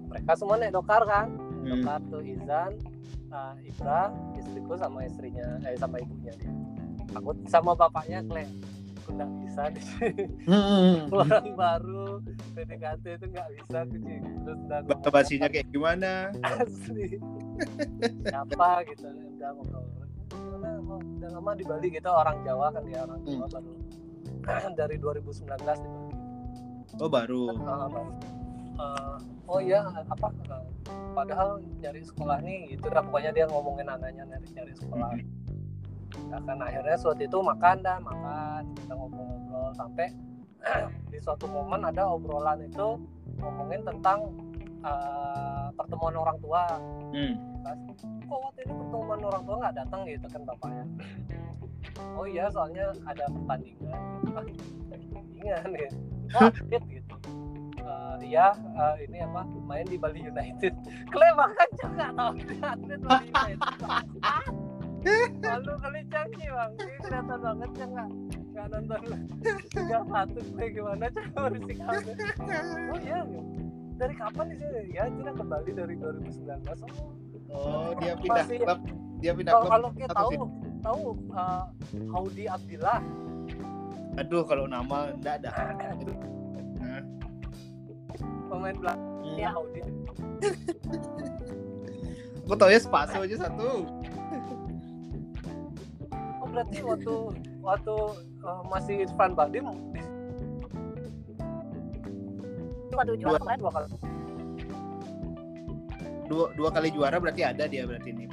mereka 0.08 0.32
semua 0.34 0.56
naik 0.56 0.72
dokar 0.72 1.02
kan 1.04 1.28
Hmm. 1.58 1.70
dokar 1.76 2.00
tuh 2.08 2.22
Izan 2.22 2.72
uh, 3.28 3.54
Ibra 3.60 4.08
istriku 4.34 4.74
sama 4.74 5.04
istrinya 5.04 5.58
eh 5.62 5.74
sama 5.74 5.98
ibunya 5.98 6.32
dia 6.34 6.50
aku 7.12 7.30
sama 7.44 7.72
bapaknya 7.72 8.24
Kleng 8.24 8.50
aku 8.98 9.08
nggak 9.12 9.30
bisa 9.38 9.62
di 9.68 9.80
Hmm. 10.44 11.06
orang 11.14 11.46
baru 11.52 12.18
PDKT 12.52 13.04
itu 13.14 13.26
nggak 13.28 13.48
bisa 13.54 13.78
Ci. 13.84 14.16
terus 14.42 14.58
basinya 15.08 15.46
kayak 15.46 15.68
gimana? 15.68 16.32
asli 16.56 17.20
siapa 18.24 18.68
gitu 18.86 19.06
udah 19.08 19.50
ngobrol 19.56 19.84
udah 21.18 21.30
lama 21.34 21.52
di 21.54 21.64
Bali 21.66 21.88
gitu 21.90 22.10
orang 22.10 22.38
Jawa 22.42 22.70
kan 22.74 22.82
dia 22.86 23.02
orang 23.02 23.20
Jawa 23.26 23.46
baru 23.50 23.72
dari 24.80 24.96
2019 24.96 25.44
di 25.44 25.88
Bali. 25.88 26.14
Oh 26.98 27.10
baru. 27.10 27.52
Baru. 27.52 28.12
Eh, 28.78 29.16
oh 29.50 29.58
iya 29.58 29.82
apa 29.90 30.30
eh, 30.30 30.62
padahal 31.10 31.58
nyari 31.82 32.02
sekolah 32.06 32.38
nih 32.46 32.78
gitu 32.78 32.86
dah 32.86 33.02
pokoknya 33.02 33.30
dia 33.34 33.44
ngomongin 33.50 33.90
anaknya 33.90 34.22
nyari 34.28 34.46
nyari 34.54 34.72
sekolah. 34.78 35.10
Nah, 36.28 36.40
kan 36.40 36.58
akhirnya 36.62 36.96
suatu 36.96 37.20
itu 37.20 37.38
makan 37.38 37.76
dah 37.84 37.98
makan 38.00 38.62
kita 38.78 38.92
ngobrol-ngobrol 38.96 39.70
sampai 39.76 40.14
di 41.12 41.18
suatu 41.18 41.50
momen 41.50 41.84
ada 41.84 42.06
obrolan 42.06 42.62
itu 42.64 42.98
ngomongin 43.38 43.82
tentang 43.86 44.30
eh, 44.84 45.66
pertemuan 45.74 46.14
orang 46.14 46.38
tua. 46.42 46.64
Hmm. 47.14 47.34
Kok 48.28 48.38
waktu 48.50 48.60
itu 48.64 48.72
pertemuan 48.72 49.20
orang 49.24 49.42
tua 49.44 49.56
nggak 49.60 49.74
datang 49.76 50.00
gitu 50.08 50.26
kan 50.28 50.42
bapaknya 50.44 50.84
oh 52.18 52.26
iya 52.26 52.48
soalnya 52.52 52.94
ada 53.06 53.24
pertandingan. 53.28 54.00
Ah 54.38 54.44
pertandingan 55.08 55.70
gitu 55.78 55.96
oh 56.36 56.44
atlet 56.44 56.82
gitu. 56.92 57.16
Eh, 57.78 58.16
iya 58.28 58.52
eh, 58.52 58.94
ini 59.08 59.18
apa 59.24 59.42
main 59.64 59.86
di 59.88 59.96
Bali 59.96 60.20
United. 60.20 60.74
Klem 61.12 61.34
makan 61.38 61.68
juga 61.80 62.06
tahu? 62.12 62.32
Atlet 62.60 63.00
Bali 63.00 63.26
United. 63.32 63.60
Lalu 65.40 65.72
kali 65.80 66.00
canggih 66.12 66.48
bang, 66.52 66.72
ini 66.84 66.96
kelihatan 67.00 67.38
banget 67.40 67.70
ya 67.72 67.86
nggak 67.88 68.10
nggak 68.52 68.66
nonton. 68.74 69.00
Tiga 69.72 69.98
satu 70.04 70.40
kayak 70.58 70.70
gimana 70.74 71.04
coba 71.08 71.40
bersikapnya. 71.48 72.14
Oh 72.92 72.98
iya, 73.00 73.18
dari 73.98 74.14
kapan 74.14 74.46
sini? 74.52 74.80
Ya 74.88 75.04
tidak 75.06 75.34
kembali 75.34 75.70
dari 75.72 75.94
2019. 75.94 76.48
Oh, 77.48 77.58
Oh 77.58 77.90
dia 77.96 78.14
pindah 78.14 78.44
Masih- 78.44 78.60
klub. 78.60 78.80
Dia 79.18 79.32
pindah 79.34 79.52
kalau 79.52 79.62
klub. 79.62 79.72
kalau 79.72 79.88
kita 79.92 80.12
tahu 80.14 80.30
sini. 80.30 80.46
tahu 80.78 81.00
uh, 81.32 81.64
Haudi 82.08 82.44
Abdillah 82.46 83.00
Aduh 84.16 84.42
kalau 84.42 84.64
nama 84.64 85.10
enggak 85.10 85.42
ada. 85.42 85.50
Nah. 86.78 87.02
pemain 88.48 88.74
belakang 88.74 89.06
Hmm. 89.18 89.36
ya 89.36 89.48
Haudi. 89.50 89.80
Aku 92.40 92.54
tau 92.54 92.66
ya 92.66 92.78
Spaso 92.78 93.20
aja 93.20 93.36
satu. 93.38 93.84
Oh 96.38 96.46
berarti 96.48 96.80
waktu 96.80 97.14
waktu 97.60 97.94
uh, 98.40 98.62
masih 98.66 99.04
Irfan 99.04 99.32
Badim 99.32 99.68
di 99.92 100.00
Waduh, 102.98 103.14
juara 103.14 103.38
Dua. 103.38 103.42
kemarin 103.46 103.58
dua 103.62 103.70
kali 103.70 103.86
Dua, 106.28 106.46
dua 106.58 106.68
kali 106.74 106.88
juara 106.90 107.16
berarti 107.16 107.42
ada 107.46 107.64
dia 107.64 107.86
berarti 107.86 108.10
ini. 108.10 108.26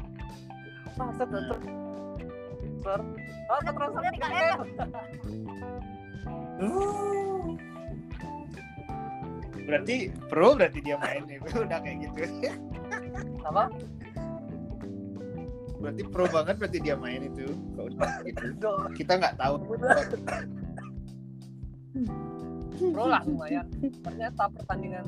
masa 0.95 1.23
tuh 1.27 1.37
Nah. 1.37 1.59
transfer 2.85 2.99
oh 3.45 3.59
Transfernya 3.61 4.11
tiga 4.13 4.27
M. 4.31 4.59
Berarti 9.65 9.95
pro 10.29 10.53
berarti 10.53 10.79
dia 10.85 10.95
main 11.01 11.25
itu 11.25 11.57
udah 11.65 11.79
kayak 11.81 11.97
gitu. 12.05 12.21
apa 13.41 13.63
Berarti 15.81 16.01
pro 16.09 16.25
banget 16.29 16.55
berarti 16.61 16.77
dia 16.81 16.95
main 16.97 17.21
itu. 17.25 17.45
Gitu. 18.29 18.69
Kita 18.93 19.13
nggak 19.17 19.35
tahu. 19.37 19.55
Pro 22.75 23.05
lah 23.07 23.21
lumayan. 23.25 23.65
Ternyata 23.79 24.43
pertandingan 24.51 25.05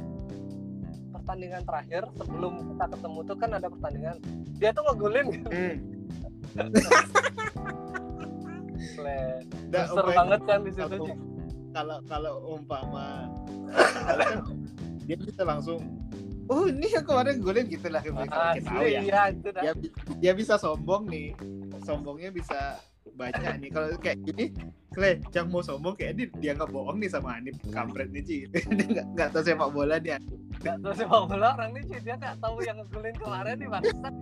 pertandingan 1.12 1.62
terakhir 1.68 2.04
sebelum 2.16 2.54
kita 2.74 2.86
ketemu 2.96 3.20
tuh 3.28 3.38
kan 3.40 3.50
ada 3.56 3.68
pertandingan. 3.68 4.16
Dia 4.58 4.70
tuh 4.72 4.84
ngegolin. 4.88 5.28
Gitu 5.34 5.50
Hmm. 5.52 5.76
Seru 9.68 10.10
banget 10.16 10.42
kan 10.48 10.60
di 10.64 10.72
situ 10.74 10.98
kalau 11.78 11.98
kalau 12.10 12.34
umpama 12.58 13.30
kan 13.70 14.42
dia 15.06 15.18
bisa 15.20 15.42
langsung 15.46 15.78
oh 16.50 16.66
ini 16.66 16.90
yang 16.90 17.06
kemarin 17.06 17.38
golin 17.38 17.70
gitu 17.70 17.88
lah 17.92 18.02
kita 18.02 18.24
tahu 18.26 18.42
Asli, 18.58 18.88
ya. 18.98 19.02
iya 19.04 19.22
itu 19.30 19.50
dah. 19.52 19.62
Dia, 19.62 19.74
dia 20.18 20.34
bisa 20.34 20.56
sombong 20.56 21.12
nih. 21.12 21.36
Sombongnya 21.84 22.32
bisa 22.32 22.80
baca 23.20 23.50
nih. 23.60 23.68
Kalau 23.68 23.88
kayak 24.00 24.24
gini 24.24 24.56
Kle, 24.98 25.22
Cang 25.30 25.54
mau 25.54 25.62
sombong 25.62 25.94
kayak 25.94 26.18
dia 26.18 26.26
dianggap 26.42 26.74
bohong 26.74 26.98
nih 26.98 27.06
sama 27.06 27.38
Hanif 27.38 27.54
kampret 27.70 28.10
nih 28.10 28.24
Ci 28.26 28.38
dia 28.82 28.86
nggak 28.90 29.06
nggak 29.14 29.30
tahu 29.30 29.46
sepak 29.46 29.70
bola 29.70 30.02
dia. 30.02 30.18
Gak 30.58 30.82
tahu 30.82 30.94
sepak 30.98 31.22
bola 31.30 31.54
orang 31.54 31.78
ini 31.78 31.82
cuy, 31.86 32.02
dia 32.02 32.18
gak 32.18 32.42
tahu 32.42 32.66
yang 32.66 32.82
ngegolin 32.82 33.14
kemarin 33.14 33.56
nih 33.62 33.70
bangsat. 33.70 34.14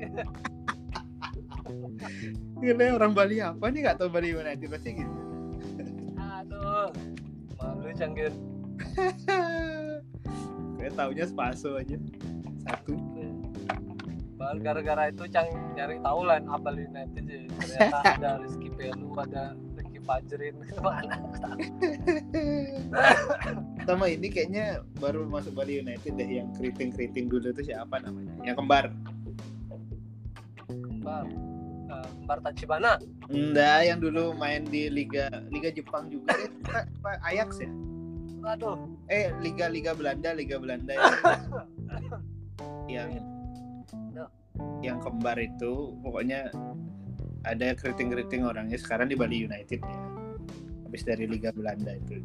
Kle 2.59 2.85
orang 2.91 3.15
Bali 3.15 3.39
apa 3.39 3.65
nih? 3.71 3.79
Nggak 3.87 3.97
tahu 4.03 4.09
Bali 4.11 4.35
United 4.35 4.67
pasti 4.67 4.89
gitu. 4.99 5.15
Aduh, 6.19 6.91
malu 7.55 7.89
canggir. 7.95 8.35
kayak 10.75 10.91
taunya 10.99 11.23
Spaso 11.23 11.79
aja. 11.79 11.95
Satu. 12.67 12.99
Baru 14.35 14.59
gara-gara 14.59 15.07
itu 15.07 15.23
Cang. 15.31 15.47
Nyari 15.79 16.03
tahu 16.03 16.19
line 16.27 16.47
up 16.51 16.59
Bali 16.59 16.83
United 16.83 17.23
sih. 17.23 17.47
Ternyata 17.47 17.97
ada 18.19 18.31
Rizky 18.43 18.67
Pelu, 18.75 19.15
ada 19.15 19.55
Ricky 20.05 20.37
Fajrin, 20.37 20.55
mana? 20.85 21.17
Sama 23.85 24.05
ini 24.05 24.27
kayaknya 24.29 24.85
baru 25.01 25.25
masuk 25.25 25.57
Bali 25.57 25.81
United 25.81 26.13
deh 26.13 26.29
yang 26.29 26.53
keriting 26.53 26.93
keriting 26.93 27.25
dulu 27.25 27.49
itu 27.49 27.73
siapa 27.73 27.97
namanya? 28.01 28.33
Yang 28.45 28.57
kembar. 28.61 28.85
Kembar. 30.69 31.25
Eh, 31.85 32.05
Kembar 32.21 32.37
Tachibana. 32.41 32.91
enggak 33.25 33.79
yang 33.85 33.99
dulu 34.01 34.33
main 34.37 34.65
di 34.65 34.89
Liga 34.89 35.29
Liga 35.49 35.73
Jepang 35.73 36.09
juga. 36.09 36.33
Apa, 36.69 37.17
Ajax 37.25 37.61
ya? 37.61 37.69
Aduh, 38.45 38.77
eh 39.09 39.33
Liga 39.41 39.65
Liga 39.65 39.97
Belanda 39.97 40.29
Liga 40.29 40.61
Belanda 40.61 40.93
yang 42.85 43.09
yang 43.09 43.25
Ya. 44.15 44.25
yang 44.79 44.97
kembar 45.03 45.35
itu 45.35 45.91
pokoknya 45.99 46.47
ada 47.45 47.77
keriting 47.77 48.11
keriting 48.11 48.41
orangnya 48.43 48.77
sekarang 48.81 49.07
di 49.07 49.15
Bali 49.15 49.45
United 49.45 49.79
ya 49.79 49.97
habis 50.85 51.01
dari 51.05 51.29
Liga 51.29 51.53
Belanda 51.53 51.93
itu 51.93 52.19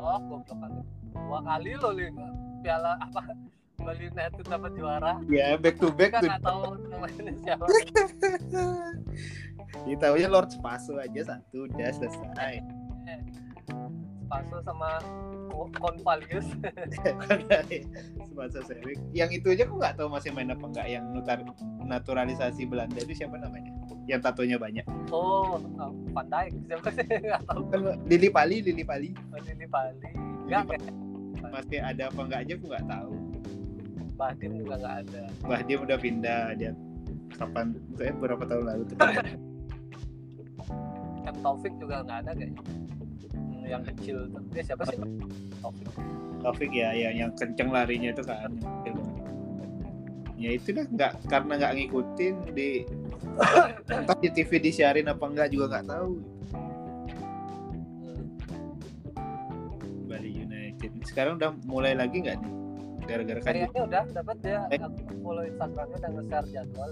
oh 0.00 0.18
goblok 0.26 0.48
kali. 0.48 0.80
Dua 1.12 1.38
kali 1.44 1.70
loh 1.76 1.92
Liga. 1.92 2.28
Piala 2.64 2.96
apa? 3.00 3.20
Bali 3.80 4.12
United 4.12 4.44
dapat 4.44 4.72
juara. 4.76 5.12
ya 5.28 5.56
back 5.56 5.80
to 5.80 5.88
back 5.92 6.12
Kan 6.12 6.22
tuh 6.24 6.28
nggak 6.28 6.44
tahu 6.44 6.64
namanya 6.88 7.32
siapa. 7.40 7.64
kita 9.86 10.06
aja 10.12 10.28
Lord 10.28 10.50
Spaso 10.52 10.98
aja 10.98 11.20
satu 11.24 11.70
udah 11.70 11.88
selesai 11.94 12.60
Spaso 14.30 14.62
sama 14.62 15.02
Konvalius. 15.82 16.46
Spaso 18.30 18.62
Sewik 18.70 18.94
yang 19.10 19.26
itu 19.34 19.50
aja 19.50 19.66
aku 19.66 19.74
nggak 19.82 19.98
tahu 19.98 20.06
masih 20.06 20.30
main 20.30 20.54
apa 20.54 20.62
nggak 20.70 20.86
yang 20.86 21.02
nutar, 21.10 21.42
naturalisasi 21.82 22.62
Belanda 22.70 23.02
itu 23.02 23.26
siapa 23.26 23.34
namanya 23.42 23.74
yang 24.06 24.22
tatonya 24.22 24.54
banyak 24.54 24.86
Oh, 25.10 25.58
uh, 25.82 25.90
Van 26.14 26.30
Dijk. 26.30 26.54
Siapa 26.70 26.88
sih? 26.94 27.06
Nggak 27.26 27.42
tahu. 27.50 27.62
kan 27.74 27.80
Lili 28.06 28.30
Pali 28.30 28.62
Lili 28.62 28.86
Pali 28.86 29.10
Lili 29.42 29.66
Pali. 29.66 30.10
Nggak, 30.46 30.62
kayak 30.78 30.94
masih 31.50 31.78
ada 31.82 32.06
apa 32.06 32.20
nggak 32.30 32.40
aja 32.46 32.52
aku 32.54 32.66
nggak 32.70 32.86
tahu 32.86 33.12
Bahdim 34.14 34.52
juga 34.62 34.74
nggak 34.78 34.96
ada. 35.02 35.22
Bah 35.42 35.60
dia 35.66 35.76
udah 35.82 35.98
pindah 35.98 36.54
dia 36.54 36.70
kapan 37.34 37.74
saya 37.98 38.14
berapa 38.14 38.46
tahun 38.46 38.64
lalu 38.70 38.84
M 41.26 41.36
Taufik 41.42 41.74
juga 41.82 42.06
nggak 42.06 42.18
ada 42.22 42.30
kayaknya. 42.38 42.62
Yang 43.70 43.82
kecil 43.94 44.16
tuh. 44.28 44.42
Dia 44.50 44.62
siapa 44.66 44.82
sih? 44.90 44.98
Taufik. 45.62 45.86
Taufik 46.42 46.72
ya, 46.72 46.90
ya 46.90 47.10
yang 47.12 47.30
kenceng 47.32 47.70
larinya 47.70 48.10
itu 48.10 48.24
kan 48.24 48.50
ya 50.40 50.56
itu 50.56 50.72
dah 50.72 50.88
nggak 50.88 51.12
karena 51.28 51.52
nggak 51.52 51.72
ngikutin 51.76 52.34
di 52.56 52.80
entah 53.86 54.16
di 54.16 54.28
TV 54.32 54.56
disiarin 54.56 55.04
apa 55.06 55.20
enggak 55.22 55.52
juga 55.52 55.68
nggak 55.70 55.86
tahu. 55.86 56.10
Bali 60.08 60.30
United 60.34 60.90
sekarang 61.04 61.36
udah 61.36 61.52
mulai 61.68 61.92
lagi 61.92 62.24
nggak 62.24 62.40
nih 62.40 62.52
gara-gara 63.04 63.40
kan 63.42 63.52
Kayaknya 63.52 63.82
udah 63.84 64.02
dapat 64.12 64.36
dia 64.40 64.58
Eh. 64.70 64.78
aku 64.78 64.88
follow 65.20 65.44
Instagramnya 65.44 65.98
dan 65.98 66.10
nge-share 66.14 66.48
jadwal. 66.48 66.90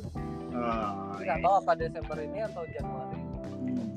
oh, 0.53 0.91
Nggak 1.17 1.39
ya, 1.39 1.45
tahu 1.45 1.55
apa 1.57 1.73
Desember 1.73 2.17
ini 2.19 2.39
atau 2.43 2.63
Januari. 2.69 3.19
Hmm. 3.65 3.89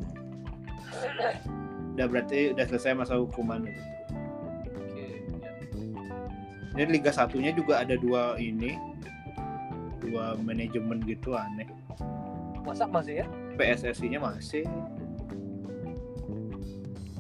udah 1.94 2.06
berarti 2.08 2.56
udah 2.56 2.66
selesai 2.68 2.96
masa 2.96 3.20
hukuman 3.20 3.68
gitu. 3.68 3.82
Oke. 4.80 5.06
ya. 6.76 6.82
Ini 6.82 6.92
Liga 6.92 7.12
satunya 7.12 7.52
juga 7.52 7.84
ada 7.84 8.00
dua 8.00 8.40
ini 8.40 8.80
dua 10.02 10.34
manajemen 10.40 11.00
gitu 11.06 11.38
aneh 11.38 11.68
Masa 12.62 12.86
masih 12.86 13.22
ya? 13.22 13.28
PSSI-nya 13.56 14.18
masih 14.18 14.66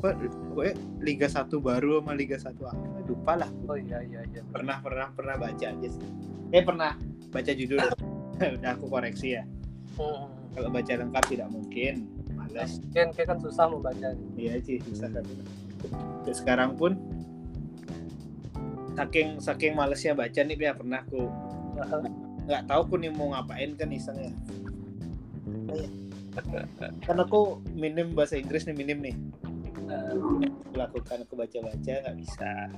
Kok, 0.01 0.17
pokoknya 0.49 0.73
Liga 0.97 1.29
1 1.29 1.45
baru 1.61 2.01
sama 2.01 2.17
Liga 2.17 2.33
1 2.33 2.57
apa 2.57 2.87
lupa 3.05 3.33
lah 3.37 3.49
Oh 3.69 3.77
iya 3.77 4.01
iya 4.01 4.25
iya. 4.25 4.41
pernah 4.49 4.81
pernah 4.81 5.13
pernah 5.13 5.37
baca 5.37 5.61
aja 5.69 5.87
sih 5.87 6.01
eh 6.49 6.65
pernah 6.65 6.97
baca 7.29 7.51
judul 7.53 7.77
udah 8.57 8.69
aku 8.73 8.85
koreksi 8.89 9.37
ya 9.37 9.43
Hmm. 9.91 10.31
kalau 10.55 10.71
baca 10.71 10.87
lengkap 10.95 11.23
tidak 11.29 11.47
mungkin 11.51 12.07
malas 12.51 12.77
Mungkin 12.83 13.07
kayak 13.15 13.27
kan 13.31 13.37
susah 13.39 13.65
membaca. 13.71 14.09
iya 14.35 14.59
sih 14.61 14.77
susah 14.83 15.07
kan. 15.09 15.25
Terus 16.27 16.37
sekarang 16.43 16.75
pun 16.75 16.99
saking 18.93 19.39
saking 19.39 19.73
malesnya 19.73 20.11
baca 20.11 20.39
nih 20.43 20.59
ya 20.59 20.75
pernah 20.75 20.99
aku 21.01 21.31
nggak 22.47 22.63
tahu 22.67 22.79
aku 22.83 22.95
nih 22.99 23.11
mau 23.15 23.31
ngapain 23.31 23.71
kan 23.79 23.87
iseng 23.89 24.19
ya 24.19 24.31
kan 27.03 27.17
aku 27.19 27.59
minim 27.75 28.15
bahasa 28.15 28.39
Inggris 28.39 28.63
nih 28.63 28.75
minim 28.75 29.03
nih. 29.03 29.15
Lakukan 30.71 31.27
aku 31.27 31.35
baca-baca 31.35 31.91
nggak 32.07 32.17
bisa. 32.17 32.71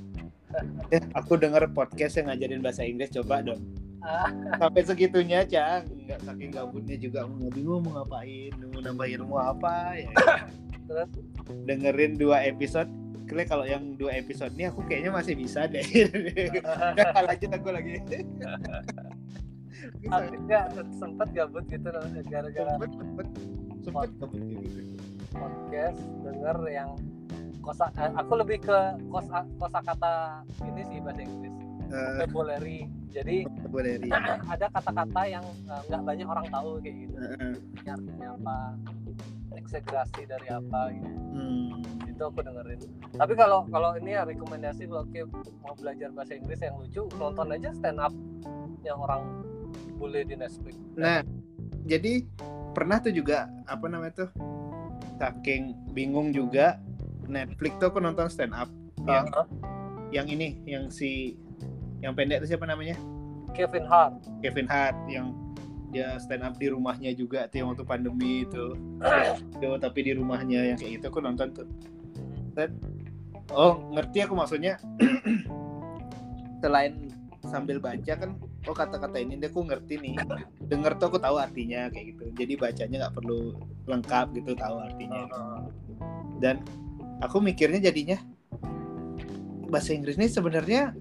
Eh, 0.90 1.02
aku 1.14 1.38
denger 1.38 1.70
podcast 1.74 2.18
yang 2.18 2.34
ngajarin 2.34 2.66
bahasa 2.66 2.82
Inggris 2.82 3.14
coba 3.14 3.46
dong. 3.46 3.62
sampai 4.62 4.82
segitunya 4.84 5.46
cang. 5.48 5.88
Nggak 5.88 6.20
saking 6.28 6.52
gabutnya 6.52 6.98
juga 7.00 7.26
mau 7.28 7.50
bingung 7.52 7.82
mau 7.88 8.02
ngapain 8.02 8.52
mau 8.72 8.80
nambah 8.84 9.08
ilmu 9.08 9.36
apa 9.40 9.76
ya. 9.98 10.12
Terus? 10.84 11.10
dengerin 11.68 12.20
dua 12.20 12.44
episode. 12.44 12.90
Kle 13.24 13.48
kalau 13.48 13.64
yang 13.64 13.96
dua 13.96 14.20
episode 14.20 14.52
ini 14.60 14.68
aku 14.68 14.84
kayaknya 14.84 15.16
masih 15.16 15.34
bisa 15.40 15.64
deh. 15.64 15.84
Lanjut 17.28 17.52
aku 17.56 17.70
lagi. 17.72 18.04
Akhirnya 20.12 20.60
sempet 20.96 21.28
gabut 21.32 21.64
gitu 21.72 21.88
loh 21.88 22.04
gara-gara 22.28 22.72
sempet 22.76 22.92
sempet. 23.00 23.28
Sempet 23.84 24.10
gabut 24.20 24.42
gitu. 24.44 25.00
podcast 25.34 25.98
denger 26.22 26.58
yang 26.70 26.94
kosa 27.64 27.90
eh, 27.96 28.12
aku 28.20 28.34
lebih 28.38 28.60
ke 28.60 28.80
kosa 29.08 29.48
kosakata 29.58 30.44
ini 30.68 30.84
sih 30.84 31.00
bahasa 31.00 31.24
Inggris 31.24 31.63
Eh, 31.92 32.24
vocabulary 32.24 32.80
jadi 33.14 33.46
boleh 33.70 34.02
dari 34.02 34.10
ada 34.54 34.68
kata-kata 34.74 35.22
yang 35.30 35.46
eh, 35.70 35.82
nggak 35.90 36.02
banyak 36.02 36.28
orang 36.28 36.48
tahu 36.50 36.70
kayak 36.82 36.96
gitu. 37.06 37.16
Ini 37.84 37.90
artinya 37.90 38.28
apa? 38.40 38.58
Eksegrasi 39.54 40.22
dari 40.26 40.48
apa 40.50 40.82
gitu. 40.94 41.12
Hmm. 41.34 41.82
itu 42.14 42.22
aku 42.30 42.46
dengerin. 42.46 42.78
Tapi 43.18 43.34
kalau 43.34 43.66
kalau 43.74 43.98
ini 43.98 44.14
ya 44.14 44.22
rekomendasi 44.22 44.86
kalau 44.86 45.02
Ki 45.10 45.26
mau 45.66 45.74
belajar 45.74 46.14
bahasa 46.14 46.38
Inggris 46.38 46.62
yang 46.62 46.78
lucu 46.78 47.10
nonton 47.18 47.50
aja 47.50 47.74
stand 47.74 47.98
up 47.98 48.14
yang 48.86 49.02
orang 49.02 49.42
bule 49.98 50.22
di 50.22 50.38
Netflix. 50.38 50.78
Nah, 50.94 51.26
jadi 51.90 52.22
pernah 52.78 53.02
tuh 53.02 53.14
juga 53.18 53.50
apa 53.66 53.86
namanya 53.90 54.26
tuh 54.26 54.30
saking 55.18 55.74
bingung 55.94 56.30
juga 56.34 56.78
Netflix 57.26 57.82
tuh 57.82 57.90
aku 57.90 57.98
nonton 57.98 58.30
stand 58.30 58.54
up 58.54 58.70
yang 59.10 59.26
Ah, 59.34 59.48
yang 60.14 60.28
ini 60.30 60.62
yang 60.70 60.94
si 60.94 61.34
yang 62.04 62.12
pendek 62.12 62.44
itu 62.44 62.52
siapa 62.52 62.68
namanya? 62.68 63.00
Kevin 63.56 63.88
Hart. 63.88 64.20
Kevin 64.44 64.68
Hart 64.68 64.98
yang 65.08 65.32
dia 65.94 66.20
stand 66.20 66.44
up 66.44 66.60
di 66.60 66.68
rumahnya 66.68 67.16
juga 67.16 67.48
tuh 67.48 67.64
yang 67.64 67.68
waktu 67.72 67.86
pandemi 67.88 68.44
itu. 68.44 68.76
Itu 69.56 69.78
tapi 69.80 70.00
di 70.10 70.12
rumahnya 70.18 70.74
yang 70.74 70.78
kayak 70.78 71.00
gitu 71.00 71.06
aku 71.14 71.22
nonton 71.22 71.54
tuh. 71.54 71.70
Oh 73.54 73.80
ngerti 73.94 74.26
aku 74.26 74.34
maksudnya. 74.34 74.82
Selain 76.66 77.08
sambil 77.46 77.78
baca 77.78 78.14
kan 78.18 78.36
oh 78.42 78.74
kata-kata 78.74 79.22
ini 79.22 79.38
dia 79.38 79.54
aku 79.54 79.70
ngerti 79.70 80.02
nih. 80.02 80.18
Denger 80.74 80.98
tuh 80.98 81.14
aku 81.14 81.20
tahu 81.22 81.38
artinya 81.38 81.88
kayak 81.94 82.18
gitu. 82.18 82.24
Jadi 82.42 82.54
bacanya 82.58 82.96
nggak 83.08 83.16
perlu 83.16 83.54
lengkap 83.86 84.26
gitu 84.34 84.52
tahu 84.58 84.76
artinya. 84.82 85.30
Ah, 85.30 85.62
dan 86.42 86.58
aku 87.22 87.38
mikirnya 87.38 87.78
jadinya 87.78 88.18
bahasa 89.70 89.94
Inggris 89.94 90.18
ini 90.18 90.30
sebenarnya 90.30 90.94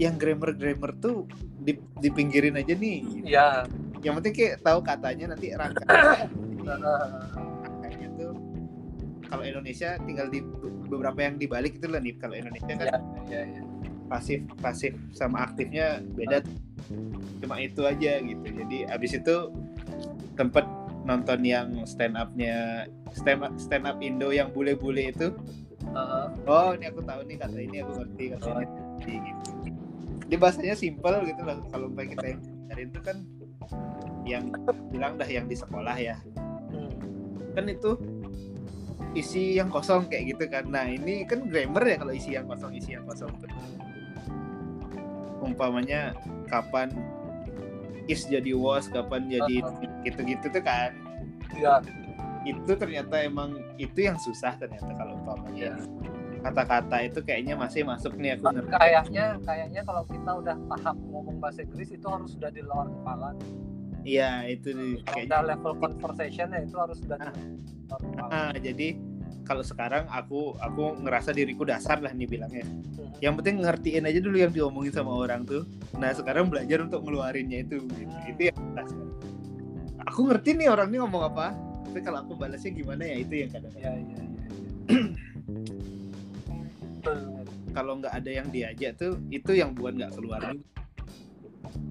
yang 0.00 0.16
grammar 0.16 0.56
grammar 0.56 0.96
tuh 0.96 1.28
di, 1.60 1.76
dipinggirin 2.00 2.56
aja 2.56 2.72
nih 2.72 3.04
Iya. 3.20 3.68
yang 4.00 4.16
penting 4.16 4.32
kayak 4.32 4.64
tahu 4.64 4.80
katanya 4.80 5.36
nanti 5.36 5.52
rangka 5.52 5.84
rangkanya 6.64 8.08
tuh 8.16 8.32
kalau 9.30 9.44
Indonesia 9.46 9.94
tinggal 10.02 10.26
di 10.32 10.40
beberapa 10.90 11.20
yang 11.22 11.36
dibalik 11.36 11.76
itu 11.78 11.86
lah 11.86 12.00
nih 12.00 12.16
kalau 12.18 12.34
Indonesia 12.34 12.72
kan 12.74 12.88
Iya, 12.88 12.96
iya, 13.28 13.42
iya. 13.46 13.62
pasif 14.08 14.40
pasif 14.58 14.96
sama 15.12 15.44
aktifnya 15.46 16.00
beda 16.16 16.42
cuma 17.38 17.60
itu 17.60 17.84
aja 17.86 18.18
gitu 18.18 18.42
jadi 18.42 18.90
abis 18.90 19.20
itu 19.20 19.36
tempat 20.34 20.64
nonton 21.04 21.40
yang 21.44 21.68
stand 21.86 22.16
upnya 22.16 22.88
stand 23.14 23.44
up, 23.44 23.52
stand 23.56 23.84
up 23.86 24.00
Indo 24.02 24.32
yang 24.32 24.50
bule-bule 24.50 25.12
itu 25.12 25.30
Heeh. 25.80 26.26
oh 26.48 26.70
ini 26.74 26.86
aku 26.88 27.00
tahu 27.04 27.20
nih 27.24 27.36
kata 27.38 27.58
ini 27.60 27.76
aku 27.80 27.92
ngerti 28.02 28.24
kata 28.34 28.48
ini 28.50 28.64
ngerti, 28.66 29.14
gitu 29.22 29.50
dia 30.30 30.38
bahasanya 30.38 30.78
simple 30.78 31.26
gitu 31.26 31.42
loh. 31.42 31.58
Kalau 31.74 31.90
umpamanya 31.90 32.14
kita 32.14 32.26
yang 32.30 32.40
cari 32.70 32.82
itu 32.86 33.00
kan 33.02 33.16
yang 34.22 34.44
bilang 34.94 35.18
dah 35.18 35.26
yang 35.26 35.50
di 35.50 35.58
sekolah 35.58 35.96
ya. 35.98 36.16
Hmm. 36.70 36.94
kan 37.50 37.66
itu 37.66 37.98
isi 39.18 39.58
yang 39.58 39.74
kosong 39.74 40.06
kayak 40.06 40.38
gitu 40.38 40.46
kan. 40.46 40.70
Nah 40.70 40.86
ini 40.86 41.26
kan 41.26 41.50
grammar 41.50 41.82
ya 41.82 41.98
kalau 41.98 42.14
isi 42.14 42.38
yang 42.38 42.46
kosong 42.46 42.70
isi 42.78 42.94
yang 42.94 43.02
kosong 43.10 43.34
tuh. 43.42 43.50
Umpamanya 45.42 46.14
kapan 46.46 46.94
is 48.06 48.22
jadi 48.30 48.54
was 48.54 48.86
kapan 48.86 49.26
jadi 49.26 49.66
gitu-gitu 50.06 50.46
tuh 50.46 50.62
kan. 50.62 50.94
Iya. 51.58 51.82
itu 52.40 52.72
ternyata 52.72 53.20
emang 53.20 53.52
itu 53.76 54.08
yang 54.08 54.16
susah 54.16 54.56
ternyata 54.56 54.88
kalau 54.96 55.12
umpamanya 55.20 55.76
kata-kata 56.40 56.96
itu 57.02 57.18
kayaknya 57.20 57.54
masih 57.54 57.82
masuk 57.82 58.12
nih 58.14 58.34
aku 58.34 58.48
ngerti 58.50 58.72
Kayaknya 58.72 59.26
kayaknya 59.40 59.80
kalau 59.82 60.02
kita 60.04 60.30
udah 60.34 60.56
paham 60.66 60.96
ngomong 61.06 61.36
bahasa 61.38 61.60
Inggris 61.60 61.90
itu 61.90 62.06
harus 62.06 62.30
sudah 62.30 62.48
di 62.48 62.60
luar 62.60 62.88
kepala. 62.90 63.30
iya 64.00 64.30
itu 64.44 64.72
Kalau 64.72 65.04
kayaknya 65.06 65.38
level 65.46 65.72
conversation 65.76 66.46
ya 66.48 66.60
itu 66.60 66.74
harus 66.74 66.96
sudah 66.98 67.16
di 67.16 67.28
Ah. 67.28 67.34
luar 67.86 68.00
kepala. 68.00 68.30
Ah, 68.30 68.52
jadi 68.54 68.88
kalau 69.42 69.60
sekarang 69.62 70.04
aku 70.06 70.40
aku 70.56 70.84
ngerasa 71.00 71.30
diriku 71.30 71.62
dasar 71.62 71.98
lah 71.98 72.10
nih 72.10 72.26
bilangnya 72.26 72.64
Hmm. 72.90 73.12
yang 73.18 73.34
penting 73.34 73.60
ngertiin 73.60 74.04
aja 74.04 74.18
dulu 74.18 74.36
yang 74.38 74.50
diomongin 74.50 74.90
sama 74.90 75.12
orang 75.12 75.42
tuh 75.42 75.64
nah 75.94 76.08
sekarang 76.10 76.46
belajar 76.46 76.80
untuk 76.80 77.02
ngeluarinnya 77.02 77.62
itu 77.62 77.76
gitu. 77.82 78.04
Hmm. 78.06 78.30
itu 78.30 78.40
yang 78.46 78.58
dasar 78.72 79.00
aku 80.02 80.20
ngerti 80.24 80.54
nih 80.54 80.68
orang 80.68 80.88
ini 80.88 80.98
ngomong 80.98 81.22
apa 81.26 81.46
tapi 81.82 81.98
kalau 82.00 82.22
aku 82.22 82.32
balasnya 82.34 82.70
gimana 82.70 83.02
ya 83.02 83.16
itu 83.18 83.34
yang 83.38 83.50
kadang 83.50 83.72
Iya 83.74 83.90
iya 83.92 84.16
iya. 84.18 84.48
Betul. 84.86 85.80
kalau 87.70 87.98
nggak 88.02 88.12
ada 88.14 88.30
yang 88.30 88.48
diajak 88.50 88.98
tuh 88.98 89.16
itu 89.30 89.54
yang 89.56 89.72
buat 89.74 89.94
nggak 89.94 90.12
keluar 90.16 90.40
juga. 90.50 90.64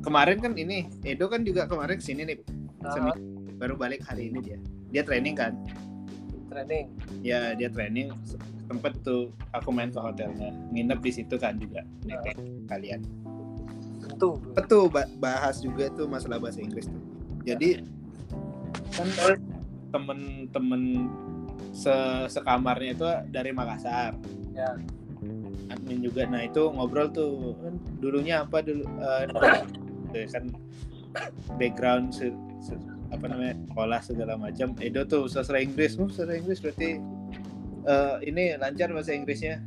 kemarin 0.04 0.38
kan 0.40 0.54
ini 0.56 0.88
Edo 1.04 1.28
kan 1.30 1.44
juga 1.44 1.68
kemarin 1.70 2.00
ke 2.00 2.04
sini 2.04 2.24
nih. 2.26 2.38
Semi- 2.92 3.20
baru 3.60 3.76
balik 3.76 4.04
hari 4.08 4.32
ini 4.32 4.40
dia. 4.40 4.58
Dia 4.90 5.04
training 5.04 5.36
kan? 5.36 5.54
Training. 6.50 6.86
ya 7.22 7.54
dia 7.54 7.70
training. 7.70 8.10
Sempet 8.70 8.94
tuh 9.04 9.34
aku 9.52 9.70
main 9.74 9.92
ke 9.92 10.00
hotelnya. 10.00 10.54
Nginep 10.72 11.00
di 11.04 11.12
situ 11.12 11.36
kan 11.36 11.60
juga. 11.60 11.84
Kayak 12.08 12.38
kalian. 12.72 13.02
Betul 14.56 14.90
ba- 14.90 15.12
bahas 15.20 15.60
juga 15.60 15.92
tuh 15.94 16.08
masalah 16.08 16.40
bahasa 16.40 16.60
Inggris 16.64 16.88
tuh. 16.88 17.02
Jadi 17.46 17.84
kan 18.96 19.08
temen-temen 19.90 20.82
se 21.74 21.94
sekamarnya 22.30 22.92
itu 22.96 23.08
dari 23.30 23.52
Makassar. 23.54 24.16
Ya. 24.56 24.76
Admin 25.70 26.04
juga. 26.04 26.26
Nah 26.26 26.46
itu 26.46 26.70
ngobrol 26.74 27.10
tuh. 27.10 27.56
Kan 27.62 27.74
dulunya 28.02 28.44
apa 28.44 28.62
dulu 28.66 28.84
tuh 30.10 30.26
kan 30.34 30.44
background 31.62 32.14
se- 32.14 32.34
se- 32.62 32.82
apa 33.10 33.26
namanya 33.26 33.58
sekolah 33.70 34.00
segala 34.02 34.34
macam. 34.38 34.74
Edo 34.82 35.06
tuh 35.06 35.26
sastra 35.30 35.62
Inggris. 35.62 35.98
Oh 35.98 36.10
sastra 36.10 36.38
Inggris 36.38 36.62
berarti 36.62 36.98
eh, 37.86 38.16
ini 38.26 38.58
lancar 38.58 38.90
bahasa 38.94 39.14
Inggrisnya. 39.14 39.62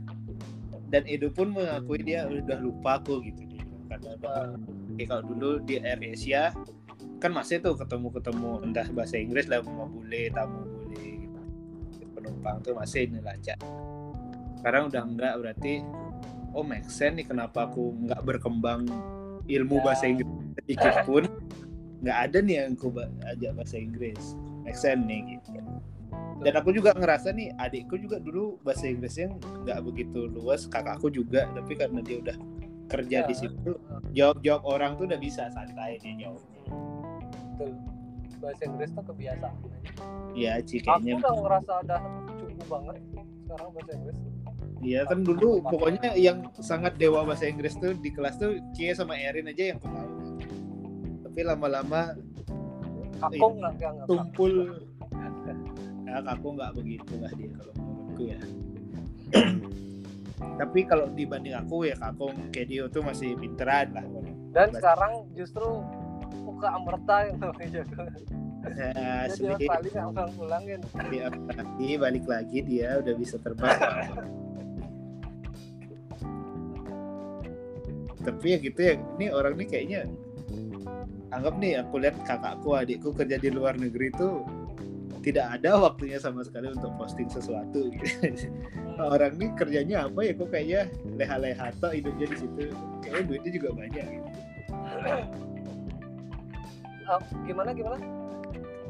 Dan 0.93 1.09
Edo 1.09 1.33
pun 1.33 1.57
mengakui 1.57 2.05
dia 2.05 2.29
udah 2.29 2.59
lupa 2.61 3.01
aku 3.01 3.25
gitu. 3.25 3.49
Karena 3.89 4.17
kalau 5.09 5.23
dulu 5.25 5.51
di 5.65 5.81
Air 5.81 6.01
Asia 6.05 6.53
kan 7.23 7.31
masih 7.31 7.63
tuh 7.63 7.79
ketemu-ketemu 7.79 8.67
entah 8.67 8.87
bahasa 8.91 9.15
Inggris 9.15 9.47
lah 9.47 9.63
mau 9.63 9.87
bule 9.87 10.27
tamu 10.35 10.67
bule 10.67 11.23
gitu. 11.23 11.39
penumpang 12.19 12.59
tuh 12.67 12.75
masih 12.75 13.07
ini 13.07 13.23
lancar 13.23 13.55
sekarang 14.63 14.95
udah 14.95 15.03
enggak 15.03 15.35
berarti 15.43 15.73
oh 16.55 16.63
make 16.63 16.87
sense 16.87 17.19
nih 17.19 17.27
kenapa 17.27 17.67
aku 17.67 17.91
nggak 18.07 18.23
berkembang 18.23 18.87
ilmu 19.51 19.77
Ya. 19.79 19.85
bahasa 19.85 20.05
Inggris 20.07 20.31
sedikit 20.63 20.95
pun 21.03 21.27
nggak 22.03 22.19
ada 22.31 22.39
nih 22.39 22.55
yang 22.63 22.79
aku 22.79 22.89
ajak 23.27 23.51
bahasa 23.59 23.77
Inggris 23.77 24.39
make 24.63 24.79
sense 24.79 25.03
nih 25.03 25.37
gitu 25.39 25.59
dan 26.43 26.53
aku 26.59 26.71
juga 26.75 26.95
ngerasa 26.95 27.35
nih 27.35 27.55
adikku 27.59 27.99
juga 27.99 28.23
dulu 28.23 28.59
bahasa 28.63 28.87
Inggrisnya 28.87 29.35
nggak 29.67 29.79
begitu 29.83 30.31
luas 30.31 30.71
kakakku 30.71 31.11
juga 31.11 31.51
tapi 31.59 31.75
karena 31.75 31.99
dia 31.99 32.23
udah 32.23 32.37
kerja 32.87 33.19
Ya. 33.23 33.27
di 33.27 33.35
situ 33.35 33.73
jawab-jawab 34.15 34.63
orang 34.63 34.91
tuh 34.95 35.11
udah 35.11 35.19
bisa 35.19 35.51
santai 35.51 35.99
dia 35.99 36.29
jawab 36.29 36.43
Betul. 37.53 37.73
Bahasa 38.43 38.63
Inggris 38.67 38.91
tuh 38.91 39.05
kebiasaan. 39.07 39.55
Ci 40.67 40.77
Aku 40.83 41.07
udah 41.15 41.35
ngerasa 41.39 41.73
udah 41.87 42.01
cukup 42.43 42.67
banget 42.67 42.97
sekarang 43.47 43.69
bahasa 43.71 43.93
Inggris. 43.95 44.19
Iya 44.83 45.07
kan 45.07 45.23
dulu 45.23 45.63
pokoknya 45.63 46.19
yang 46.19 46.51
sangat 46.59 46.99
dewa 46.99 47.23
bahasa 47.23 47.47
Inggris 47.47 47.79
tuh 47.79 47.95
di 47.95 48.11
kelas 48.11 48.35
tuh 48.35 48.59
Cie 48.75 48.91
sama 48.93 49.15
Erin 49.15 49.47
aja 49.47 49.75
yang 49.75 49.79
tahu 49.79 50.11
tapi 51.23 51.41
lama-lama 51.49 52.13
Aku 53.23 53.55
nggak 53.57 53.73
nggak 53.79 53.91
nggak. 53.95 54.07
tumpul. 54.11 54.53
ya 56.05 56.19
aku 56.27 56.47
nggak 56.59 56.75
begitu 56.75 57.15
lah 57.23 57.31
dia 57.39 57.49
kalau 57.57 57.73
menurutku 57.79 58.23
ya. 58.27 58.41
Tapi 60.61 60.81
kalau 60.85 61.07
dibanding 61.15 61.55
aku 61.57 61.87
ya 61.89 61.95
kakung 61.97 62.35
Kedio 62.53 62.91
tuh 62.91 63.01
masih 63.01 63.39
pinteran 63.39 63.95
lah. 63.97 64.05
Dan 64.53 64.75
sekarang 64.77 65.25
justru 65.33 65.65
muka 66.45 66.69
Amerta 66.77 67.31
yang 67.31 67.39
namanya 67.41 67.69
jago. 67.81 68.03
nah, 68.05 69.25
Jadi 69.31 69.33
sedikit 69.33 69.69
paling 69.71 69.95
ulang-ulangin. 70.13 70.81
lagi 71.49 71.89
balik 71.97 72.25
lagi 72.29 72.59
dia 72.61 73.01
udah 73.01 73.15
bisa 73.17 73.39
terbang 73.41 73.73
tapi 78.23 78.47
ya 78.55 78.59
gitu 78.63 78.81
ya 78.81 78.95
ini 79.19 79.27
orang 79.35 79.55
nih 79.59 79.69
kayaknya 79.69 80.01
anggap 81.33 81.55
nih 81.59 81.81
aku 81.81 81.95
lihat 81.99 82.17
kakakku 82.23 82.77
adikku 82.77 83.11
kerja 83.17 83.37
di 83.41 83.51
luar 83.51 83.75
negeri 83.77 84.13
tuh 84.15 84.45
tidak 85.23 85.59
ada 85.59 85.79
waktunya 85.79 86.19
sama 86.19 86.43
sekali 86.43 86.75
untuk 86.75 86.91
posting 86.99 87.31
sesuatu 87.31 87.89
gitu. 87.95 88.27
orang 88.99 89.39
nih 89.39 89.51
kerjanya 89.55 90.11
apa 90.11 90.21
ya 90.27 90.33
kok 90.35 90.51
kayaknya 90.51 90.81
leha-leha 91.15 91.67
toh 91.79 91.95
hidupnya 91.95 92.27
di 92.27 92.37
situ 92.37 92.63
kayaknya 93.01 93.23
duitnya 93.31 93.51
juga 93.55 93.69
banyak 93.73 94.07
gitu. 94.19 94.29
Eh, 97.03 97.21
gimana 97.47 97.71
gimana? 97.71 97.97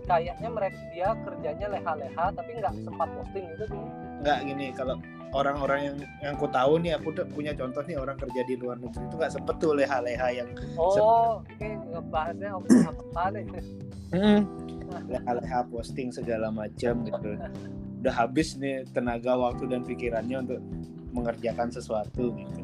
Kayaknya 0.02 0.48
mereka 0.50 0.80
dia 0.90 1.08
kerjanya 1.14 1.66
leha-leha 1.78 2.24
tapi 2.34 2.50
nggak 2.58 2.74
sempat 2.82 3.08
posting 3.12 3.46
itu 3.52 3.64
tuh. 3.68 3.86
nggak 4.22 4.38
gini 4.46 4.66
kalau 4.74 4.96
orang-orang 5.32 5.80
yang 5.88 5.96
yang 6.20 6.34
ku 6.36 6.44
tahu 6.46 6.76
nih 6.78 6.92
aku 6.94 7.08
tuh 7.12 7.24
punya 7.24 7.56
contoh 7.56 7.80
nih 7.82 7.96
orang 7.96 8.16
kerja 8.16 8.44
di 8.44 8.54
luar 8.56 8.76
negeri 8.76 9.02
itu 9.02 9.14
nggak 9.16 9.32
sempet 9.32 9.54
tuh 9.56 9.72
leha-leha 9.72 10.28
yang 10.32 10.48
Oh, 10.76 11.40
oke 11.40 11.68
ngebahasnya 11.90 12.48
opsi 12.52 12.76
apa 12.84 13.22
nih? 13.32 13.44
leha-leha 15.08 15.60
posting 15.72 16.12
segala 16.12 16.52
macam 16.52 17.00
gitu. 17.02 17.30
Udah 18.04 18.14
habis 18.14 18.60
nih 18.60 18.84
tenaga 18.92 19.32
waktu 19.34 19.64
dan 19.72 19.80
pikirannya 19.82 20.36
untuk 20.44 20.60
mengerjakan 21.16 21.72
sesuatu 21.72 22.36
gitu. 22.36 22.60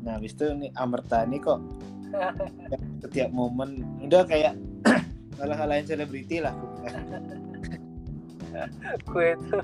Nah 0.00 0.16
habis 0.16 0.32
itu 0.32 0.48
nih 0.56 0.72
Amerta 0.72 1.28
nih 1.28 1.40
kok 1.42 1.60
setiap 3.04 3.28
momen 3.28 3.84
udah 4.00 4.24
kayak 4.24 4.56
ngalah-ngalahin 5.36 5.84
selebriti 5.84 6.40
lah. 6.40 6.56
Gue 9.04 9.36
itu 9.36 9.58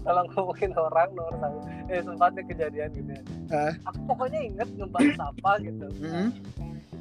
kalau 0.00 0.22
ngomongin 0.28 0.70
orang 0.72 1.08
nomor 1.12 1.34
satu 1.36 1.58
eh 1.86 2.00
sempatnya 2.00 2.42
kejadian 2.44 2.90
gitu 2.92 3.10
ya. 3.10 3.22
Hah? 3.50 3.72
Aku 3.88 4.00
pokoknya 4.06 4.40
inget 4.44 4.68
ngebahas 4.72 5.18
apa 5.24 5.50
gitu. 5.60 5.86
Mm-mm. 5.98 6.28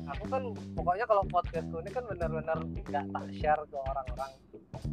Aku 0.08 0.24
kan 0.26 0.42
pokoknya 0.72 1.04
kalau 1.04 1.24
podcastku 1.28 1.76
ini 1.78 1.92
kan 1.92 2.04
benar-benar 2.06 2.58
nggak 2.64 3.06
tak 3.06 3.26
share 3.34 3.62
ke 3.64 3.76
orang-orang. 3.78 4.32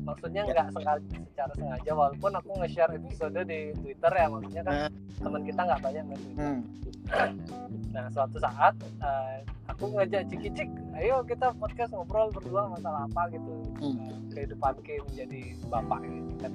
Maksudnya 0.02 0.42
Ya. 0.42 0.50
nggak 0.50 0.68
sengaja 0.72 1.16
secara 1.24 1.52
sengaja 1.54 1.90
walaupun 1.92 2.32
aku 2.32 2.50
nge-share 2.58 2.92
episode 2.92 3.40
di 3.44 3.60
Twitter 3.76 4.10
ya 4.10 4.26
maksudnya 4.26 4.62
kan 4.62 4.74
Nah. 4.74 4.90
teman 5.20 5.42
kita 5.44 5.60
nggak 5.62 5.80
banyak 5.80 6.04
main 6.04 6.20
Twitter. 6.20 6.42
Hmm. 6.42 6.60
Nah 7.94 8.10
suatu 8.10 8.36
saat 8.36 8.74
eh, 8.82 9.36
aku 9.70 9.86
ngajak 9.88 10.26
Ciki 10.26 10.50
Cik, 10.50 10.66
ayo 10.98 11.22
kita 11.22 11.54
podcast 11.54 11.94
ngobrol 11.94 12.26
berdua 12.28 12.66
masalah 12.66 13.06
apa 13.06 13.30
gitu. 13.30 13.54
Hmm. 13.78 13.94
Eh, 14.02 14.18
kehidupan 14.34 14.74
Kim 14.82 14.98
menjadi 15.06 15.40
bapak 15.70 16.02
gitu 16.02 16.32
kan. 16.42 16.52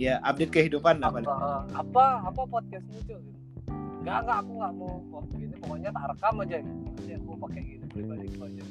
Ya 0.00 0.16
update 0.24 0.48
kehidupan 0.48 0.96
apa 1.04 1.20
Apa 1.20 1.68
apa 1.76 2.24
apa 2.24 2.40
podcastmu 2.48 3.04
cuy? 3.04 3.20
Gitu. 3.20 3.36
Enggak 4.00 4.24
enggak 4.24 4.38
aku 4.40 4.52
nggak 4.56 4.72
mau 4.80 5.20
gini 5.36 5.54
pokoknya 5.60 5.92
tak 5.92 6.16
rekam 6.16 6.40
aja 6.40 6.56
gitu. 6.64 6.80
Nanti 6.88 7.12
aku 7.20 7.36
pakai 7.36 7.60
gini 7.60 7.84
pribadiku 7.92 8.48
aja. 8.48 8.64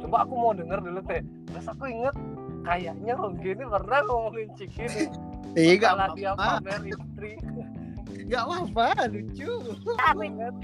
Coba 0.00 0.16
aku 0.24 0.32
mau 0.32 0.56
denger 0.56 0.80
dulu 0.80 1.04
teh. 1.04 1.20
Terus 1.52 1.68
aku 1.68 1.84
inget 1.92 2.16
kayaknya 2.64 3.12
Ronggi 3.20 3.52
ini 3.52 3.64
pernah 3.68 4.00
ngomongin 4.08 4.48
Ciki 4.56 4.84
nih. 4.88 5.08
iya 5.60 5.76
nggak 5.76 5.92
Masalah 5.92 6.16
dia 6.16 6.32
pamer 6.32 6.80
istri. 6.88 7.36
nggak 8.26 8.42
apa-apa 8.42 9.06
lucu 9.12 9.52
aku 10.02 10.22
inget 10.24 10.56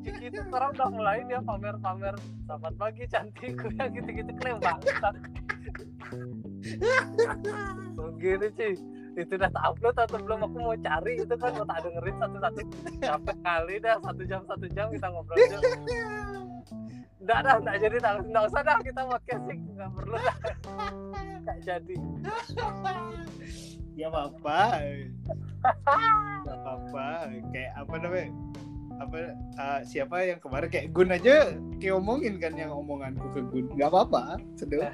Ciki 0.00 0.32
itu 0.32 0.40
sekarang 0.48 0.72
udah 0.74 0.88
mulai 0.90 1.20
dia 1.28 1.38
pamer-pamer 1.44 2.16
selamat 2.48 2.72
pagi 2.80 3.04
cantikku 3.06 3.68
yang 3.78 3.92
gitu-gitu 3.92 4.32
keren 4.40 4.56
banget 4.64 4.96
Begini 7.96 8.48
sih. 8.54 8.74
Itu 9.16 9.32
udah 9.40 9.48
upload 9.64 9.96
atau 9.96 10.18
belum 10.20 10.44
aku 10.44 10.56
mau 10.60 10.76
cari 10.76 11.24
itu 11.24 11.34
kan 11.40 11.50
mau 11.56 11.64
tak 11.64 11.88
dengerin 11.88 12.16
satu-satu 12.20 12.60
capek 13.00 13.36
kali 13.40 13.74
dah 13.80 13.96
satu 14.04 14.22
jam 14.28 14.40
satu 14.44 14.66
jam 14.76 14.86
kita 14.92 15.06
ngobrol 15.08 15.36
aja. 15.40 15.58
Nggak 17.26 17.38
dah, 17.42 17.54
nggak 17.58 17.76
jadi 17.80 17.96
tak, 17.98 18.12
nggak 18.28 18.44
usah 18.46 18.60
dah 18.62 18.78
kita 18.84 19.00
podcasting 19.08 19.60
nggak 19.72 19.90
perlu 19.96 20.16
dah. 20.20 20.36
Nggak 21.42 21.58
jadi. 21.64 21.96
ya 23.96 24.12
apa 24.12 24.28
apa 24.28 24.60
apa 25.64 26.70
apa 26.76 27.06
kayak 27.48 27.72
apa 27.80 27.94
namanya 27.96 28.28
apa 28.96 29.36
uh, 29.56 29.80
siapa 29.82 30.24
yang 30.24 30.40
kemarin 30.40 30.68
kayak 30.68 30.86
Gun 30.90 31.12
aja 31.12 31.52
kayak 31.76 31.94
omongin 31.96 32.40
kan 32.40 32.56
yang 32.56 32.72
omonganku 32.72 33.28
ke 33.30 33.40
Gun 33.44 33.66
nggak 33.76 33.88
apa-apa 33.88 34.40
sedih 34.54 34.88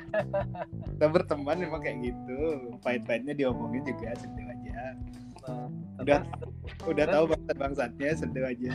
kita 0.97 1.07
berteman 1.07 1.59
memang 1.59 1.81
kayak 1.81 2.03
gitu 2.03 2.39
pahit-pahitnya 2.81 3.35
diomongin 3.35 3.83
juga 3.83 4.15
sedih 4.15 4.47
aja 4.47 4.95
Nah, 5.43 5.67
Udah. 5.99 6.23
terus 6.23 6.87
udah 6.87 7.07
tahu 7.11 7.25
bangsat 7.27 7.57
bangsatnya 7.59 8.11
sedih 8.15 8.45
aja 8.47 8.73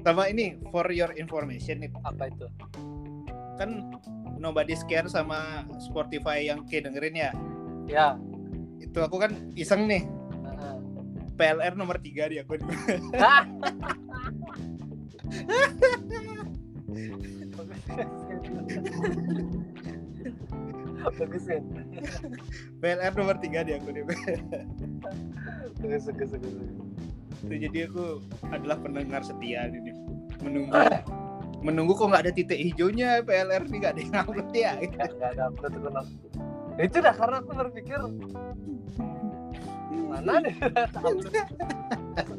sama 0.00 0.24
ini 0.24 0.56
for 0.72 0.88
your 0.88 1.12
information 1.12 1.84
nih 1.84 1.92
apa 2.00 2.32
itu? 2.32 2.48
kan 3.60 3.92
nobody 4.38 4.72
scare 4.72 5.04
sama 5.04 5.68
Spotify 5.76 6.48
yang 6.48 6.64
kayak 6.64 6.88
dengerin 6.88 7.12
ya 7.12 7.30
Ya. 7.84 8.16
itu 8.80 8.96
aku 8.96 9.20
kan 9.20 9.36
iseng 9.52 9.84
nih 9.84 10.08
Heeh. 10.48 10.74
PLR 11.36 11.76
nomor 11.76 12.00
3 12.00 12.32
di 12.32 12.40
akun 12.40 12.60
Hah? 13.12 13.44
Bagus 21.18 21.44
kan? 21.46 21.62
PLR 22.80 23.12
nomor 23.14 23.36
3 23.38 23.66
di 23.66 23.72
akun 23.74 23.96
Bagus, 25.78 26.04
bagus, 26.10 26.30
bagus. 26.34 26.52
bagus. 26.52 26.52
itu 27.38 27.54
jadi 27.70 27.86
aku 27.86 28.18
adalah 28.50 28.82
pendengar 28.82 29.22
setia 29.22 29.70
ini 29.70 29.94
menunggu 30.42 30.74
menunggu 31.62 31.94
kok 31.94 32.10
nggak 32.10 32.22
ada 32.26 32.32
titik 32.34 32.58
hijaunya 32.58 33.22
PLR 33.22 33.62
nih 33.70 33.78
nggak 33.78 33.92
ada 33.94 34.02
yang 34.02 34.16
upload 34.26 34.48
ya 34.50 34.72
Nggak, 34.74 35.10
nggak 35.14 35.30
ada 35.38 35.42
upload 35.46 35.72
itu? 35.74 35.90
Itu 36.82 36.96
dah 36.98 37.14
karena 37.14 37.36
aku 37.38 37.50
berpikir 37.54 37.98
mana 40.10 40.32
nih 40.42 40.54
upload. 40.98 41.30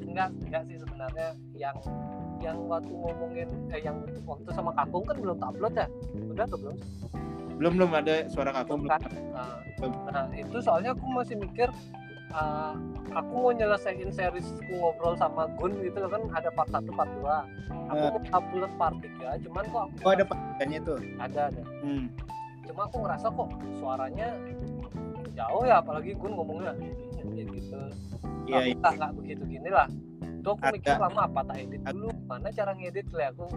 enggak 0.03 0.29
enggak 0.43 0.61
sih 0.67 0.77
sebenarnya 0.83 1.27
yang 1.55 1.75
yang 2.39 2.57
waktu 2.67 2.91
ngomongin 2.91 3.49
eh 3.71 3.81
yang 3.83 3.99
waktu 4.23 4.49
sama 4.55 4.71
kakung 4.75 5.03
kan 5.05 5.17
belum 5.19 5.37
upload 5.39 5.73
ya? 5.75 5.87
Udah 6.31 6.43
atau 6.47 6.57
belum? 6.57 6.77
Belum 7.59 7.71
belum 7.75 7.91
ada 7.91 8.15
suara 8.31 8.51
belum 8.63 8.87
kan? 8.87 9.01
nah, 9.35 9.59
nah, 10.11 10.25
itu 10.31 10.57
soalnya 10.63 10.95
aku 10.95 11.05
masih 11.11 11.35
mikir 11.35 11.67
uh, 12.31 12.73
aku 13.11 13.31
mau 13.35 13.51
nyelesain 13.51 14.09
series 14.11 14.47
ngobrol 14.71 15.15
sama 15.19 15.51
Gun 15.59 15.75
gitu 15.83 15.99
kan 16.07 16.21
ada 16.31 16.49
part 16.55 16.69
1 16.71 16.87
part 16.95 17.11
2 17.19 17.91
aku 17.91 18.03
mau 18.15 18.21
upload 18.31 18.71
part 18.79 18.95
3 19.01 19.43
cuman 19.49 19.63
kok 19.67 19.81
aku 19.91 19.95
oh 20.07 20.11
ada 20.15 20.23
panggilannya 20.23 20.79
tuh 20.87 20.97
ada 21.19 21.39
ada. 21.51 21.63
Hmm. 21.83 22.05
cuma 22.63 22.85
aku 22.85 22.95
ngerasa 23.01 23.27
kok 23.33 23.49
suaranya 23.81 24.29
jauh 25.39 25.63
ya 25.63 25.79
apalagi 25.79 26.11
Gun 26.19 26.35
ngomongnya. 26.35 26.75
Kayak 27.19 27.47
gitu. 27.55 27.79
Iya 28.49 28.57
aku 28.59 28.69
iya. 28.75 28.89
nggak 28.99 29.13
begitu 29.15 29.43
gini 29.47 29.69
lah. 29.71 29.87
Tuh 30.43 30.51
aku 30.55 30.75
mikir 30.75 30.99
lama 30.99 31.21
apa 31.27 31.39
tak 31.47 31.57
edit 31.63 31.81
dulu 31.87 32.09
mana 32.29 32.53
cara 32.53 32.77
ngedit 32.77 33.09
lah 33.09 33.33
aku 33.33 33.49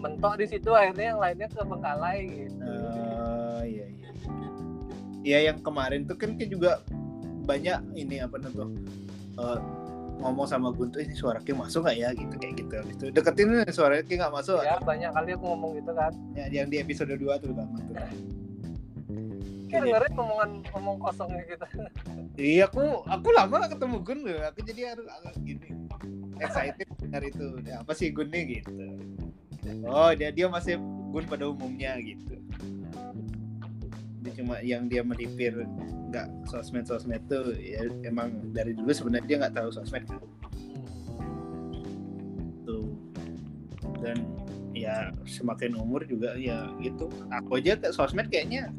mentok 0.00 0.40
di 0.40 0.46
situ 0.48 0.70
akhirnya 0.72 1.12
yang 1.12 1.20
lainnya 1.20 1.48
kebengkalai 1.52 2.20
gitu. 2.24 2.64
Oh, 2.64 3.60
iya 3.64 3.86
iya. 3.88 4.10
Iya 5.26 5.38
yang 5.52 5.58
kemarin 5.60 6.08
tuh 6.08 6.16
kan 6.16 6.36
kayak 6.36 6.50
juga 6.52 6.80
banyak 7.48 7.78
ini 7.96 8.22
apa 8.22 8.36
namanya 8.38 8.54
tuh 8.56 8.70
eh, 9.40 9.58
ngomong 10.16 10.46
sama 10.48 10.72
Guntur 10.72 11.04
ini 11.04 11.12
suara 11.12 11.40
Ki 11.44 11.52
masuk 11.52 11.84
nggak 11.84 11.96
ya? 11.96 12.08
Gitu 12.16 12.34
kayak 12.40 12.54
gitu 12.60 12.72
Habis 12.76 12.94
itu. 12.96 13.06
Deketin 13.12 13.46
nih 13.52 13.72
suara 13.72 14.00
Ki 14.00 14.14
nggak 14.16 14.32
masuk. 14.32 14.60
Ya 14.64 14.80
banyak 14.80 15.10
kali 15.12 15.30
aku 15.36 15.44
ngomong 15.44 15.70
gitu 15.80 15.92
kan. 15.92 16.12
Ya, 16.32 16.44
yang 16.48 16.68
di 16.72 16.76
episode 16.80 17.12
2 17.12 17.20
tuh 17.42 17.52
lama 17.52 17.76
tuh 17.84 17.94
Kayak 19.66 19.82
dengerin 19.82 20.14
omongan 20.14 20.50
ngomong 20.70 20.96
kosongnya 21.02 21.42
kita 21.42 21.66
Iya 22.38 22.70
aku 22.70 23.02
aku 23.02 23.28
lama 23.34 23.66
gak 23.66 23.74
ketemu 23.74 23.96
Gun. 24.06 24.20
Aku 24.30 24.58
jadi 24.62 24.94
harus 24.94 25.06
agak 25.10 25.34
gini 25.42 25.68
excited 26.40 26.88
dengar 27.00 27.22
itu. 27.24 27.46
Ya, 27.64 27.82
apa 27.82 27.92
sih 27.92 28.12
Gun 28.12 28.28
nih 28.30 28.62
gitu. 28.62 28.86
Oh 29.86 30.10
dia 30.14 30.30
dia 30.30 30.46
masih 30.46 30.78
Gun 31.10 31.26
pada 31.26 31.48
umumnya 31.50 31.96
gitu. 32.02 32.36
Dia 34.22 34.32
cuma 34.36 34.58
yang 34.62 34.90
dia 34.90 35.02
melipir 35.06 35.54
nggak 36.10 36.26
sosmed 36.46 36.86
sosmed 36.86 37.22
tuh 37.26 37.54
ya 37.58 37.82
emang 38.06 38.52
dari 38.54 38.74
dulu 38.74 38.90
sebenarnya 38.90 39.26
dia 39.26 39.36
nggak 39.46 39.54
tahu 39.54 39.68
sosmed 39.72 40.04
kan. 40.06 40.20
Tuh. 42.66 42.86
Dan 44.02 44.26
ya 44.76 45.10
semakin 45.24 45.78
umur 45.78 46.04
juga 46.04 46.36
ya 46.36 46.68
gitu. 46.84 47.08
Aku 47.32 47.58
aja 47.58 47.78
ke 47.80 47.90
sosmed 47.90 48.28
kayaknya 48.28 48.70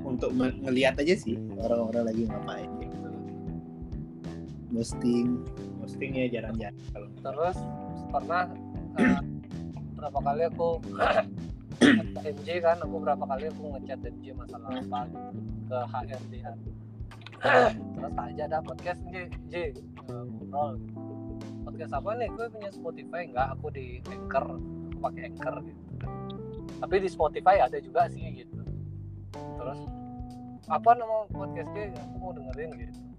untuk 0.00 0.32
ngeliat 0.34 0.96
aja 0.96 1.14
sih 1.14 1.36
orang-orang 1.60 2.08
lagi 2.08 2.22
ngapain 2.24 2.70
gitu 2.80 3.00
posting 4.80 5.44
postingnya 5.90 6.30
jarang-jarang 6.30 7.10
terus 7.18 7.58
pernah 8.14 8.46
eh, 9.02 9.18
berapa 9.98 10.18
kali 10.22 10.42
aku 10.46 10.78
MJ 12.22 12.48
kan 12.62 12.78
aku 12.78 13.02
berapa 13.02 13.24
kali 13.26 13.50
aku 13.50 13.74
ngechat 13.74 13.98
MJ 14.06 14.38
masalah 14.38 14.70
apa 14.70 15.00
ke 15.66 15.78
HRD 15.90 16.32
kan. 16.44 16.56
Terus 17.96 18.14
aja 18.20 18.42
ada 18.46 18.58
podcast 18.62 19.00
J 19.10 19.32
J 19.50 19.54
eh, 19.74 20.22
ngobrol. 20.30 20.78
Podcast 21.66 21.92
apa 21.96 22.10
nih? 22.20 22.28
Gue 22.36 22.46
punya 22.52 22.70
Spotify 22.70 23.26
enggak 23.26 23.48
aku 23.58 23.66
di 23.74 23.98
Anchor 24.12 24.46
aku 24.46 24.98
pakai 25.02 25.22
Anchor 25.32 25.54
gitu. 25.64 25.82
Tapi 26.84 26.94
di 27.00 27.08
Spotify 27.08 27.56
ada 27.64 27.80
juga 27.80 28.06
sih 28.12 28.22
gitu. 28.30 28.60
Terus 29.34 29.80
apa 30.70 30.90
nama 30.94 31.26
podcastnya 31.32 31.96
aku 31.98 32.14
mau 32.20 32.30
dengerin 32.36 32.70
gitu 32.78 33.09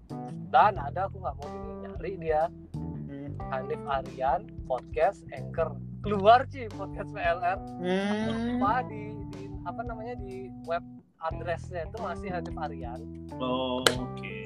dan 0.48 0.76
ada 0.76 1.08
aku 1.08 1.16
nggak 1.18 1.36
mau 1.36 1.48
nyari 1.82 2.12
dia 2.18 2.42
hmm. 2.76 3.36
Hanif 3.50 3.82
Aryan 3.84 4.40
podcast 4.64 5.24
Anchor 5.32 5.72
keluar 6.02 6.44
sih 6.48 6.66
podcast 6.72 7.10
PLR 7.10 7.58
Hmm. 7.78 8.58
apa 8.58 8.84
di, 8.86 9.02
di 9.32 9.42
apa 9.62 9.80
namanya 9.82 10.14
di 10.18 10.50
web 10.66 10.82
addressnya 11.22 11.86
itu 11.86 11.96
masih 12.02 12.28
Hanif 12.30 12.56
Aryan 12.56 13.00
Oh, 13.38 13.80
oke 13.86 14.36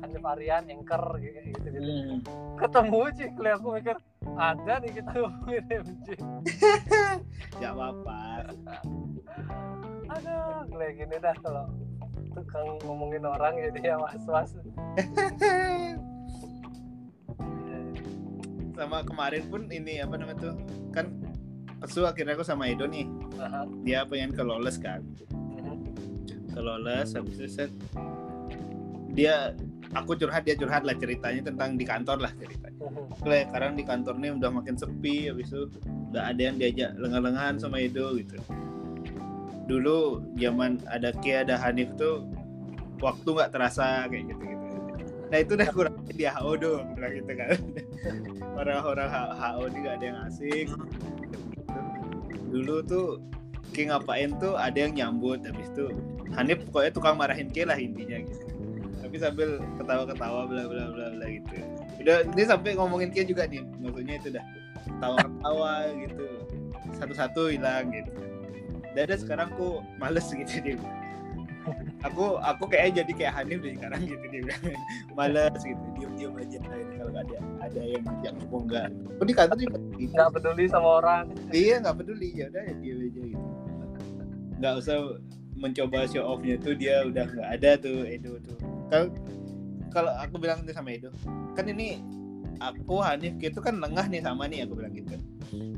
Hanif 0.00 0.22
Aryan 0.22 0.64
Anchor 0.70 1.02
gitu 1.18 1.38
gitu, 1.50 1.66
gitu. 1.68 1.78
Hmm. 1.82 2.18
ketemu 2.56 3.00
sih 3.14 3.28
kali 3.34 3.50
aku 3.50 3.66
mikir 3.74 3.96
ada 4.32 4.74
nih 4.78 4.90
kita 4.94 5.10
ngomongin 5.18 5.64
MJ 5.68 6.06
Gak 7.60 7.72
apa-apa 7.74 8.20
aduh 10.08 10.68
kayak 10.68 10.92
gini 10.94 11.16
dah 11.18 11.34
kalau 11.40 11.66
tukang 12.32 12.80
ngomongin 12.82 13.22
orang 13.22 13.54
jadi 13.56 13.80
ya 13.84 13.96
was 13.96 14.24
was 14.26 14.50
sama 18.72 19.04
kemarin 19.04 19.44
pun 19.46 19.68
ini 19.68 20.00
apa 20.00 20.16
namanya 20.16 20.38
tuh 20.42 20.54
kan 20.90 21.06
pesu 21.78 22.02
akhirnya 22.02 22.34
aku 22.34 22.42
sama 22.42 22.66
Edo 22.66 22.88
nih 22.88 23.04
Aha. 23.36 23.68
dia 23.84 24.02
pengen 24.06 24.32
ke 24.32 24.42
Lawless 24.42 24.78
kan 24.78 25.04
Mhm. 25.30 25.76
ke 26.50 26.60
Lawless 26.60 27.12
habis 27.12 27.36
itu 27.36 27.48
set 27.48 27.70
dia 29.12 29.52
aku 29.92 30.16
curhat 30.16 30.42
dia 30.42 30.56
curhat 30.56 30.82
lah 30.82 30.96
ceritanya 30.96 31.52
tentang 31.52 31.76
di 31.76 31.84
kantor 31.84 32.18
lah 32.22 32.32
ceritanya 32.34 32.70
Mhm. 32.82 33.22
Kayak 33.22 33.44
sekarang 33.52 33.72
di 33.76 33.84
kantor 33.84 34.14
nih 34.18 34.30
udah 34.34 34.50
makin 34.50 34.74
sepi 34.74 35.30
habis 35.30 35.52
itu 35.52 35.70
udah 36.10 36.22
ada 36.26 36.40
yang 36.42 36.56
diajak 36.58 36.90
lengah-lengahan 36.98 37.54
sama 37.56 37.78
Edo 37.78 38.16
gitu 38.18 38.40
dulu 39.66 40.22
zaman 40.38 40.82
ada 40.90 41.14
Ki 41.22 41.38
ada 41.38 41.54
Hanif 41.58 41.94
tuh 41.94 42.26
waktu 42.98 43.28
nggak 43.28 43.50
terasa 43.54 44.06
kayak 44.10 44.30
gitu 44.30 44.42
gitu 44.42 44.62
nah 45.32 45.38
itu 45.40 45.56
udah 45.56 45.68
kurang 45.72 45.96
di 46.12 46.28
HO 46.28 46.52
doang 46.60 46.92
bilang 46.92 47.12
gitu 47.16 47.32
kan. 47.32 47.56
Orang-orang 48.60 49.08
HO 49.10 49.62
ini 49.72 49.78
gak 49.80 49.94
ada 49.96 50.04
yang 50.04 50.18
asik. 50.28 50.68
Dulu 52.52 52.84
tuh 52.84 53.16
Ki 53.72 53.88
ngapain 53.88 54.36
tuh 54.36 54.60
ada 54.60 54.76
yang 54.76 54.92
nyambut 54.92 55.40
habis 55.48 55.64
itu 55.72 55.88
Hanif 56.36 56.60
pokoknya 56.68 56.92
tukang 56.92 57.16
marahin 57.16 57.48
Ki 57.48 57.64
lah 57.64 57.80
intinya 57.80 58.20
gitu. 58.20 58.44
Tapi 59.00 59.16
sambil 59.16 59.64
ketawa-ketawa 59.80 60.44
bla 60.44 60.62
bla 60.68 60.84
bla 60.92 61.06
bla 61.16 61.26
gitu. 61.32 61.56
Udah 62.04 62.28
ini 62.28 62.44
sampai 62.44 62.76
ngomongin 62.76 63.08
Kia 63.08 63.24
juga 63.24 63.48
nih 63.48 63.64
maksudnya 63.80 64.20
itu 64.20 64.28
dah. 64.36 64.44
Ketawa-ketawa 64.84 65.72
gitu. 65.96 66.28
Satu-satu 67.00 67.56
hilang 67.56 67.88
gitu 67.88 68.31
dan 68.92 69.02
ada 69.08 69.16
sekarang 69.16 69.48
aku 69.52 69.80
males 69.96 70.26
gitu 70.30 70.54
dia 70.60 70.76
aku 72.02 72.38
aku 72.42 72.64
kayak 72.66 72.98
jadi 73.02 73.12
kayak 73.14 73.32
Hanif 73.38 73.62
deh 73.62 73.74
sekarang 73.78 74.00
gitu 74.06 74.24
dia 74.30 74.40
bilang. 74.42 74.62
Males 75.18 75.60
gitu 75.62 75.84
diam-diam 75.98 76.32
aja 76.38 76.58
ini 76.58 76.94
kalau 76.98 77.12
ada 77.14 77.36
ada 77.62 77.80
yang 77.82 78.02
ngajak 78.02 78.32
ngomong 78.42 78.62
enggak. 78.66 78.88
Aku 79.18 79.22
di 79.22 79.34
kantor 79.34 79.56
juga 79.62 79.78
gitu 79.98 80.12
nggak 80.12 80.30
peduli 80.34 80.64
sama 80.66 80.88
orang. 81.02 81.24
Iya 81.54 81.74
nggak 81.82 81.96
peduli. 82.02 82.28
Ya 82.34 82.46
udah 82.50 82.62
ya 82.66 82.74
dia 82.82 82.94
aja 82.98 83.22
gitu. 83.22 83.48
Nggak 84.58 84.74
usah 84.82 84.96
mencoba 85.54 85.98
show 86.10 86.24
offnya 86.26 86.56
tuh 86.58 86.74
dia 86.74 87.06
udah 87.06 87.24
nggak 87.30 87.48
ada 87.60 87.70
tuh 87.78 87.98
Edo 88.10 88.32
tuh. 88.42 88.58
Kalau 88.90 89.06
kalau 89.94 90.12
aku 90.18 90.34
bilang 90.42 90.66
sama 90.66 90.90
Edo 90.90 91.14
kan 91.54 91.68
ini 91.68 92.02
aku 92.58 93.02
Hanif 93.04 93.36
gitu 93.38 93.60
kan 93.60 93.78
lengah 93.78 94.08
nih 94.08 94.22
sama 94.24 94.48
nih 94.48 94.64
aku 94.64 94.78
bilang 94.78 94.94
gitu 94.96 95.20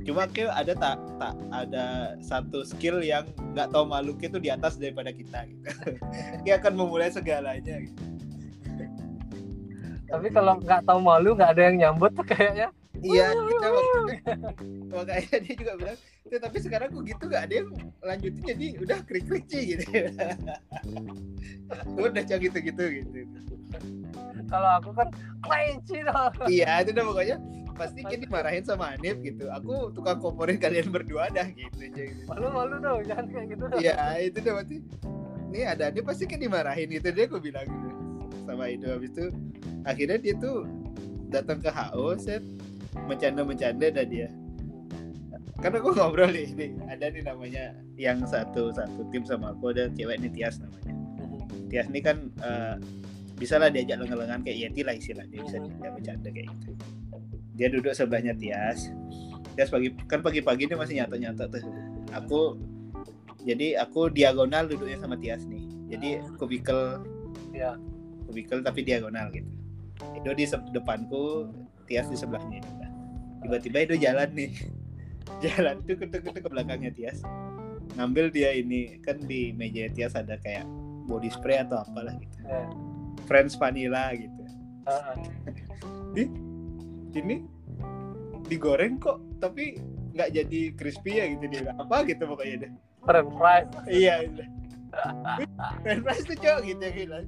cuma 0.07 0.31
kayak 0.31 0.55
ada 0.55 0.73
tak 0.79 0.97
tak 1.19 1.35
ada 1.51 1.85
satu 2.23 2.63
skill 2.63 3.03
yang 3.03 3.27
nggak 3.55 3.75
tahu 3.75 3.83
malu 3.85 4.15
itu 4.17 4.39
di 4.39 4.47
atas 4.47 4.79
daripada 4.79 5.11
kita 5.11 5.43
gitu 5.51 5.67
dia 6.47 6.55
akan 6.63 6.73
memulai 6.79 7.11
segalanya 7.11 7.83
gitu. 7.83 8.03
Tapi 10.05 10.31
kalau 10.31 10.63
nggak 10.63 10.87
tahu 10.87 11.01
malu 11.03 11.35
nggak 11.35 11.59
ada 11.59 11.63
yang 11.67 11.77
nyambut 11.81 12.15
tuh 12.15 12.23
kayaknya. 12.23 12.71
iya 13.03 13.35
kita 13.35 13.67
makanya, 13.69 14.01
makanya 14.97 15.37
dia 15.43 15.55
juga 15.59 15.73
bilang 15.77 15.99
"Tuh, 16.25 16.41
tapi 16.41 16.57
sekarang 16.63 16.89
kok 16.89 17.05
gitu 17.05 17.25
gak 17.29 17.43
ada 17.51 17.55
yang 17.61 17.69
lanjutin 18.01 18.43
jadi 18.49 18.67
udah 18.81 18.99
krik 19.05 19.25
krik 19.29 19.45
sih 19.51 19.77
gitu 19.77 19.91
udah 22.01 22.23
cak 22.25 22.39
gitu 22.41 22.59
gitu 22.65 22.85
gitu 23.03 23.19
Kalau 24.49 24.71
aku 24.81 24.91
kan 24.97 25.09
cringy 25.45 26.01
dong. 26.07 26.33
iya 26.49 26.81
itu 26.81 26.97
udah 26.97 27.05
pokoknya 27.05 27.37
pasti 27.75 28.01
kayak 28.07 28.25
dimarahin 28.27 28.65
sama 28.65 28.95
Hanif 28.95 29.19
gitu. 29.21 29.51
Aku 29.51 29.91
tukang 29.93 30.23
komporin 30.23 30.57
kalian 30.57 30.89
berdua 30.95 31.29
dah 31.31 31.47
gitu 31.51 31.79
aja 31.83 32.03
gitu. 32.07 32.23
Malu-malu 32.31 32.79
dong, 32.81 33.01
jangan 33.05 33.27
kayak 33.29 33.47
gitu 33.53 33.65
dong. 33.69 33.81
iya 33.83 33.97
itu 34.23 34.39
udah 34.41 34.53
berarti. 34.63 34.77
Ini 35.55 35.61
ada 35.71 35.87
dia 35.91 36.03
pasti 36.03 36.25
kayak 36.27 36.43
dimarahin 36.47 36.89
gitu 36.91 37.09
dia 37.11 37.25
aku 37.27 37.39
bilang 37.43 37.67
gitu. 37.67 37.89
Sama 38.47 38.65
itu 38.71 38.87
habis 38.91 39.11
itu 39.13 39.27
akhirnya 39.85 40.19
dia 40.19 40.35
tuh 40.39 40.67
datang 41.29 41.59
ke 41.59 41.71
HO 41.71 42.15
set. 42.17 42.43
Bercanda-bercanda 42.95 43.91
dah 43.91 44.07
dia. 44.07 44.31
Karena 45.59 45.83
aku 45.83 45.97
ngobrol 45.97 46.31
nih, 46.31 46.51
nih 46.55 46.71
ada 46.87 47.11
nih 47.11 47.23
namanya 47.27 47.75
yang 47.99 48.23
satu 48.23 48.71
satu 48.71 49.07
tim 49.11 49.27
sama 49.27 49.51
aku 49.55 49.75
ada 49.75 49.91
cewek 49.91 50.23
nih 50.23 50.31
Tias 50.31 50.63
namanya. 50.63 50.95
Tias 51.71 51.87
ini 51.91 52.01
kan 52.05 52.31
eh, 52.39 52.77
bisa 53.35 53.59
lah 53.59 53.67
diajak 53.67 53.99
lengan-lengan 53.99 54.47
kayak 54.47 54.71
Yeti 54.71 54.83
lah 54.87 54.95
istilah 54.95 55.27
dia 55.27 55.43
bisa 55.43 55.59
diajak 55.59 55.91
bercanda 55.99 56.29
kayak 56.31 56.47
gitu 56.55 56.73
dia 57.55 57.71
duduk 57.71 57.95
sebelahnya 57.95 58.35
Tias. 58.35 58.91
Tias 59.55 59.71
pagi 59.71 59.95
kan 60.11 60.21
pagi-pagi 60.21 60.67
dia 60.67 60.79
masih 60.79 61.03
nyata-nyata 61.03 61.47
tuh. 61.49 61.63
Aku 62.15 62.59
jadi 63.47 63.79
aku 63.81 64.11
diagonal 64.11 64.67
duduknya 64.67 64.99
sama 64.99 65.15
Tias 65.19 65.47
nih. 65.47 65.65
Jadi 65.95 66.09
kubikel 66.39 67.03
Ya. 67.55 67.79
kubikel 68.27 68.67
tapi 68.67 68.83
diagonal 68.83 69.31
gitu. 69.31 69.47
Itu 70.19 70.35
di 70.35 70.45
depanku 70.75 71.55
Tias 71.87 72.11
di 72.11 72.19
sebelahnya 72.19 72.65
tiba-tiba 73.45 73.79
itu 73.85 73.95
jalan 74.01 74.29
nih. 74.33 74.53
Jalan 75.45 75.81
tuh 75.85 75.97
ketuk 75.97 76.21
ketuk 76.25 76.43
ke 76.45 76.49
belakangnya 76.53 76.93
Tias. 76.93 77.21
Ngambil 77.97 78.33
dia 78.33 78.53
ini 78.57 79.01
kan 79.05 79.21
di 79.21 79.53
meja 79.53 79.89
Tias 79.93 80.17
ada 80.17 80.37
kayak 80.41 80.65
body 81.09 81.29
spray 81.33 81.61
atau 81.61 81.81
apalah 81.81 82.17
gitu. 82.17 82.39
Ya. 82.45 82.65
Friends 83.29 83.57
vanilla 83.57 84.13
gitu. 84.17 84.43
Ah, 84.85 85.17
ah. 85.17 86.44
Ini 87.17 87.37
digoreng 88.47 89.01
kok 89.01 89.23
tapi 89.41 89.79
nggak 90.15 90.31
jadi 90.31 90.61
crispy 90.79 91.19
ya 91.19 91.25
gitu 91.35 91.45
dia 91.51 91.73
apa? 91.75 92.07
gitu 92.07 92.23
pokoknya 92.29 92.57
deh 92.69 92.71
French 93.05 93.33
fries. 93.35 93.67
iya 93.91 94.15
itu 94.25 94.45
French 95.83 96.03
fries 96.07 96.25
tuh 96.27 96.39
cowok 96.39 96.61
gitu 96.63 96.83
ya 96.83 96.93
gila 96.93 97.19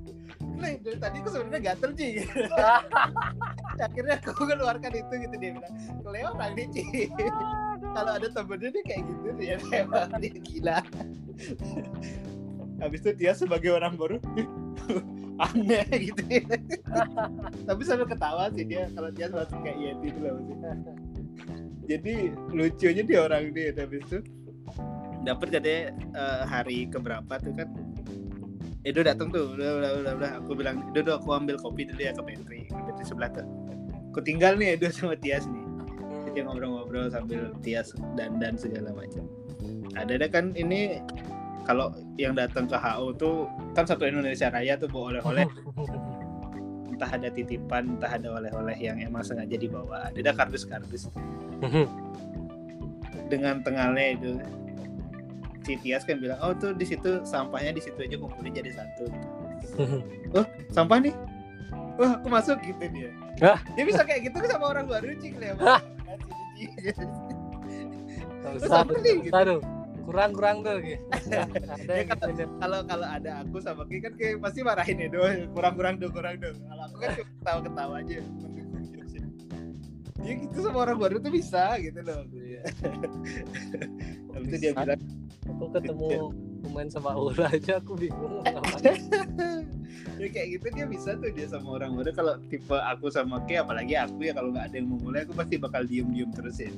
Nah, 0.57 0.73
dari 0.81 0.97
tadi 0.97 1.17
aku 1.21 1.29
sebenarnya 1.29 1.61
gatel 1.73 1.91
Ci. 1.93 2.09
Gitu. 2.25 2.55
akhirnya 3.87 4.17
aku 4.25 4.43
keluarkan 4.49 4.93
itu 4.97 5.15
gitu 5.21 5.35
dia 5.37 5.51
bilang 5.53 5.75
Leo 6.01 6.33
nih 6.33 6.67
Ci. 6.73 6.85
Kalau 7.93 8.13
ada 8.17 8.29
temennya 8.33 8.69
dia 8.73 8.83
kayak 8.89 9.03
gitu 9.05 9.29
dia 9.37 9.57
emang 9.85 10.11
dia 10.17 10.37
gila. 10.41 10.79
Habis 12.81 13.01
itu 13.05 13.11
dia 13.21 13.33
sebagai 13.37 13.77
orang 13.77 14.01
baru 14.01 14.17
aneh 15.41 15.87
gitu 16.11 16.23
tapi 17.69 17.83
sambil 17.85 18.07
ketawa 18.09 18.49
sih 18.53 18.65
dia 18.65 18.89
kalau 18.97 19.11
dia 19.13 19.27
langsung 19.29 19.61
kayak 19.61 19.79
Yeti 19.79 20.07
itu 20.13 20.21
loh 20.21 20.37
jadi 21.87 22.15
lucunya 22.51 23.03
dia 23.07 23.19
orang 23.23 23.55
dia 23.55 23.71
habis 23.77 24.03
itu 24.11 24.19
dapat 25.27 25.59
katanya 25.59 25.83
eh, 25.95 26.43
hari 26.47 26.87
keberapa 26.87 27.35
tuh 27.43 27.55
kan 27.55 27.69
Edo 28.87 29.03
datang 29.03 29.35
tuh 29.35 29.59
udah 29.59 29.83
udah 29.83 29.91
udah, 29.99 30.13
udah. 30.15 30.31
aku 30.39 30.55
bilang 30.55 30.87
Edo 30.95 31.19
aku 31.19 31.35
ambil 31.35 31.59
kopi 31.59 31.91
dulu 31.91 32.07
ya 32.07 32.15
ke 32.15 32.23
pantry. 32.23 32.71
Di 32.71 33.03
sebelah 33.03 33.35
tuh 33.35 33.43
aku 34.15 34.23
tinggal 34.23 34.55
nih 34.55 34.79
Edo 34.79 34.95
sama 34.95 35.19
Tias 35.19 35.51
nih. 35.51 35.67
Dia 36.31 36.47
ngobrol-ngobrol 36.47 37.11
sambil 37.11 37.51
Tias 37.67 37.91
dan 38.15 38.39
dan 38.39 38.55
segala 38.55 38.95
macam. 38.95 39.27
Ada 39.99 40.23
ada 40.23 40.27
kan 40.31 40.55
ini 40.55 41.03
kalau 41.67 41.91
yang 42.15 42.33
datang 42.39 42.71
ke 42.71 42.79
HO 42.79 43.13
tuh 43.19 43.51
kan 43.75 43.83
satu 43.83 44.07
Indonesia 44.07 44.47
Raya 44.49 44.79
tuh 44.79 44.87
bawa 44.87 45.19
oleh-oleh. 45.19 45.47
Entah 46.97 47.13
ada 47.13 47.29
titipan 47.29 48.01
entah 48.01 48.09
ada 48.09 48.41
oleh-oleh 48.41 48.73
yang 48.81 48.97
emang 48.97 49.21
sengaja 49.21 49.53
dibawa. 49.61 50.09
Ada 50.17 50.33
kardus-kardus. 50.33 51.13
Dengan 53.29 53.61
tengalnya 53.61 54.17
itu 54.17 54.41
si 55.67 55.77
Tias 55.83 56.09
kan 56.09 56.23
bilang 56.23 56.41
oh 56.41 56.55
tuh 56.57 56.73
di 56.73 56.87
situ 56.89 57.21
sampahnya 57.27 57.75
di 57.77 57.83
situ 57.85 58.01
aja 58.01 58.17
kumpulin 58.17 58.55
jadi 58.55 58.73
satu. 58.73 59.13
Oh 60.33 60.47
sampah 60.73 61.05
nih? 61.05 61.13
Wah 62.01 62.17
aku 62.17 62.33
masuk 62.33 62.57
gitu 62.65 62.81
dia. 62.89 63.11
Hah? 63.45 63.61
dia 63.77 63.85
bisa 63.85 64.01
kayak 64.01 64.33
gitu 64.33 64.41
sama 64.49 64.73
orang 64.73 64.89
baru 64.89 65.13
cik 65.21 65.37
Nggak 65.37 65.61
Terus 68.47 68.63
usah, 68.65 68.81
apa 68.87 68.93
nih, 69.05 69.17
gitu? 69.27 69.57
Kurang 70.07 70.31
kurang 70.33 70.57
tuh. 70.63 70.79
Gitu. 70.79 71.03
Ada 71.29 71.93
Ya, 71.93 72.05
kata- 72.07 72.31
gitu. 72.31 72.47
kalau 72.57 72.81
kalau 72.83 73.07
ada 73.09 73.31
aku 73.43 73.57
sama 73.59 73.83
Ki 73.85 73.99
kan 73.99 74.15
kayak 74.15 74.39
pasti 74.39 74.61
marahin 74.61 74.97
ya 74.97 75.09
doang 75.09 75.51
kurang-kurang 75.51 75.95
dong 75.97 76.13
kurang 76.13 76.39
dong 76.39 76.57
kalau 76.63 76.83
aku 76.85 76.97
kan 76.97 77.09
cuma 77.13 77.27
ketawa-ketawa 77.35 77.95
aja 77.99 78.17
mendukung 78.23 78.83
jokesnya. 78.87 79.23
dia 80.17 80.33
gitu 80.39 80.59
sama 80.61 80.79
orang 80.81 80.97
baru 80.97 81.17
tuh 81.19 81.29
bisa 81.29 81.65
gitu 81.77 82.01
loh 82.01 82.23
Iya. 82.33 82.63
habis 84.33 84.49
itu 84.49 84.57
dia 84.61 84.73
bilang 84.75 85.01
Aku 85.47 85.65
ketemu 85.71 86.09
pemain 86.61 86.89
sepak 86.89 87.15
bola 87.15 87.47
aja 87.49 87.73
aku 87.77 87.93
bingung. 87.95 88.43
ya 90.19 90.27
kayak 90.27 90.49
gitu 90.53 90.67
dia 90.73 90.87
bisa 90.87 91.15
tuh 91.15 91.31
dia 91.31 91.47
sama 91.47 91.77
orang 91.77 91.95
baru 91.95 92.11
kalau 92.13 92.35
tipe 92.47 92.75
aku 92.75 93.07
sama 93.09 93.43
Ki 93.45 93.55
apalagi 93.57 93.95
aku 93.95 94.23
ya 94.23 94.33
kalau 94.33 94.51
nggak 94.51 94.67
ada 94.67 94.77
yang 94.77 94.87
mau 94.87 94.99
mulai 94.99 95.23
aku 95.23 95.33
pasti 95.33 95.55
bakal 95.57 95.83
diem-diem 95.83 96.31
terus 96.33 96.59
ya 96.59 96.71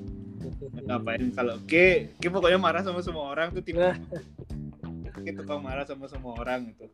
ngapain 0.81 1.31
kalau 1.31 1.57
Ki 1.63 2.11
Ki 2.15 2.27
pokoknya 2.27 2.57
marah 2.57 2.81
sama 2.81 3.01
semua 3.01 3.29
orang 3.29 3.51
tuh 3.51 3.61
tipe 3.61 3.83
Ki 5.19 5.31
tukang 5.33 5.61
marah 5.61 5.83
sama 5.83 6.07
semua 6.07 6.37
orang 6.37 6.69
gitu 6.69 6.87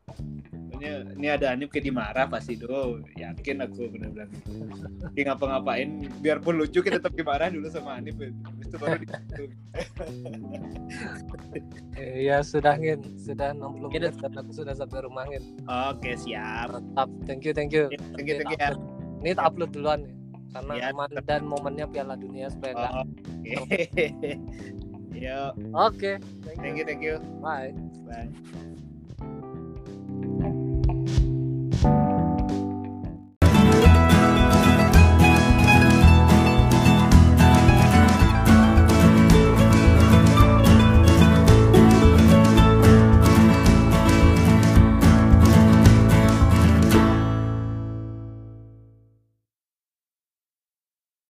Pokoknya 0.66 0.92
ini 1.14 1.28
ada 1.28 1.46
Anip 1.48 1.70
kayak 1.70 1.86
dimarah 1.86 2.26
pasti 2.26 2.56
do 2.56 2.98
yakin 3.14 3.62
aku 3.62 3.86
bener 3.88 4.10
bilang 4.10 4.30
Ki 5.12 5.22
ngapa-ngapain 5.22 5.86
biarpun 6.18 6.56
lucu 6.56 6.80
kita 6.80 6.98
tetap 6.98 7.12
dimarah 7.12 7.46
dulu 7.46 7.68
sama 7.68 7.94
Anip 7.94 8.16
ya. 8.16 8.34
Habis 8.42 8.66
itu 8.66 8.76
baru 8.76 8.96
di 8.96 9.06
Eh, 11.94 12.26
Ya 12.26 12.42
sudah 12.42 12.74
ngin, 12.74 12.98
sudah 13.14 13.54
60 13.54 13.86
Gitu. 13.88 14.02
menit 14.02 14.14
dan 14.18 14.32
aku 14.34 14.50
sudah 14.52 14.74
sampai 14.74 14.98
rumah 15.00 15.24
ngin. 15.24 15.44
Oke 15.64 16.16
siap 16.16 16.74
Mantap, 16.74 17.08
thank 17.22 17.42
you 17.42 17.52
thank 17.52 17.70
you. 17.70 17.86
Thank 17.86 18.26
you, 18.26 18.34
thank 18.34 18.50
you, 18.50 18.58
Ini 18.58 18.58
tak 18.58 18.58
ya. 18.58 18.68
upload- 18.68 18.84
Ini 19.20 19.30
tak 19.32 19.44
upload 19.46 19.70
duluan 19.70 19.98
nih 20.02 20.14
karena 20.54 20.72
ya, 20.78 20.94
aman 20.94 21.10
dan 21.26 21.42
momennya 21.42 21.86
Piala 21.90 22.14
Dunia 22.14 22.46
supaya. 22.46 22.74
Oh, 22.78 23.02
Oke. 23.66 23.90
Okay. 23.90 24.06
Oke. 24.14 25.58
Okay. 25.74 26.18
Thank, 26.42 26.58
thank 26.62 26.76
you, 26.78 26.84
thank 26.84 27.02
you. 27.02 27.16
Bye. 27.42 27.72
Bye. 28.06 28.28